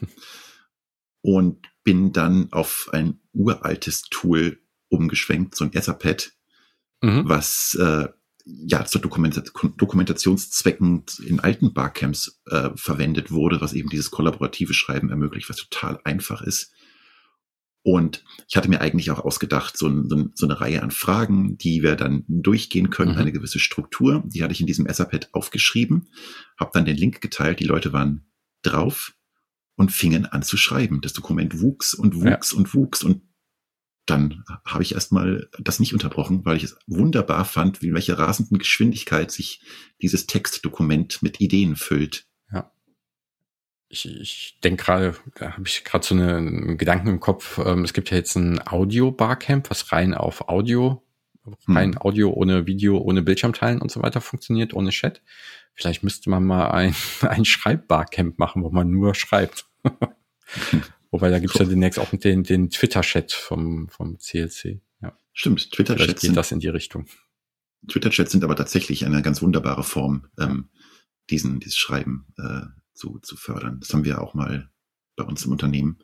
und 1.21 1.67
bin 1.83 2.13
dann 2.13 2.47
auf 2.53 2.89
ein 2.93 3.19
uraltes 3.33 4.03
Tool 4.03 4.61
umgeschwenkt, 4.89 5.55
so 5.55 5.65
ein 5.65 5.73
Etherpad, 5.73 6.31
mhm. 7.01 7.23
was 7.25 7.75
äh, 7.75 8.07
ja 8.45 8.85
zu 8.85 8.99
Dokumentationszwecken 8.99 11.03
in 11.25 11.39
alten 11.39 11.73
Barcamps 11.73 12.41
äh, 12.49 12.69
verwendet 12.75 13.31
wurde, 13.31 13.61
was 13.61 13.73
eben 13.73 13.89
dieses 13.89 14.11
kollaborative 14.11 14.73
Schreiben 14.73 15.09
ermöglicht, 15.09 15.49
was 15.49 15.57
total 15.57 15.99
einfach 16.03 16.41
ist. 16.41 16.71
Und 17.81 18.23
ich 18.47 18.57
hatte 18.57 18.69
mir 18.69 18.81
eigentlich 18.81 19.11
auch 19.11 19.19
ausgedacht, 19.19 19.77
so, 19.77 20.07
so, 20.07 20.25
so 20.33 20.47
eine 20.47 20.59
Reihe 20.59 20.81
an 20.81 20.89
Fragen, 20.89 21.57
die 21.59 21.83
wir 21.83 21.95
dann 21.95 22.23
durchgehen 22.27 22.89
können, 22.89 23.11
mhm. 23.11 23.19
eine 23.19 23.31
gewisse 23.31 23.59
Struktur. 23.59 24.23
Die 24.25 24.41
hatte 24.41 24.53
ich 24.53 24.61
in 24.61 24.67
diesem 24.67 24.87
Etherpad 24.87 25.29
aufgeschrieben, 25.33 26.07
habe 26.59 26.71
dann 26.73 26.85
den 26.85 26.97
Link 26.97 27.21
geteilt, 27.21 27.59
die 27.59 27.65
Leute 27.65 27.93
waren 27.93 28.25
drauf 28.63 29.13
und 29.75 29.91
fingen 29.91 30.25
an 30.25 30.41
zu 30.41 30.57
schreiben. 30.57 31.01
Das 31.01 31.13
Dokument 31.13 31.61
wuchs 31.61 31.93
und 31.93 32.15
wuchs 32.15 32.51
ja. 32.51 32.57
und 32.57 32.73
wuchs 32.73 33.03
und 33.03 33.21
dann 34.05 34.43
habe 34.65 34.83
ich 34.83 34.93
erstmal 34.93 35.49
das 35.59 35.79
nicht 35.79 35.93
unterbrochen, 35.93 36.45
weil 36.45 36.57
ich 36.57 36.63
es 36.63 36.77
wunderbar 36.85 37.43
fand, 37.45 37.81
wie 37.81 37.87
in 37.87 37.93
welcher 37.93 38.19
rasenden 38.19 38.59
Geschwindigkeit 38.59 39.31
sich 39.31 39.61
dieses 40.01 40.27
Textdokument 40.27 41.23
mit 41.23 41.41
Ideen 41.41 41.75
füllt. 41.75 42.27
Ja. 42.51 42.71
Ich, 43.89 44.05
ich 44.05 44.59
denke 44.63 44.83
gerade, 44.83 45.15
da 45.35 45.53
habe 45.53 45.67
ich 45.67 45.83
gerade 45.83 46.05
so 46.05 46.13
einen 46.13 46.77
Gedanken 46.77 47.07
im 47.07 47.19
Kopf. 47.19 47.57
Ähm, 47.57 47.83
es 47.83 47.93
gibt 47.93 48.11
ja 48.11 48.17
jetzt 48.17 48.35
ein 48.35 48.65
Audio-Barcamp, 48.65 49.69
was 49.71 49.91
rein 49.91 50.13
auf 50.13 50.49
Audio, 50.49 51.03
rein 51.67 51.93
hm. 51.93 52.01
Audio 52.01 52.31
ohne 52.31 52.67
Video, 52.67 52.97
ohne 52.99 53.23
Bildschirmteilen 53.23 53.81
und 53.81 53.91
so 53.91 54.03
weiter 54.03 54.21
funktioniert, 54.21 54.73
ohne 54.73 54.91
Chat. 54.91 55.23
Vielleicht 55.73 56.03
müsste 56.03 56.29
man 56.29 56.45
mal 56.45 56.69
ein, 56.69 56.95
ein 57.21 57.45
Schreibbarcamp 57.45 58.37
machen, 58.37 58.63
wo 58.63 58.69
man 58.69 58.91
nur 58.91 59.15
schreibt. 59.15 59.65
Wobei 61.15 61.29
da 61.29 61.39
gibt's 61.39 61.55
cool. 61.55 61.63
ja 61.63 61.69
demnächst 61.69 61.97
auch 61.97 62.09
den, 62.09 62.43
den 62.43 62.69
Twitter-Chat 62.69 63.31
vom, 63.31 63.87
vom 63.87 64.17
CLC. 64.19 64.81
Ja. 65.01 65.17
Stimmt, 65.31 65.71
Twitter-Chats 65.71 66.21
geht 66.21 66.35
das 66.35 66.51
in 66.51 66.59
die 66.59 66.67
Richtung. 66.67 67.07
Twitter-Chats 67.87 68.33
sind 68.33 68.43
aber 68.43 68.57
tatsächlich 68.57 69.05
eine 69.05 69.21
ganz 69.21 69.41
wunderbare 69.41 69.83
Form, 69.83 70.27
ähm, 70.37 70.67
diesen, 71.29 71.61
dieses 71.61 71.77
Schreiben 71.77 72.27
äh, 72.37 72.65
zu, 72.93 73.19
zu 73.19 73.37
fördern. 73.37 73.79
Das 73.79 73.93
haben 73.93 74.03
wir 74.03 74.21
auch 74.21 74.33
mal 74.33 74.69
bei 75.15 75.23
uns 75.23 75.45
im 75.45 75.53
Unternehmen 75.53 75.99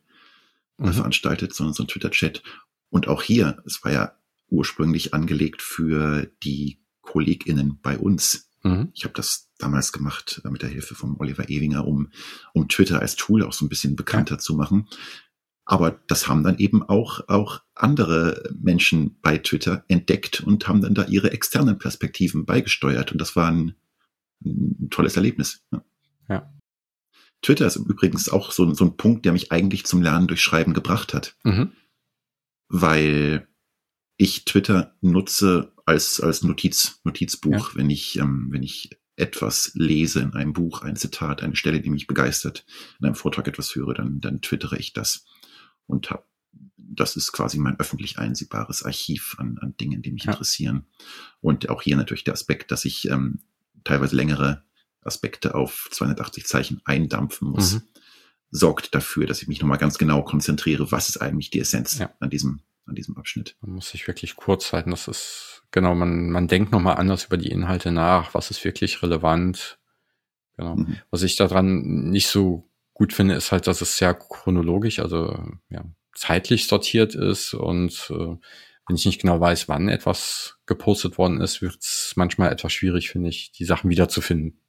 äh, 0.80 0.86
mhm. 0.86 0.94
veranstaltet, 0.94 1.54
so, 1.54 1.70
so 1.74 1.84
ein 1.84 1.88
Twitter-Chat. 1.88 2.42
Und 2.90 3.10
auch 3.10 3.22
hier, 3.22 3.62
es 3.66 3.84
war 3.84 3.92
ja 3.92 4.18
ursprünglich 4.48 5.14
angelegt 5.14 5.62
für 5.62 6.32
die 6.42 6.86
KollegInnen 7.02 7.82
bei 7.82 7.98
uns, 7.98 8.50
Mhm. 8.64 8.90
Ich 8.94 9.04
habe 9.04 9.14
das 9.14 9.50
damals 9.58 9.92
gemacht 9.92 10.42
äh, 10.44 10.50
mit 10.50 10.62
der 10.62 10.70
Hilfe 10.70 10.96
von 10.96 11.16
Oliver 11.18 11.50
Ewinger, 11.50 11.88
um, 11.88 12.12
um 12.54 12.68
Twitter 12.68 13.02
als 13.02 13.16
Tool 13.16 13.44
auch 13.44 13.54
so 13.54 13.66
ein 13.66 13.70
bisschen 13.70 13.96
bekannter 13.96 14.36
ja. 14.36 14.40
zu 14.40 14.56
machen. 14.56 14.88
Aber 15.66 16.00
das 16.08 16.28
haben 16.28 16.44
dann 16.44 16.58
eben 16.58 16.84
auch, 16.84 17.28
auch 17.30 17.62
andere 17.76 18.50
Menschen 18.60 19.20
bei 19.22 19.38
Twitter 19.38 19.86
entdeckt 19.88 20.42
und 20.42 20.68
haben 20.68 20.82
dann 20.82 20.96
da 20.96 21.06
ihre 21.06 21.32
externen 21.32 21.78
Perspektiven 21.78 22.46
beigesteuert. 22.46 23.12
Und 23.12 23.20
das 23.20 23.36
war 23.36 23.50
ein, 23.50 23.76
ein 24.44 24.90
tolles 24.90 25.16
Erlebnis. 25.16 25.64
Ja. 25.72 25.84
ja. 26.30 26.54
Twitter 27.42 27.68
ist 27.68 27.78
übrigens 27.78 28.30
auch 28.30 28.52
so, 28.52 28.74
so 28.74 28.86
ein 28.86 28.98
Punkt, 28.98 29.26
der 29.26 29.34
mich 29.34 29.52
eigentlich 29.52 29.86
zum 29.86 30.02
Lernen 30.02 30.28
durch 30.28 30.42
Schreiben 30.42 30.74
gebracht 30.74 31.14
hat. 31.14 31.36
Mhm. 31.44 31.72
Weil 32.68 33.48
ich 34.22 34.46
Twitter 34.46 34.96
nutze 35.02 35.74
als, 35.88 36.22
als 36.22 36.44
Notiz, 36.44 37.02
Notizbuch, 37.04 37.72
ja. 37.72 37.76
wenn 37.76 37.90
ich, 37.90 38.20
ähm, 38.20 38.50
wenn 38.52 38.62
ich 38.62 38.92
etwas 39.16 39.72
lese 39.74 40.20
in 40.20 40.34
einem 40.36 40.54
Buch, 40.54 40.84
ein 40.84 40.96
Zitat, 40.96 41.42
eine 41.42 41.56
Stelle, 41.56 41.82
die 41.82 41.90
mich 41.90 42.06
begeistert, 42.06 42.64
in 43.00 43.08
einem 43.08 43.16
Vortrag 43.16 43.48
etwas 43.48 43.74
höre, 43.74 43.96
dann, 43.96 44.20
dann 44.20 44.42
twittere 44.42 44.78
ich 44.78 44.94
das 44.94 45.26
und 45.88 46.12
habe 46.12 46.24
das 46.94 47.16
ist 47.16 47.32
quasi 47.32 47.58
mein 47.58 47.80
öffentlich 47.80 48.20
einsehbares 48.20 48.84
Archiv 48.84 49.36
an, 49.40 49.58
an 49.60 49.78
Dingen, 49.78 50.02
die 50.02 50.12
mich 50.12 50.26
ja. 50.26 50.34
interessieren. 50.34 50.86
Und 51.40 51.70
auch 51.70 51.82
hier 51.82 51.96
natürlich 51.96 52.26
der 52.26 52.34
Aspekt, 52.34 52.70
dass 52.70 52.84
ich 52.84 53.08
ähm, 53.10 53.40
teilweise 53.86 54.16
längere 54.16 54.64
Aspekte 55.02 55.56
auf 55.56 55.88
280 55.90 56.46
Zeichen 56.46 56.82
eindampfen 56.84 57.48
muss, 57.48 57.76
mhm. 57.76 57.84
sorgt 58.50 58.94
dafür, 58.94 59.26
dass 59.26 59.42
ich 59.42 59.48
mich 59.48 59.62
nochmal 59.62 59.78
ganz 59.78 59.98
genau 59.98 60.22
konzentriere, 60.22 60.92
was 60.92 61.08
ist 61.08 61.22
eigentlich 61.22 61.50
die 61.50 61.62
Essenz 61.62 61.98
ja. 61.98 62.14
an 62.20 62.30
diesem 62.30 62.62
an 62.92 62.96
diesem 62.96 63.18
Abschnitt. 63.18 63.56
Man 63.62 63.76
muss 63.76 63.90
sich 63.90 64.08
wirklich 64.08 64.36
kurz 64.36 64.72
halten. 64.72 64.92
Das 64.92 65.08
ist, 65.08 65.64
genau, 65.72 65.96
man, 65.96 66.30
man 66.30 66.48
denkt 66.48 66.72
nochmal 66.72 66.98
anders 66.98 67.26
über 67.26 67.38
die 67.38 67.50
Inhalte 67.50 67.92
nach. 67.92 68.34
Was 68.34 68.52
ist 68.52 68.64
wirklich 68.64 69.02
relevant? 69.02 69.80
Genau. 70.58 70.76
Mhm. 70.76 70.98
Was 71.10 71.24
ich 71.24 71.36
daran 71.36 72.10
nicht 72.10 72.28
so 72.28 72.70
gut 72.94 73.14
finde, 73.14 73.34
ist 73.34 73.52
halt, 73.52 73.66
dass 73.68 73.82
es 73.82 73.98
sehr 73.98 74.14
chronologisch, 74.14 75.00
also 75.00 75.44
ja, 75.70 75.84
zeitlich 76.14 76.68
sortiert 76.68 77.16
ist 77.16 77.54
und 77.54 78.12
äh, 78.12 78.36
wenn 78.88 78.96
ich 78.96 79.06
nicht 79.06 79.22
genau 79.22 79.40
weiß, 79.40 79.70
wann 79.70 79.88
etwas 79.88 80.58
gepostet 80.66 81.18
worden 81.18 81.40
ist, 81.40 81.62
wird 81.62 81.78
es 81.80 82.14
manchmal 82.16 82.52
etwas 82.52 82.74
schwierig, 82.74 83.10
finde 83.10 83.30
ich, 83.30 83.52
die 83.54 83.66
Sachen 83.66 83.90
wiederzufinden. 83.90 84.60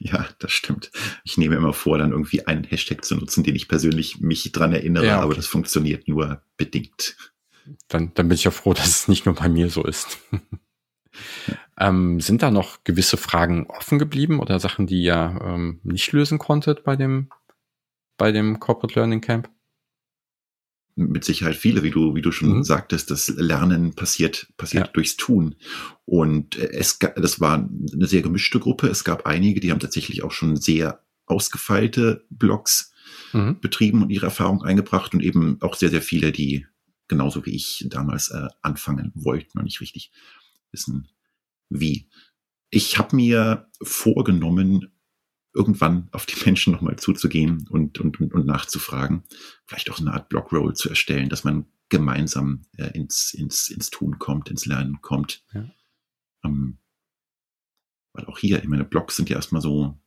Ja, 0.00 0.28
das 0.38 0.52
stimmt. 0.52 0.90
Ich 1.24 1.38
nehme 1.38 1.56
immer 1.56 1.72
vor, 1.72 1.98
dann 1.98 2.12
irgendwie 2.12 2.46
einen 2.46 2.64
Hashtag 2.64 3.04
zu 3.04 3.16
nutzen, 3.16 3.42
den 3.42 3.56
ich 3.56 3.68
persönlich 3.68 4.20
mich 4.20 4.50
dran 4.52 4.72
erinnere, 4.72 5.06
ja, 5.06 5.16
okay. 5.16 5.24
aber 5.24 5.34
das 5.34 5.46
funktioniert 5.46 6.08
nur 6.08 6.42
bedingt 6.56 7.16
dann, 7.88 8.12
dann 8.14 8.28
bin 8.28 8.34
ich 8.34 8.44
ja 8.44 8.50
froh, 8.50 8.72
dass 8.74 8.88
es 8.88 9.08
nicht 9.08 9.26
nur 9.26 9.34
bei 9.34 9.48
mir 9.48 9.70
so 9.70 9.84
ist. 9.84 10.18
ähm, 11.78 12.20
sind 12.20 12.42
da 12.42 12.50
noch 12.50 12.84
gewisse 12.84 13.16
Fragen 13.16 13.66
offen 13.66 13.98
geblieben 13.98 14.40
oder 14.40 14.60
Sachen, 14.60 14.86
die 14.86 15.02
ihr 15.02 15.38
ähm, 15.42 15.80
nicht 15.82 16.12
lösen 16.12 16.38
konntet 16.38 16.84
bei 16.84 16.96
dem, 16.96 17.30
bei 18.16 18.32
dem 18.32 18.60
Corporate 18.60 18.98
Learning 18.98 19.20
Camp? 19.20 19.50
mit 20.98 21.24
Sicherheit 21.24 21.56
viele, 21.56 21.82
wie 21.84 21.90
du, 21.90 22.14
wie 22.16 22.22
du 22.22 22.32
schon 22.32 22.56
mhm. 22.56 22.64
sagtest, 22.64 23.10
das 23.10 23.28
Lernen 23.28 23.94
passiert, 23.94 24.48
passiert 24.56 24.88
ja. 24.88 24.92
durchs 24.92 25.16
Tun. 25.16 25.54
Und 26.04 26.56
es, 26.56 26.98
das 26.98 27.40
war 27.40 27.54
eine 27.54 28.06
sehr 28.06 28.22
gemischte 28.22 28.58
Gruppe. 28.58 28.88
Es 28.88 29.04
gab 29.04 29.24
einige, 29.24 29.60
die 29.60 29.70
haben 29.70 29.78
tatsächlich 29.78 30.24
auch 30.24 30.32
schon 30.32 30.56
sehr 30.56 31.04
ausgefeilte 31.26 32.26
Blogs 32.30 32.92
mhm. 33.32 33.60
betrieben 33.60 34.02
und 34.02 34.10
ihre 34.10 34.26
Erfahrung 34.26 34.62
eingebracht 34.62 35.14
und 35.14 35.22
eben 35.22 35.58
auch 35.60 35.76
sehr, 35.76 35.90
sehr 35.90 36.02
viele, 36.02 36.32
die 36.32 36.66
genauso 37.08 37.44
wie 37.46 37.54
ich 37.56 37.86
damals 37.88 38.30
äh, 38.30 38.48
anfangen 38.62 39.12
wollten 39.14 39.58
und 39.58 39.64
nicht 39.64 39.80
richtig 39.80 40.12
wissen, 40.70 41.08
wie. 41.68 42.08
Ich 42.70 42.98
habe 42.98 43.16
mir 43.16 43.70
vorgenommen, 43.82 44.92
irgendwann 45.54 46.08
auf 46.12 46.26
die 46.26 46.36
Menschen 46.44 46.72
nochmal 46.72 46.96
zuzugehen 46.96 47.66
und, 47.68 47.98
und, 47.98 48.20
und, 48.20 48.32
und 48.32 48.46
nachzufragen, 48.46 49.24
vielleicht 49.66 49.90
auch 49.90 49.98
eine 49.98 50.12
Art 50.12 50.28
Blogroll 50.28 50.74
zu 50.74 50.88
erstellen, 50.88 51.28
dass 51.28 51.44
man 51.44 51.66
gemeinsam 51.88 52.62
äh, 52.76 52.90
ins, 52.92 53.32
ins, 53.32 53.70
ins 53.70 53.90
Tun 53.90 54.18
kommt, 54.18 54.50
ins 54.50 54.66
Lernen 54.66 55.00
kommt. 55.00 55.42
Ja. 55.54 55.64
Ähm, 56.44 56.78
weil 58.12 58.26
auch 58.26 58.38
hier, 58.38 58.62
ich 58.62 58.68
meine, 58.68 58.84
Blogs 58.84 59.16
sind 59.16 59.30
ja 59.30 59.36
erstmal 59.36 59.62
so 59.62 59.98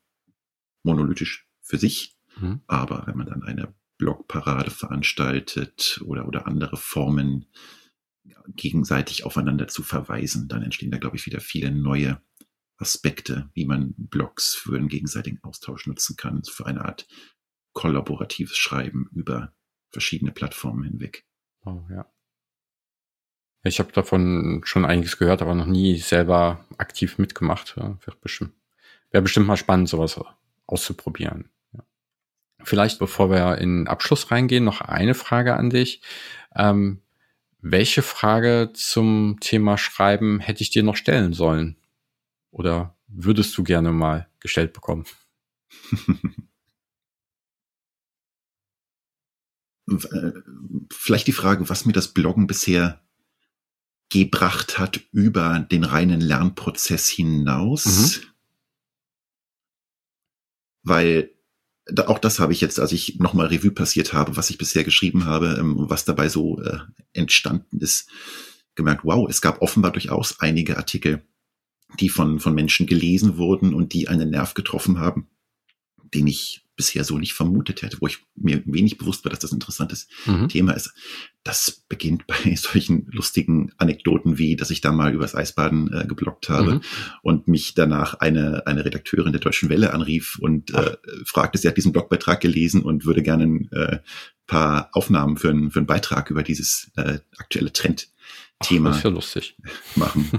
monolithisch 0.84 1.48
für 1.62 1.78
sich, 1.78 2.18
mhm. 2.40 2.62
aber 2.68 3.08
wenn 3.08 3.18
man 3.18 3.28
dann 3.28 3.44
eine 3.44 3.74
Blogparade 4.02 4.72
veranstaltet 4.72 6.02
oder, 6.06 6.28
oder 6.28 6.48
andere 6.48 6.76
Formen 6.76 7.46
gegenseitig 8.48 9.26
aufeinander 9.26 9.68
zu 9.68 9.84
verweisen, 9.84 10.48
dann 10.48 10.64
entstehen 10.64 10.90
da, 10.90 10.98
glaube 10.98 11.18
ich, 11.18 11.28
wieder 11.28 11.40
viele 11.40 11.72
neue 11.72 12.20
Aspekte, 12.78 13.52
wie 13.54 13.66
man 13.66 13.94
Blogs 13.96 14.56
für 14.56 14.76
einen 14.76 14.88
gegenseitigen 14.88 15.44
Austausch 15.44 15.86
nutzen 15.86 16.16
kann, 16.18 16.42
für 16.44 16.66
eine 16.66 16.84
Art 16.84 17.08
kollaboratives 17.74 18.58
Schreiben 18.58 19.08
über 19.14 19.54
verschiedene 19.92 20.32
Plattformen 20.32 20.84
hinweg. 20.84 21.28
Oh, 21.64 21.84
ja. 21.92 22.12
Ich 23.64 23.78
habe 23.80 23.92
davon 23.92 24.62
schon 24.66 24.84
einiges 24.84 25.20
gehört, 25.20 25.44
aber 25.44 25.54
noch 25.54 25.68
nie 25.68 25.98
selber 25.98 26.66
aktiv 26.80 27.20
mitgemacht. 27.20 27.78
Wäre 27.78 28.18
bestimmt, 28.20 28.56
wäre 29.12 29.22
bestimmt 29.22 29.46
mal 29.46 29.58
spannend, 29.58 29.90
sowas 29.90 30.20
auszuprobieren. 30.66 31.52
Vielleicht, 32.64 33.00
bevor 33.00 33.30
wir 33.30 33.58
in 33.58 33.82
den 33.82 33.88
Abschluss 33.88 34.32
reingehen, 34.32 34.64
noch 34.64 34.82
eine 34.82 35.14
Frage 35.14 35.56
an 35.56 35.70
dich. 35.70 36.02
Ähm, 36.56 37.02
welche 37.60 38.02
Frage 38.02 38.72
zum 38.74 39.38
Thema 39.40 39.78
Schreiben 39.78 40.40
hätte 40.40 40.64
ich 40.64 40.72
dir 40.72 40.84
noch 40.84 40.96
stellen 40.96 41.34
sollen? 41.34 41.78
Oder 42.50 42.98
würdest 43.08 43.58
du 43.58 43.64
gerne 43.64 43.92
mal 43.92 44.28
gestellt 44.40 44.74
bekommen? 44.74 45.06
Vielleicht 50.92 51.28
die 51.28 51.34
Frage, 51.34 51.70
was 51.70 51.86
mir 51.86 51.94
das 51.94 52.14
Bloggen 52.14 52.48
bisher 52.48 53.02
gebracht 54.10 54.78
hat 54.78 55.00
über 55.12 55.60
den 55.60 55.84
reinen 55.84 56.22
Lernprozess 56.22 57.08
hinaus. 57.10 57.86
Mhm. 57.86 58.28
Weil 60.84 61.32
auch 62.06 62.20
das 62.20 62.40
habe 62.40 62.54
ich 62.54 62.62
jetzt, 62.62 62.80
als 62.80 62.92
ich 62.92 63.20
nochmal 63.20 63.48
Revue 63.48 63.72
passiert 63.72 64.14
habe, 64.14 64.38
was 64.38 64.50
ich 64.50 64.58
bisher 64.58 64.84
geschrieben 64.84 65.26
habe, 65.26 65.58
ähm, 65.60 65.76
was 65.78 66.06
dabei 66.06 66.30
so 66.30 66.62
äh, 66.62 66.78
entstanden 67.14 67.80
ist, 67.80 68.10
gemerkt, 68.76 69.04
wow, 69.04 69.28
es 69.30 69.42
gab 69.42 69.62
offenbar 69.62 69.92
durchaus 69.92 70.40
einige 70.40 70.78
Artikel, 70.78 71.24
die 72.00 72.10
von, 72.10 72.40
von 72.40 72.54
Menschen 72.54 72.88
gelesen 72.88 73.38
wurden 73.38 73.74
und 73.74 73.94
die 73.94 74.08
einen 74.08 74.30
Nerv 74.30 74.54
getroffen 74.54 75.00
haben, 75.00 75.28
den 76.14 76.28
ich 76.28 76.66
bisher 76.82 77.04
so 77.04 77.20
nicht 77.20 77.34
vermutet 77.34 77.84
hätte, 77.84 77.98
wo 78.00 78.08
ich 78.08 78.18
mir 78.36 78.64
wenig 78.66 78.98
bewusst 78.98 79.24
war, 79.24 79.30
dass 79.30 79.38
das 79.38 79.52
ein 79.52 79.58
interessantes 79.58 80.08
mhm. 80.26 80.50
Thema 80.50 80.72
ist. 80.72 80.92
Das 81.44 81.84
beginnt 81.88 82.26
bei 82.26 82.56
solchen 82.56 83.06
lustigen 83.12 83.72
Anekdoten 83.78 84.40
wie, 84.40 84.56
dass 84.56 84.72
ich 84.72 84.82
da 84.82 84.92
mal 84.92 85.14
übers 85.14 85.36
Eisbaden 85.36 85.94
äh, 85.94 86.08
geblockt 86.08 86.50
habe 86.50 86.76
mhm. 86.76 86.82
und 87.22 87.48
mich 87.48 87.76
danach 87.76 88.16
eine, 88.16 88.66
eine 88.66 88.84
Redakteurin 88.84 89.32
der 89.32 89.42
Deutschen 89.42 89.70
Welle 89.70 89.94
anrief 89.94 90.40
und 90.40 90.74
äh, 90.74 90.98
fragte, 91.24 91.60
sie 91.60 91.68
hat 91.68 91.78
diesen 91.78 91.92
Blogbeitrag 91.92 92.42
gelesen 92.42 92.82
und 92.82 93.06
würde 93.06 93.22
gerne 93.22 93.44
ein 93.44 93.72
äh, 93.72 94.00
paar 94.48 94.90
Aufnahmen 94.94 95.38
für, 95.38 95.52
einen 95.52 95.70
für 95.70 95.80
einen 95.80 95.88
Beitrag 95.88 96.32
über 96.32 96.42
dieses 96.42 96.90
äh, 96.96 97.20
aktuelle 97.38 97.72
Trendthema 97.72 98.10
Ach, 98.60 98.86
das 98.90 98.98
ist 98.98 99.04
ja 99.04 99.10
lustig. 99.12 99.58
machen. 99.96 100.32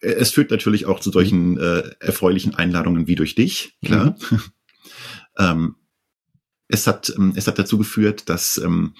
es 0.00 0.32
führt 0.32 0.50
natürlich 0.50 0.84
auch 0.84 1.00
zu 1.00 1.10
solchen 1.10 1.58
äh, 1.58 1.92
erfreulichen 2.00 2.54
Einladungen 2.54 3.06
wie 3.06 3.14
durch 3.14 3.34
dich, 3.34 3.78
klar. 3.82 4.16
Mhm. 4.30 4.42
Ähm, 5.38 5.76
es 6.68 6.86
hat, 6.86 7.12
ähm, 7.16 7.32
es 7.36 7.46
hat 7.46 7.58
dazu 7.58 7.78
geführt, 7.78 8.28
dass 8.28 8.58
ähm, 8.58 8.94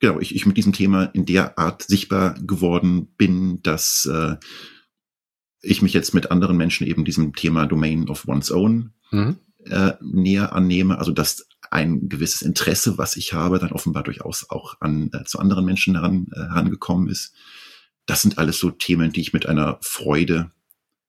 genau 0.00 0.20
ich, 0.20 0.34
ich 0.34 0.46
mit 0.46 0.56
diesem 0.56 0.72
Thema 0.72 1.04
in 1.04 1.26
der 1.26 1.58
Art 1.58 1.82
sichtbar 1.82 2.34
geworden 2.34 3.06
bin, 3.16 3.62
dass 3.62 4.06
äh, 4.06 4.36
ich 5.62 5.82
mich 5.82 5.92
jetzt 5.92 6.14
mit 6.14 6.30
anderen 6.30 6.56
Menschen 6.56 6.86
eben 6.86 7.04
diesem 7.04 7.34
Thema 7.34 7.66
Domain 7.66 8.08
of 8.08 8.26
One's 8.26 8.50
Own 8.50 8.92
mhm. 9.10 9.36
äh, 9.64 9.92
näher 10.00 10.52
annehme. 10.52 10.98
Also 10.98 11.12
dass 11.12 11.48
ein 11.70 12.08
gewisses 12.08 12.42
Interesse, 12.42 12.98
was 12.98 13.16
ich 13.16 13.32
habe, 13.32 13.58
dann 13.58 13.72
offenbar 13.72 14.02
durchaus 14.02 14.48
auch 14.50 14.80
an 14.80 15.10
äh, 15.12 15.24
zu 15.24 15.38
anderen 15.38 15.64
Menschen 15.64 15.94
heran, 15.94 16.28
äh, 16.32 16.40
herangekommen 16.40 17.08
ist 17.08 17.34
das 18.06 18.22
sind 18.22 18.38
alles 18.38 18.58
so 18.58 18.70
Themen, 18.70 19.12
die 19.12 19.20
ich 19.20 19.32
mit 19.32 19.46
einer 19.46 19.78
Freude 19.80 20.50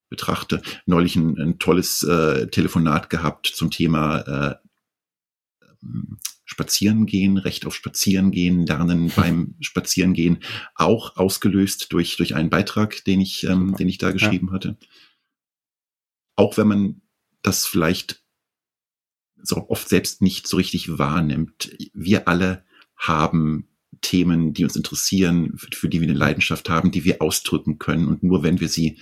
betrachte. 0.09 0.61
Neulich 0.85 1.15
ein, 1.15 1.37
ein 1.37 1.59
tolles 1.59 2.03
äh, 2.03 2.47
Telefonat 2.47 3.09
gehabt 3.09 3.47
zum 3.47 3.71
Thema 3.71 4.19
äh, 4.21 4.55
Spazierengehen, 6.45 7.37
Recht 7.37 7.65
auf 7.65 7.75
Spazierengehen, 7.75 8.65
Lernen 8.65 9.11
beim 9.15 9.55
Spazierengehen, 9.59 10.39
auch 10.75 11.17
ausgelöst 11.17 11.91
durch, 11.91 12.17
durch 12.17 12.35
einen 12.35 12.49
Beitrag, 12.49 13.03
den 13.05 13.21
ich, 13.21 13.43
ähm, 13.45 13.75
den 13.75 13.89
ich 13.89 13.97
da 13.97 14.11
geschrieben 14.11 14.47
ja. 14.47 14.53
hatte. 14.53 14.77
Auch 16.35 16.57
wenn 16.57 16.67
man 16.67 17.01
das 17.41 17.65
vielleicht 17.65 18.23
so 19.41 19.69
oft 19.69 19.87
selbst 19.89 20.21
nicht 20.21 20.47
so 20.47 20.57
richtig 20.57 20.97
wahrnimmt. 20.97 21.75
Wir 21.93 22.27
alle 22.27 22.63
haben 22.95 23.67
Themen, 24.01 24.53
die 24.53 24.63
uns 24.63 24.75
interessieren, 24.75 25.57
für 25.57 25.89
die 25.89 26.01
wir 26.01 26.07
eine 26.07 26.17
Leidenschaft 26.17 26.69
haben, 26.69 26.91
die 26.91 27.05
wir 27.05 27.21
ausdrücken 27.21 27.77
können. 27.79 28.07
Und 28.07 28.23
nur 28.23 28.43
wenn 28.43 28.59
wir 28.59 28.69
sie 28.69 28.97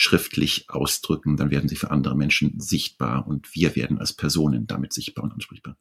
schriftlich 0.00 0.70
ausdrücken, 0.70 1.36
dann 1.36 1.50
werden 1.50 1.68
sie 1.68 1.74
für 1.74 1.90
andere 1.90 2.16
Menschen 2.16 2.60
sichtbar 2.60 3.26
und 3.26 3.52
wir 3.56 3.74
werden 3.74 3.98
als 3.98 4.12
Personen 4.12 4.68
damit 4.68 4.92
sichtbar 4.92 5.24
und 5.24 5.32
ansprechbar. 5.32 5.76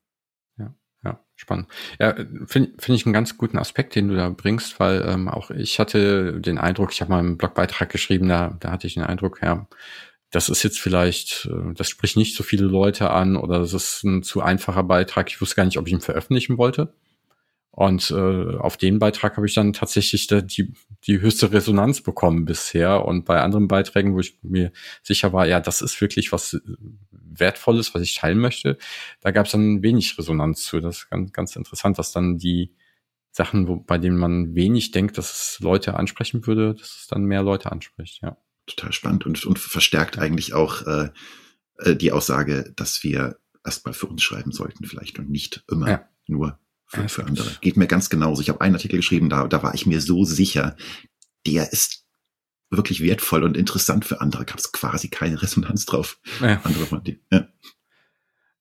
Ja, 0.57 0.73
ja, 1.03 1.23
spannend. 1.35 1.67
Ja, 1.99 2.15
finde 2.47 2.73
find 2.79 2.89
ich 2.97 3.05
einen 3.05 3.13
ganz 3.13 3.37
guten 3.37 3.59
Aspekt, 3.59 3.93
den 3.93 4.07
du 4.07 4.15
da 4.15 4.29
bringst, 4.29 4.79
weil 4.79 5.05
ähm, 5.07 5.27
auch 5.27 5.51
ich 5.51 5.77
hatte 5.77 6.41
den 6.41 6.57
Eindruck, 6.57 6.93
ich 6.93 7.01
habe 7.01 7.11
mal 7.11 7.19
einen 7.19 7.37
Blogbeitrag 7.37 7.89
geschrieben, 7.91 8.27
da, 8.27 8.57
da 8.59 8.71
hatte 8.71 8.87
ich 8.87 8.95
den 8.95 9.03
Eindruck, 9.03 9.39
ja, 9.43 9.67
das 10.31 10.49
ist 10.49 10.63
jetzt 10.63 10.79
vielleicht, 10.79 11.47
äh, 11.51 11.75
das 11.75 11.87
spricht 11.87 12.17
nicht 12.17 12.35
so 12.35 12.41
viele 12.41 12.65
Leute 12.65 13.11
an 13.11 13.35
oder 13.35 13.59
das 13.59 13.73
ist 13.73 14.03
ein 14.03 14.23
zu 14.23 14.41
einfacher 14.41 14.83
Beitrag. 14.83 15.29
Ich 15.29 15.39
wusste 15.39 15.57
gar 15.57 15.65
nicht, 15.65 15.77
ob 15.77 15.85
ich 15.85 15.93
ihn 15.93 16.01
veröffentlichen 16.01 16.57
wollte. 16.57 16.91
Und 17.77 18.09
äh, 18.09 18.57
auf 18.57 18.75
den 18.75 18.97
Beitrag 18.97 19.37
habe 19.37 19.45
ich 19.45 19.53
dann 19.53 19.71
tatsächlich 19.71 20.25
da 20.25 20.41
die, 20.41 20.73
die 21.03 21.21
höchste 21.21 21.51
Resonanz 21.51 22.01
bekommen 22.01 22.45
bisher. 22.45 23.05
Und 23.05 23.25
bei 23.25 23.39
anderen 23.39 23.67
Beiträgen, 23.67 24.15
wo 24.15 24.19
ich 24.19 24.39
mir 24.41 24.71
sicher 25.03 25.31
war, 25.31 25.45
ja, 25.45 25.59
das 25.59 25.83
ist 25.83 26.01
wirklich 26.01 26.31
was 26.31 26.59
Wertvolles, 27.11 27.93
was 27.93 28.01
ich 28.01 28.15
teilen 28.15 28.39
möchte, 28.39 28.79
da 29.21 29.29
gab 29.29 29.45
es 29.45 29.51
dann 29.51 29.83
wenig 29.83 30.17
Resonanz 30.17 30.63
zu. 30.63 30.79
Das 30.79 30.97
ist 30.97 31.09
ganz, 31.11 31.31
ganz 31.31 31.55
interessant, 31.55 31.99
dass 31.99 32.11
dann 32.11 32.39
die 32.39 32.73
Sachen, 33.29 33.67
wo, 33.67 33.75
bei 33.75 33.99
denen 33.99 34.17
man 34.17 34.55
wenig 34.55 34.89
denkt, 34.89 35.19
dass 35.19 35.31
es 35.31 35.59
Leute 35.59 35.93
ansprechen 35.97 36.47
würde, 36.47 36.73
dass 36.73 37.01
es 37.01 37.07
dann 37.07 37.25
mehr 37.25 37.43
Leute 37.43 37.71
anspricht, 37.71 38.23
ja. 38.23 38.37
Total 38.65 38.91
spannend 38.91 39.27
und, 39.27 39.45
und 39.45 39.59
verstärkt 39.59 40.17
eigentlich 40.17 40.55
auch 40.55 40.81
äh, 40.87 41.09
äh 41.77 41.95
die 41.95 42.11
Aussage, 42.11 42.73
dass 42.75 43.03
wir 43.03 43.37
erstmal 43.63 43.93
für 43.93 44.07
uns 44.07 44.23
schreiben 44.23 44.51
sollten 44.51 44.85
vielleicht 44.85 45.19
und 45.19 45.29
nicht 45.29 45.63
immer 45.69 45.87
ja. 45.87 46.09
nur 46.25 46.57
für, 46.87 47.07
für 47.09 47.25
andere. 47.25 47.51
Geht 47.61 47.77
mir 47.77 47.87
ganz 47.87 48.09
genauso. 48.09 48.41
Ich 48.41 48.49
habe 48.49 48.61
einen 48.61 48.75
Artikel 48.75 48.97
geschrieben, 48.97 49.29
da, 49.29 49.47
da 49.47 49.61
war 49.61 49.75
ich 49.75 49.85
mir 49.85 50.01
so 50.01 50.23
sicher, 50.23 50.75
der 51.45 51.71
ist 51.71 52.05
wirklich 52.69 53.01
wertvoll 53.01 53.43
und 53.43 53.55
interessant 53.55 54.05
für 54.05 54.21
andere. 54.21 54.45
Gab 54.45 54.57
es 54.57 54.71
quasi 54.71 55.09
keine 55.09 55.41
Resonanz 55.41 55.85
drauf. 55.85 56.19
Ja. 56.41 56.61
Andere 56.63 56.91
waren 56.91 57.03
die, 57.03 57.21
ja. 57.31 57.47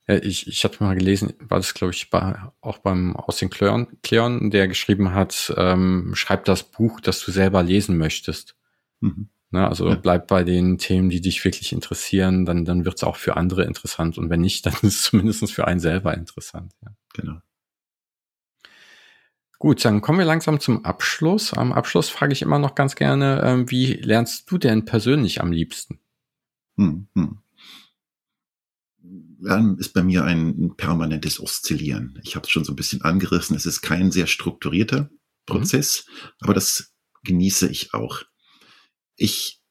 Ja, 0.09 0.17
ich, 0.23 0.47
ich 0.47 0.63
hatte 0.63 0.85
mal 0.85 0.95
gelesen, 0.95 1.35
war 1.41 1.59
das, 1.59 1.75
glaube 1.75 1.93
ich, 1.93 2.11
bei, 2.11 2.39
auch 2.61 2.79
beim 2.79 3.17
aus 3.17 3.39
den 3.39 3.51
Kleon, 3.51 3.89
Kleon, 4.03 4.51
der 4.51 4.69
geschrieben 4.69 5.13
hat, 5.13 5.53
ähm, 5.57 6.13
schreib 6.15 6.45
das 6.45 6.63
Buch, 6.63 7.01
das 7.01 7.25
du 7.25 7.33
selber 7.33 7.65
lesen 7.65 7.99
möchtest. 7.99 8.57
Mhm. 9.01 9.31
Ne, 9.51 9.67
also 9.67 9.89
ja. 9.89 9.95
bleib 9.95 10.27
bei 10.27 10.45
den 10.45 10.79
Themen, 10.79 11.09
die 11.09 11.21
dich 11.21 11.45
wirklich 11.45 11.73
interessieren, 11.73 12.45
dann, 12.45 12.65
dann 12.65 12.85
wird 12.85 12.97
es 12.97 13.05
auch 13.05 13.17
für 13.17 13.37
andere 13.37 13.65
interessant. 13.65 14.19
Und 14.19 14.31
wenn 14.31 14.41
nicht, 14.41 14.67
dann 14.67 14.75
ist 14.75 14.83
es 14.85 15.03
zumindest 15.03 15.53
für 15.53 15.67
einen 15.67 15.81
selber 15.81 16.15
interessant. 16.15 16.73
Ja. 16.83 16.93
Genau. 17.15 17.41
Gut, 19.59 19.85
dann 19.85 20.03
kommen 20.03 20.19
wir 20.19 20.27
langsam 20.27 20.61
zum 20.61 20.85
Abschluss. 20.85 21.55
Am 21.55 21.73
Abschluss 21.73 22.11
frage 22.11 22.33
ich 22.33 22.43
immer 22.43 22.59
noch 22.59 22.75
ganz 22.75 22.95
gerne, 22.95 23.41
ähm, 23.43 23.71
wie 23.71 23.95
lernst 23.95 24.51
du 24.51 24.59
denn 24.59 24.85
persönlich 24.85 25.41
am 25.41 25.51
liebsten? 25.51 25.99
Hm, 26.77 27.09
hm. 27.15 27.39
Lernen 29.39 29.79
ist 29.79 29.95
bei 29.95 30.03
mir 30.03 30.25
ein 30.25 30.77
permanentes 30.77 31.41
Oszillieren. 31.41 32.19
Ich 32.23 32.37
habe 32.37 32.45
es 32.45 32.51
schon 32.51 32.65
so 32.65 32.73
ein 32.73 32.77
bisschen 32.77 33.03
angerissen. 33.03 33.57
Es 33.57 33.67
ist 33.67 33.81
kein 33.81 34.11
sehr 34.11 34.27
strukturierter 34.27 35.11
Prozess, 35.47 36.07
mhm. 36.07 36.31
aber 36.41 36.55
das 36.55 36.95
genieße 37.23 37.69
ich 37.69 37.95
auch. 37.95 38.23
Ich 39.15 39.63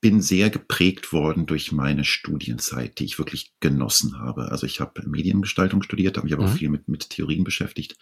bin 0.00 0.22
sehr 0.22 0.48
geprägt 0.48 1.12
worden 1.12 1.46
durch 1.46 1.72
meine 1.72 2.04
Studienzeit, 2.04 2.98
die 2.98 3.04
ich 3.04 3.18
wirklich 3.18 3.52
genossen 3.60 4.18
habe. 4.18 4.50
Also 4.50 4.64
ich 4.64 4.80
habe 4.80 5.08
Mediengestaltung 5.08 5.82
studiert, 5.82 6.16
habe 6.16 6.26
mich 6.26 6.34
aber 6.34 6.46
mhm. 6.46 6.52
auch 6.52 6.56
viel 6.56 6.68
mit, 6.68 6.88
mit 6.88 7.10
Theorien 7.10 7.44
beschäftigt 7.44 7.96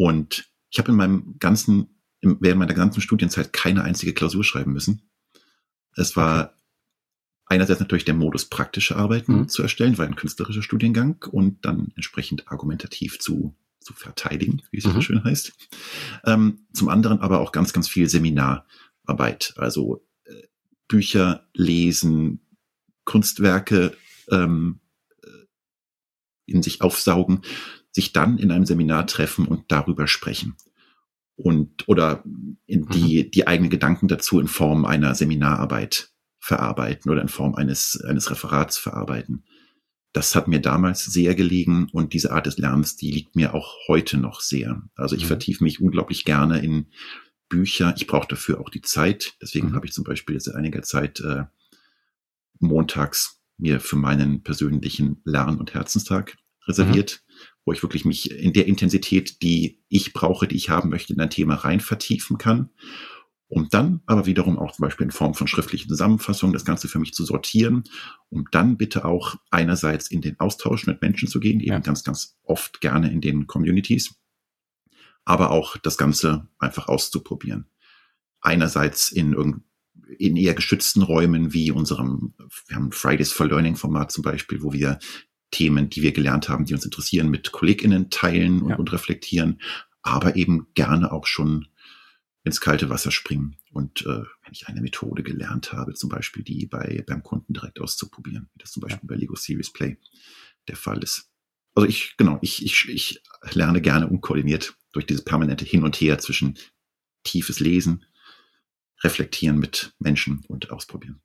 und 0.00 0.50
ich 0.70 0.78
habe 0.78 0.92
in 0.92 0.96
meinem 0.96 1.38
ganzen, 1.38 2.00
während 2.22 2.58
meiner 2.58 2.72
ganzen 2.72 3.02
Studienzeit 3.02 3.52
keine 3.52 3.84
einzige 3.84 4.14
Klausur 4.14 4.44
schreiben 4.44 4.72
müssen. 4.72 5.02
Es 5.94 6.16
war 6.16 6.54
einerseits 7.44 7.80
natürlich 7.80 8.06
der 8.06 8.14
Modus 8.14 8.46
praktische 8.46 8.96
Arbeiten 8.96 9.40
mhm. 9.40 9.48
zu 9.48 9.60
erstellen, 9.60 9.98
war 9.98 10.06
ein 10.06 10.16
künstlerischer 10.16 10.62
Studiengang 10.62 11.22
und 11.30 11.66
dann 11.66 11.92
entsprechend 11.96 12.50
argumentativ 12.50 13.18
zu, 13.18 13.54
zu 13.80 13.92
verteidigen, 13.92 14.62
wie 14.70 14.78
es 14.78 14.86
mhm. 14.86 14.92
so 14.92 15.00
schön 15.02 15.22
heißt. 15.22 15.52
Ähm, 16.24 16.60
zum 16.72 16.88
anderen 16.88 17.20
aber 17.20 17.40
auch 17.40 17.52
ganz, 17.52 17.74
ganz 17.74 17.86
viel 17.86 18.08
Seminararbeit, 18.08 19.52
also 19.58 20.02
äh, 20.24 20.44
Bücher 20.88 21.46
lesen, 21.52 22.40
Kunstwerke 23.04 23.94
ähm, 24.30 24.80
äh, 25.22 25.44
in 26.46 26.62
sich 26.62 26.80
aufsaugen, 26.80 27.42
sich 27.92 28.12
dann 28.12 28.38
in 28.38 28.50
einem 28.50 28.66
Seminar 28.66 29.06
treffen 29.06 29.46
und 29.46 29.70
darüber 29.72 30.06
sprechen. 30.06 30.56
Und, 31.36 31.88
oder 31.88 32.22
in 32.66 32.86
die, 32.86 33.24
mhm. 33.24 33.30
die 33.30 33.46
eigenen 33.46 33.70
Gedanken 33.70 34.08
dazu 34.08 34.40
in 34.40 34.48
Form 34.48 34.84
einer 34.84 35.14
Seminararbeit 35.14 36.10
verarbeiten 36.38 37.10
oder 37.10 37.22
in 37.22 37.28
Form 37.28 37.54
eines, 37.54 38.00
eines 38.06 38.30
Referats 38.30 38.78
verarbeiten. 38.78 39.44
Das 40.12 40.34
hat 40.34 40.48
mir 40.48 40.60
damals 40.60 41.04
sehr 41.04 41.34
gelegen 41.34 41.88
und 41.92 42.12
diese 42.12 42.32
Art 42.32 42.46
des 42.46 42.58
Lernens, 42.58 42.96
die 42.96 43.10
liegt 43.10 43.36
mir 43.36 43.54
auch 43.54 43.76
heute 43.86 44.18
noch 44.18 44.40
sehr. 44.40 44.82
Also 44.96 45.16
ich 45.16 45.24
mhm. 45.24 45.28
vertiefe 45.28 45.64
mich 45.64 45.80
unglaublich 45.80 46.24
gerne 46.24 46.58
in 46.60 46.86
Bücher. 47.48 47.94
Ich 47.96 48.06
brauche 48.06 48.28
dafür 48.28 48.60
auch 48.60 48.70
die 48.70 48.80
Zeit. 48.80 49.34
Deswegen 49.40 49.70
mhm. 49.70 49.74
habe 49.74 49.86
ich 49.86 49.92
zum 49.92 50.04
Beispiel 50.04 50.34
jetzt 50.34 50.48
einiger 50.48 50.82
Zeit 50.82 51.20
äh, 51.20 51.44
montags 52.58 53.40
mir 53.58 53.80
für 53.80 53.96
meinen 53.96 54.42
persönlichen 54.42 55.20
Lern- 55.24 55.58
und 55.58 55.74
Herzenstag 55.74 56.36
reserviert. 56.66 57.22
Wo 57.64 57.72
ich 57.72 57.82
wirklich 57.82 58.04
mich 58.04 58.30
in 58.30 58.52
der 58.52 58.66
Intensität, 58.66 59.42
die 59.42 59.82
ich 59.88 60.12
brauche, 60.12 60.48
die 60.48 60.56
ich 60.56 60.70
haben 60.70 60.90
möchte, 60.90 61.12
in 61.12 61.20
ein 61.20 61.30
Thema 61.30 61.54
rein 61.54 61.80
vertiefen 61.80 62.38
kann. 62.38 62.70
Um 63.48 63.68
dann 63.68 64.00
aber 64.06 64.26
wiederum 64.26 64.58
auch 64.58 64.72
zum 64.72 64.84
Beispiel 64.84 65.06
in 65.06 65.10
Form 65.10 65.34
von 65.34 65.48
schriftlichen 65.48 65.88
Zusammenfassungen 65.88 66.52
das 66.52 66.64
Ganze 66.64 66.86
für 66.86 67.00
mich 67.00 67.12
zu 67.12 67.24
sortieren, 67.24 67.82
um 68.28 68.44
dann 68.52 68.76
bitte 68.76 69.04
auch 69.04 69.34
einerseits 69.50 70.08
in 70.08 70.20
den 70.20 70.38
Austausch 70.38 70.86
mit 70.86 71.02
Menschen 71.02 71.26
zu 71.26 71.40
gehen, 71.40 71.58
eben 71.58 71.72
ja. 71.72 71.78
ganz, 71.80 72.04
ganz 72.04 72.38
oft 72.44 72.80
gerne 72.80 73.10
in 73.10 73.20
den 73.20 73.48
Communities, 73.48 74.14
aber 75.24 75.50
auch 75.50 75.76
das 75.78 75.98
Ganze 75.98 76.48
einfach 76.60 76.86
auszuprobieren. 76.86 77.66
Einerseits 78.40 79.10
in 79.10 79.64
in 80.18 80.36
eher 80.36 80.54
geschützten 80.54 81.02
Räumen 81.02 81.52
wie 81.52 81.70
unserem, 81.70 82.34
wir 82.66 82.76
haben 82.76 82.92
Fridays 82.92 83.32
for 83.32 83.46
Learning 83.46 83.76
Format 83.76 84.10
zum 84.10 84.22
Beispiel, 84.22 84.62
wo 84.62 84.72
wir 84.72 84.98
Themen, 85.50 85.90
die 85.90 86.02
wir 86.02 86.12
gelernt 86.12 86.48
haben, 86.48 86.64
die 86.64 86.74
uns 86.74 86.84
interessieren, 86.84 87.28
mit 87.28 87.52
KollegInnen 87.52 88.10
teilen 88.10 88.62
und, 88.62 88.70
ja. 88.70 88.76
und 88.76 88.92
reflektieren, 88.92 89.60
aber 90.02 90.36
eben 90.36 90.68
gerne 90.74 91.12
auch 91.12 91.26
schon 91.26 91.68
ins 92.44 92.60
kalte 92.60 92.88
Wasser 92.88 93.10
springen. 93.10 93.56
Und 93.72 94.02
äh, 94.02 94.22
wenn 94.42 94.52
ich 94.52 94.68
eine 94.68 94.80
Methode 94.80 95.22
gelernt 95.22 95.72
habe, 95.72 95.94
zum 95.94 96.08
Beispiel 96.08 96.42
die 96.42 96.66
bei 96.66 97.04
beim 97.06 97.22
Kunden 97.22 97.52
direkt 97.52 97.80
auszuprobieren, 97.80 98.48
wie 98.54 98.58
das 98.58 98.72
zum 98.72 98.80
Beispiel 98.80 99.00
ja. 99.02 99.14
bei 99.14 99.16
Lego 99.16 99.36
Series 99.36 99.72
Play 99.72 99.98
der 100.68 100.76
Fall 100.76 101.02
ist. 101.02 101.30
Also 101.74 101.88
ich, 101.88 102.16
genau, 102.16 102.38
ich, 102.42 102.64
ich, 102.64 102.88
ich 102.88 103.22
lerne 103.52 103.80
gerne 103.80 104.08
unkoordiniert 104.08 104.76
durch 104.92 105.06
dieses 105.06 105.24
permanente 105.24 105.64
Hin 105.64 105.84
und 105.84 105.96
Her 105.96 106.18
zwischen 106.18 106.58
tiefes 107.22 107.60
Lesen, 107.60 108.04
reflektieren 109.02 109.58
mit 109.58 109.94
Menschen 109.98 110.44
und 110.48 110.70
ausprobieren. 110.70 111.20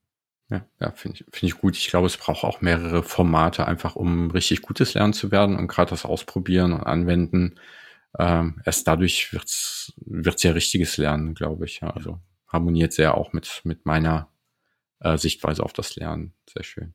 Ja, 0.50 0.66
ja 0.80 0.92
finde 0.92 1.18
ich, 1.20 1.26
finde 1.32 1.54
ich 1.54 1.62
gut. 1.62 1.76
Ich 1.76 1.88
glaube, 1.88 2.08
es 2.08 2.18
braucht 2.18 2.44
auch 2.44 2.62
mehrere 2.62 3.04
Formate, 3.04 3.68
einfach 3.68 3.96
um 3.96 4.32
richtig 4.32 4.62
gutes 4.62 4.94
Lernen 4.94 5.14
zu 5.14 5.32
werden 5.32 5.58
und 5.58 5.68
gerade 5.68 5.90
das 5.90 6.06
Ausprobieren 6.06 6.74
und 6.74 6.84
Anwenden. 6.84 7.60
Ähm, 8.18 8.62
erst 8.66 8.88
dadurch 8.88 9.34
wird's 9.34 9.94
wird's 9.98 10.44
ja 10.44 10.52
richtiges 10.52 10.98
Lernen, 10.98 11.34
glaube 11.34 11.66
ich. 11.66 11.82
Ja. 11.82 11.90
Also 11.90 12.20
harmoniert 12.48 12.94
sehr 12.94 13.16
auch 13.16 13.34
mit 13.34 13.62
mit 13.64 13.86
meiner 13.86 14.30
äh, 15.00 15.18
Sichtweise 15.18 15.64
auf 15.64 15.74
das 15.74 15.96
Lernen. 15.96 16.34
Sehr 16.50 16.64
schön. 16.64 16.94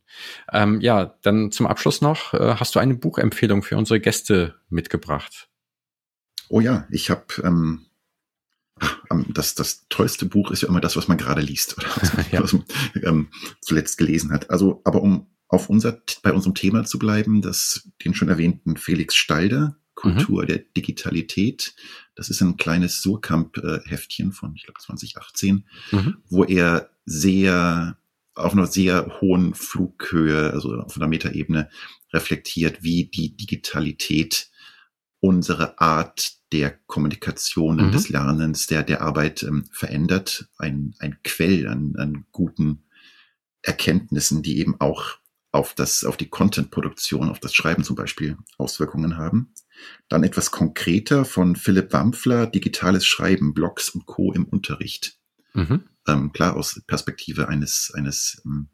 Ähm, 0.53 0.81
ja, 0.81 1.17
dann 1.23 1.53
zum 1.53 1.67
Abschluss 1.67 2.01
noch, 2.01 2.33
äh, 2.35 2.55
hast 2.57 2.75
du 2.75 2.79
eine 2.79 2.95
Buchempfehlung 2.95 3.63
für 3.63 3.77
unsere 3.77 4.01
Gäste 4.01 4.57
mitgebracht? 4.69 5.49
Oh 6.49 6.61
ja, 6.61 6.87
ich 6.91 7.11
habe 7.11 7.27
ähm, 7.45 7.87
das, 9.29 9.55
das 9.55 9.87
tollste 9.89 10.27
Buch 10.27 10.51
ist 10.51 10.63
ja 10.63 10.69
immer 10.69 10.81
das, 10.81 10.97
was 10.97 11.09
man 11.09 11.19
gerade 11.19 11.41
liest 11.41 11.77
oder 11.79 11.89
was 12.01 12.15
man, 12.17 12.27
ja. 12.31 12.43
was 12.43 12.53
man 12.53 12.65
ähm, 13.03 13.29
zuletzt 13.61 13.99
gelesen 13.99 14.33
hat. 14.33 14.51
Also, 14.51 14.81
aber 14.85 15.03
um 15.03 15.27
auf 15.49 15.69
unser, 15.69 16.01
bei 16.23 16.33
unserem 16.33 16.55
Thema 16.55 16.85
zu 16.85 16.99
bleiben, 16.99 17.43
das, 17.43 17.89
den 18.05 18.15
schon 18.15 18.29
erwähnten 18.29 18.77
Felix 18.77 19.17
Stalder, 19.17 19.77
Kultur 19.95 20.43
mhm. 20.43 20.47
der 20.47 20.59
Digitalität. 20.59 21.75
Das 22.15 22.31
ist 22.31 22.41
ein 22.41 22.57
kleines 22.57 23.03
Surkamp-Heftchen 23.03 24.33
von, 24.33 24.55
ich 24.55 24.65
glaube, 24.65 24.81
2018, 24.81 25.67
mhm. 25.91 26.17
wo 26.29 26.45
er 26.45 26.91
sehr 27.05 27.99
auf 28.35 28.53
einer 28.53 28.67
sehr 28.67 29.21
hohen 29.21 29.55
Flughöhe, 29.55 30.53
also 30.53 30.75
auf 30.77 30.97
einer 30.97 31.09
Metaebene 31.09 31.69
reflektiert, 32.13 32.83
wie 32.83 33.05
die 33.05 33.37
Digitalität 33.37 34.49
unsere 35.19 35.79
Art 35.81 36.40
der 36.53 36.79
Kommunikation, 36.87 37.77
mhm. 37.77 37.93
des 37.93 38.09
Lernens, 38.09 38.67
der, 38.67 38.83
der 38.83 39.03
Arbeit 39.03 39.43
ähm, 39.43 39.67
verändert. 39.71 40.49
Ein, 40.59 40.95
ein 40.99 41.19
Quell 41.23 41.69
an, 41.69 41.95
an 41.97 42.27
guten 42.33 42.85
Erkenntnissen, 43.63 44.43
die 44.43 44.59
eben 44.59 44.81
auch 44.81 45.19
auf 45.53 45.75
das, 45.75 46.05
auf 46.05 46.17
die 46.17 46.29
Content-Produktion, 46.29 47.29
auf 47.29 47.41
das 47.41 47.55
Schreiben 47.55 47.85
zum 47.85 47.97
Beispiel 47.97 48.37
Auswirkungen 48.57 49.17
haben. 49.17 49.53
Dann 50.09 50.25
etwas 50.25 50.51
konkreter 50.51 51.25
von 51.25 51.57
Philipp 51.57 51.93
Wampfler, 51.93 52.47
digitales 52.47 53.07
Schreiben, 53.07 53.55
Blogs 53.55 53.91
und 53.91 54.07
Co. 54.07 54.33
im 54.33 54.45
Unterricht. 54.45 55.19
Mhm. 55.55 55.85
Ähm, 56.07 56.33
klar, 56.33 56.57
aus 56.57 56.81
Perspektive 56.87 57.49
eines, 57.49 57.93
eines, 57.95 58.43
ähm, 58.45 58.69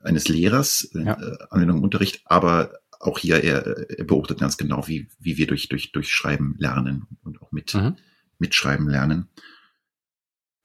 eines 0.00 0.28
Lehrers, 0.28 0.90
äh, 0.94 1.04
ja. 1.04 1.20
äh, 1.20 1.38
Anwendung 1.50 1.78
im 1.78 1.84
Unterricht, 1.84 2.22
aber 2.24 2.72
auch 3.00 3.18
hier, 3.18 3.42
er, 3.42 3.88
er 3.90 4.04
beobachtet 4.04 4.40
ganz 4.40 4.56
genau, 4.56 4.86
wie, 4.86 5.08
wie 5.18 5.36
wir 5.38 5.46
durch, 5.46 5.68
durch, 5.68 5.90
durch 5.90 6.12
Schreiben 6.12 6.54
lernen 6.58 7.06
und 7.22 7.40
auch 7.42 7.50
mit, 7.50 7.74
mhm. 7.74 7.96
mitschreiben 8.38 8.88
lernen. 8.88 9.28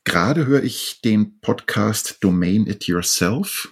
Gerade 0.04 0.46
höre 0.46 0.64
ich 0.64 1.02
den 1.04 1.40
Podcast 1.40 2.18
Domain 2.22 2.68
It 2.68 2.86
Yourself, 2.86 3.70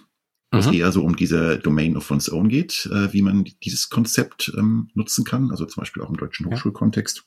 was 0.50 0.66
mhm. 0.66 0.72
eher 0.72 0.92
so 0.92 1.04
um 1.04 1.14
diese 1.14 1.58
Domain 1.58 1.96
of 1.96 2.10
one's 2.10 2.30
own 2.30 2.48
geht, 2.48 2.86
äh, 2.86 3.12
wie 3.12 3.22
man 3.22 3.44
dieses 3.62 3.90
Konzept 3.90 4.52
ähm, 4.56 4.88
nutzen 4.94 5.24
kann, 5.24 5.50
also 5.50 5.66
zum 5.66 5.82
Beispiel 5.82 6.02
auch 6.02 6.10
im 6.10 6.16
deutschen 6.16 6.46
Hochschulkontext. 6.46 7.24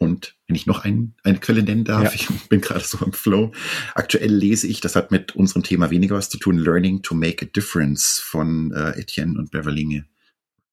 Und 0.00 0.34
wenn 0.46 0.56
ich 0.56 0.66
noch 0.66 0.82
ein, 0.82 1.14
eine 1.24 1.38
Quelle 1.38 1.62
nennen 1.62 1.84
darf, 1.84 2.04
ja. 2.04 2.12
ich 2.14 2.48
bin 2.48 2.62
gerade 2.62 2.82
so 2.82 3.04
im 3.04 3.12
Flow. 3.12 3.52
Aktuell 3.94 4.34
lese 4.34 4.66
ich, 4.66 4.80
das 4.80 4.96
hat 4.96 5.10
mit 5.10 5.36
unserem 5.36 5.62
Thema 5.62 5.90
weniger 5.90 6.16
was 6.16 6.30
zu 6.30 6.38
tun, 6.38 6.56
Learning 6.56 7.02
to 7.02 7.14
Make 7.14 7.44
a 7.44 7.48
Difference 7.48 8.18
von 8.18 8.72
äh, 8.72 8.98
Etienne 8.98 9.38
und 9.38 9.50
Beverly, 9.50 10.02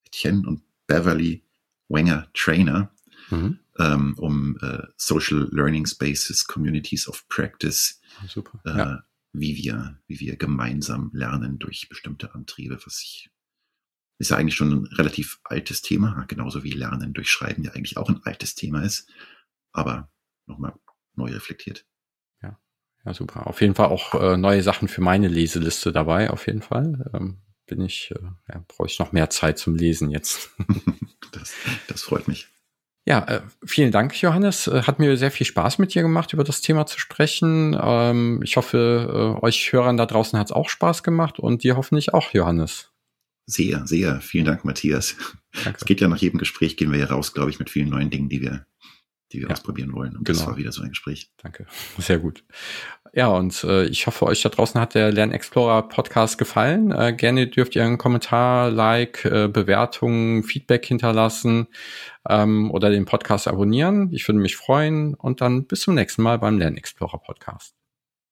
Etienne 0.06 0.48
und 0.48 0.62
Beverly 0.88 1.44
Wenger 1.90 2.30
Trainer, 2.34 2.90
mhm. 3.30 3.60
ähm, 3.78 4.14
um 4.18 4.58
äh, 4.62 4.84
Social 4.96 5.50
Learning 5.52 5.86
Spaces, 5.86 6.48
Communities 6.48 7.10
of 7.10 7.28
Practice, 7.28 8.00
Super. 8.30 8.62
Äh, 8.64 8.78
ja. 8.78 9.04
wie 9.34 9.58
wir, 9.58 10.00
wie 10.08 10.22
wir 10.22 10.38
gemeinsam 10.38 11.12
lernen 11.14 11.60
durch 11.60 11.90
bestimmte 11.90 12.34
Antriebe, 12.34 12.80
was 12.86 13.02
ich 13.04 13.30
ist 14.20 14.32
ja 14.32 14.38
eigentlich 14.38 14.56
schon 14.56 14.72
ein 14.72 14.86
relativ 14.94 15.40
altes 15.44 15.82
Thema, 15.82 16.26
genauso 16.28 16.64
wie 16.64 16.72
Lernen 16.72 17.14
durch 17.14 17.30
Schreiben 17.30 17.64
ja 17.64 17.72
eigentlich 17.72 17.98
auch 17.98 18.10
ein 18.10 18.22
altes 18.24 18.56
Thema 18.56 18.84
ist, 18.84 19.10
aber 19.72 20.12
nochmal 20.46 20.74
neu 21.16 21.32
reflektiert. 21.32 21.86
Ja, 22.42 22.60
ja, 23.06 23.14
super. 23.14 23.48
Auf 23.48 23.62
jeden 23.62 23.76
Fall 23.76 23.88
auch 23.88 24.16
äh, 24.16 24.38
neue 24.38 24.64
Sachen 24.64 24.88
für 24.88 25.02
meine 25.02 25.28
Leseliste 25.28 25.92
dabei, 25.92 26.30
auf 26.30 26.48
jeden 26.48 26.62
Fall. 26.62 27.10
Ähm, 27.14 27.42
bin 27.68 27.82
ich, 27.82 28.12
äh, 28.12 28.24
ja, 28.54 28.64
brauche 28.68 28.88
ich 28.88 28.98
noch 29.00 29.12
mehr 29.12 29.30
Zeit 29.30 29.60
zum 29.60 29.76
Lesen 29.76 30.10
jetzt. 30.10 30.52
das, 31.32 31.54
das 31.88 32.02
freut 32.02 32.28
mich. 32.28 32.48
Ja, 33.06 33.24
äh, 33.26 33.42
vielen 33.66 33.92
Dank, 33.92 34.22
Johannes. 34.22 34.68
Äh, 34.68 34.82
hat 34.84 35.00
mir 35.00 35.16
sehr 35.16 35.32
viel 35.32 35.46
Spaß 35.46 35.78
mit 35.78 35.94
dir 35.94 36.02
gemacht, 36.02 36.34
über 36.34 36.44
das 36.44 36.62
Thema 36.62 36.86
zu 36.86 37.00
sprechen. 37.00 37.78
Ähm, 37.80 38.42
ich 38.44 38.58
hoffe, 38.58 39.38
äh, 39.40 39.46
euch 39.46 39.72
Hörern 39.72 39.96
da 39.96 40.06
draußen 40.06 40.38
hat 40.38 40.48
es 40.48 40.52
auch 40.52 40.68
Spaß 40.68 41.04
gemacht 41.04 41.40
und 41.40 41.64
dir 41.64 41.78
hoffentlich 41.78 42.14
auch, 42.14 42.34
Johannes. 42.34 42.92
Sehr, 43.50 43.88
sehr. 43.88 44.20
Vielen 44.20 44.44
Dank, 44.44 44.66
Matthias. 44.66 45.16
Danke. 45.64 45.78
Es 45.80 45.86
geht 45.86 46.02
ja 46.02 46.10
nach 46.10 46.18
jedem 46.18 46.38
Gespräch, 46.38 46.76
gehen 46.76 46.92
wir 46.92 47.00
ja 47.00 47.06
raus, 47.06 47.34
glaube 47.34 47.50
ich, 47.50 47.60
mit 47.60 47.70
vielen 47.70 47.90
neuen 47.90 48.10
Dingen, 48.10 48.28
die 48.28 48.42
wir, 48.42 48.66
die 49.32 49.40
wir 49.40 49.48
ja, 49.48 49.54
ausprobieren 49.54 49.94
wollen. 49.94 50.18
Und 50.18 50.26
genau. 50.26 50.38
das 50.38 50.48
war 50.48 50.58
wieder 50.58 50.74
so 50.74 50.82
ein 50.82 50.90
Gespräch. 50.90 51.32
Danke. 51.38 51.66
Sehr 51.98 52.20
gut. 52.20 52.44
Ja, 53.14 53.30
und 53.30 53.64
äh, 53.64 53.86
ich 53.86 54.06
hoffe, 54.06 54.26
euch 54.26 54.42
da 54.42 54.50
draußen 54.50 54.80
hat 54.82 54.96
der 54.96 55.14
Lernexplorer 55.14 55.88
Podcast 55.88 56.38
gefallen. 56.38 56.92
Äh, 56.92 57.14
gerne 57.14 57.48
dürft 57.48 57.74
ihr 57.78 57.86
einen 57.86 57.98
Kommentar, 57.98 58.70
Like, 58.70 59.24
äh, 59.24 59.48
Bewertung, 59.48 60.44
Feedback 60.44 60.86
hinterlassen 60.86 61.68
ähm, 62.28 62.70
oder 62.70 62.90
den 62.90 63.06
Podcast 63.06 63.48
abonnieren. 63.48 64.12
Ich 64.12 64.28
würde 64.28 64.42
mich 64.42 64.58
freuen. 64.58 65.14
Und 65.14 65.40
dann 65.40 65.68
bis 65.68 65.80
zum 65.82 65.96
nächsten 65.96 66.22
Mal 66.22 66.38
beim 66.38 66.60
Lernexplorer 66.60 67.20
Podcast. 67.20 67.77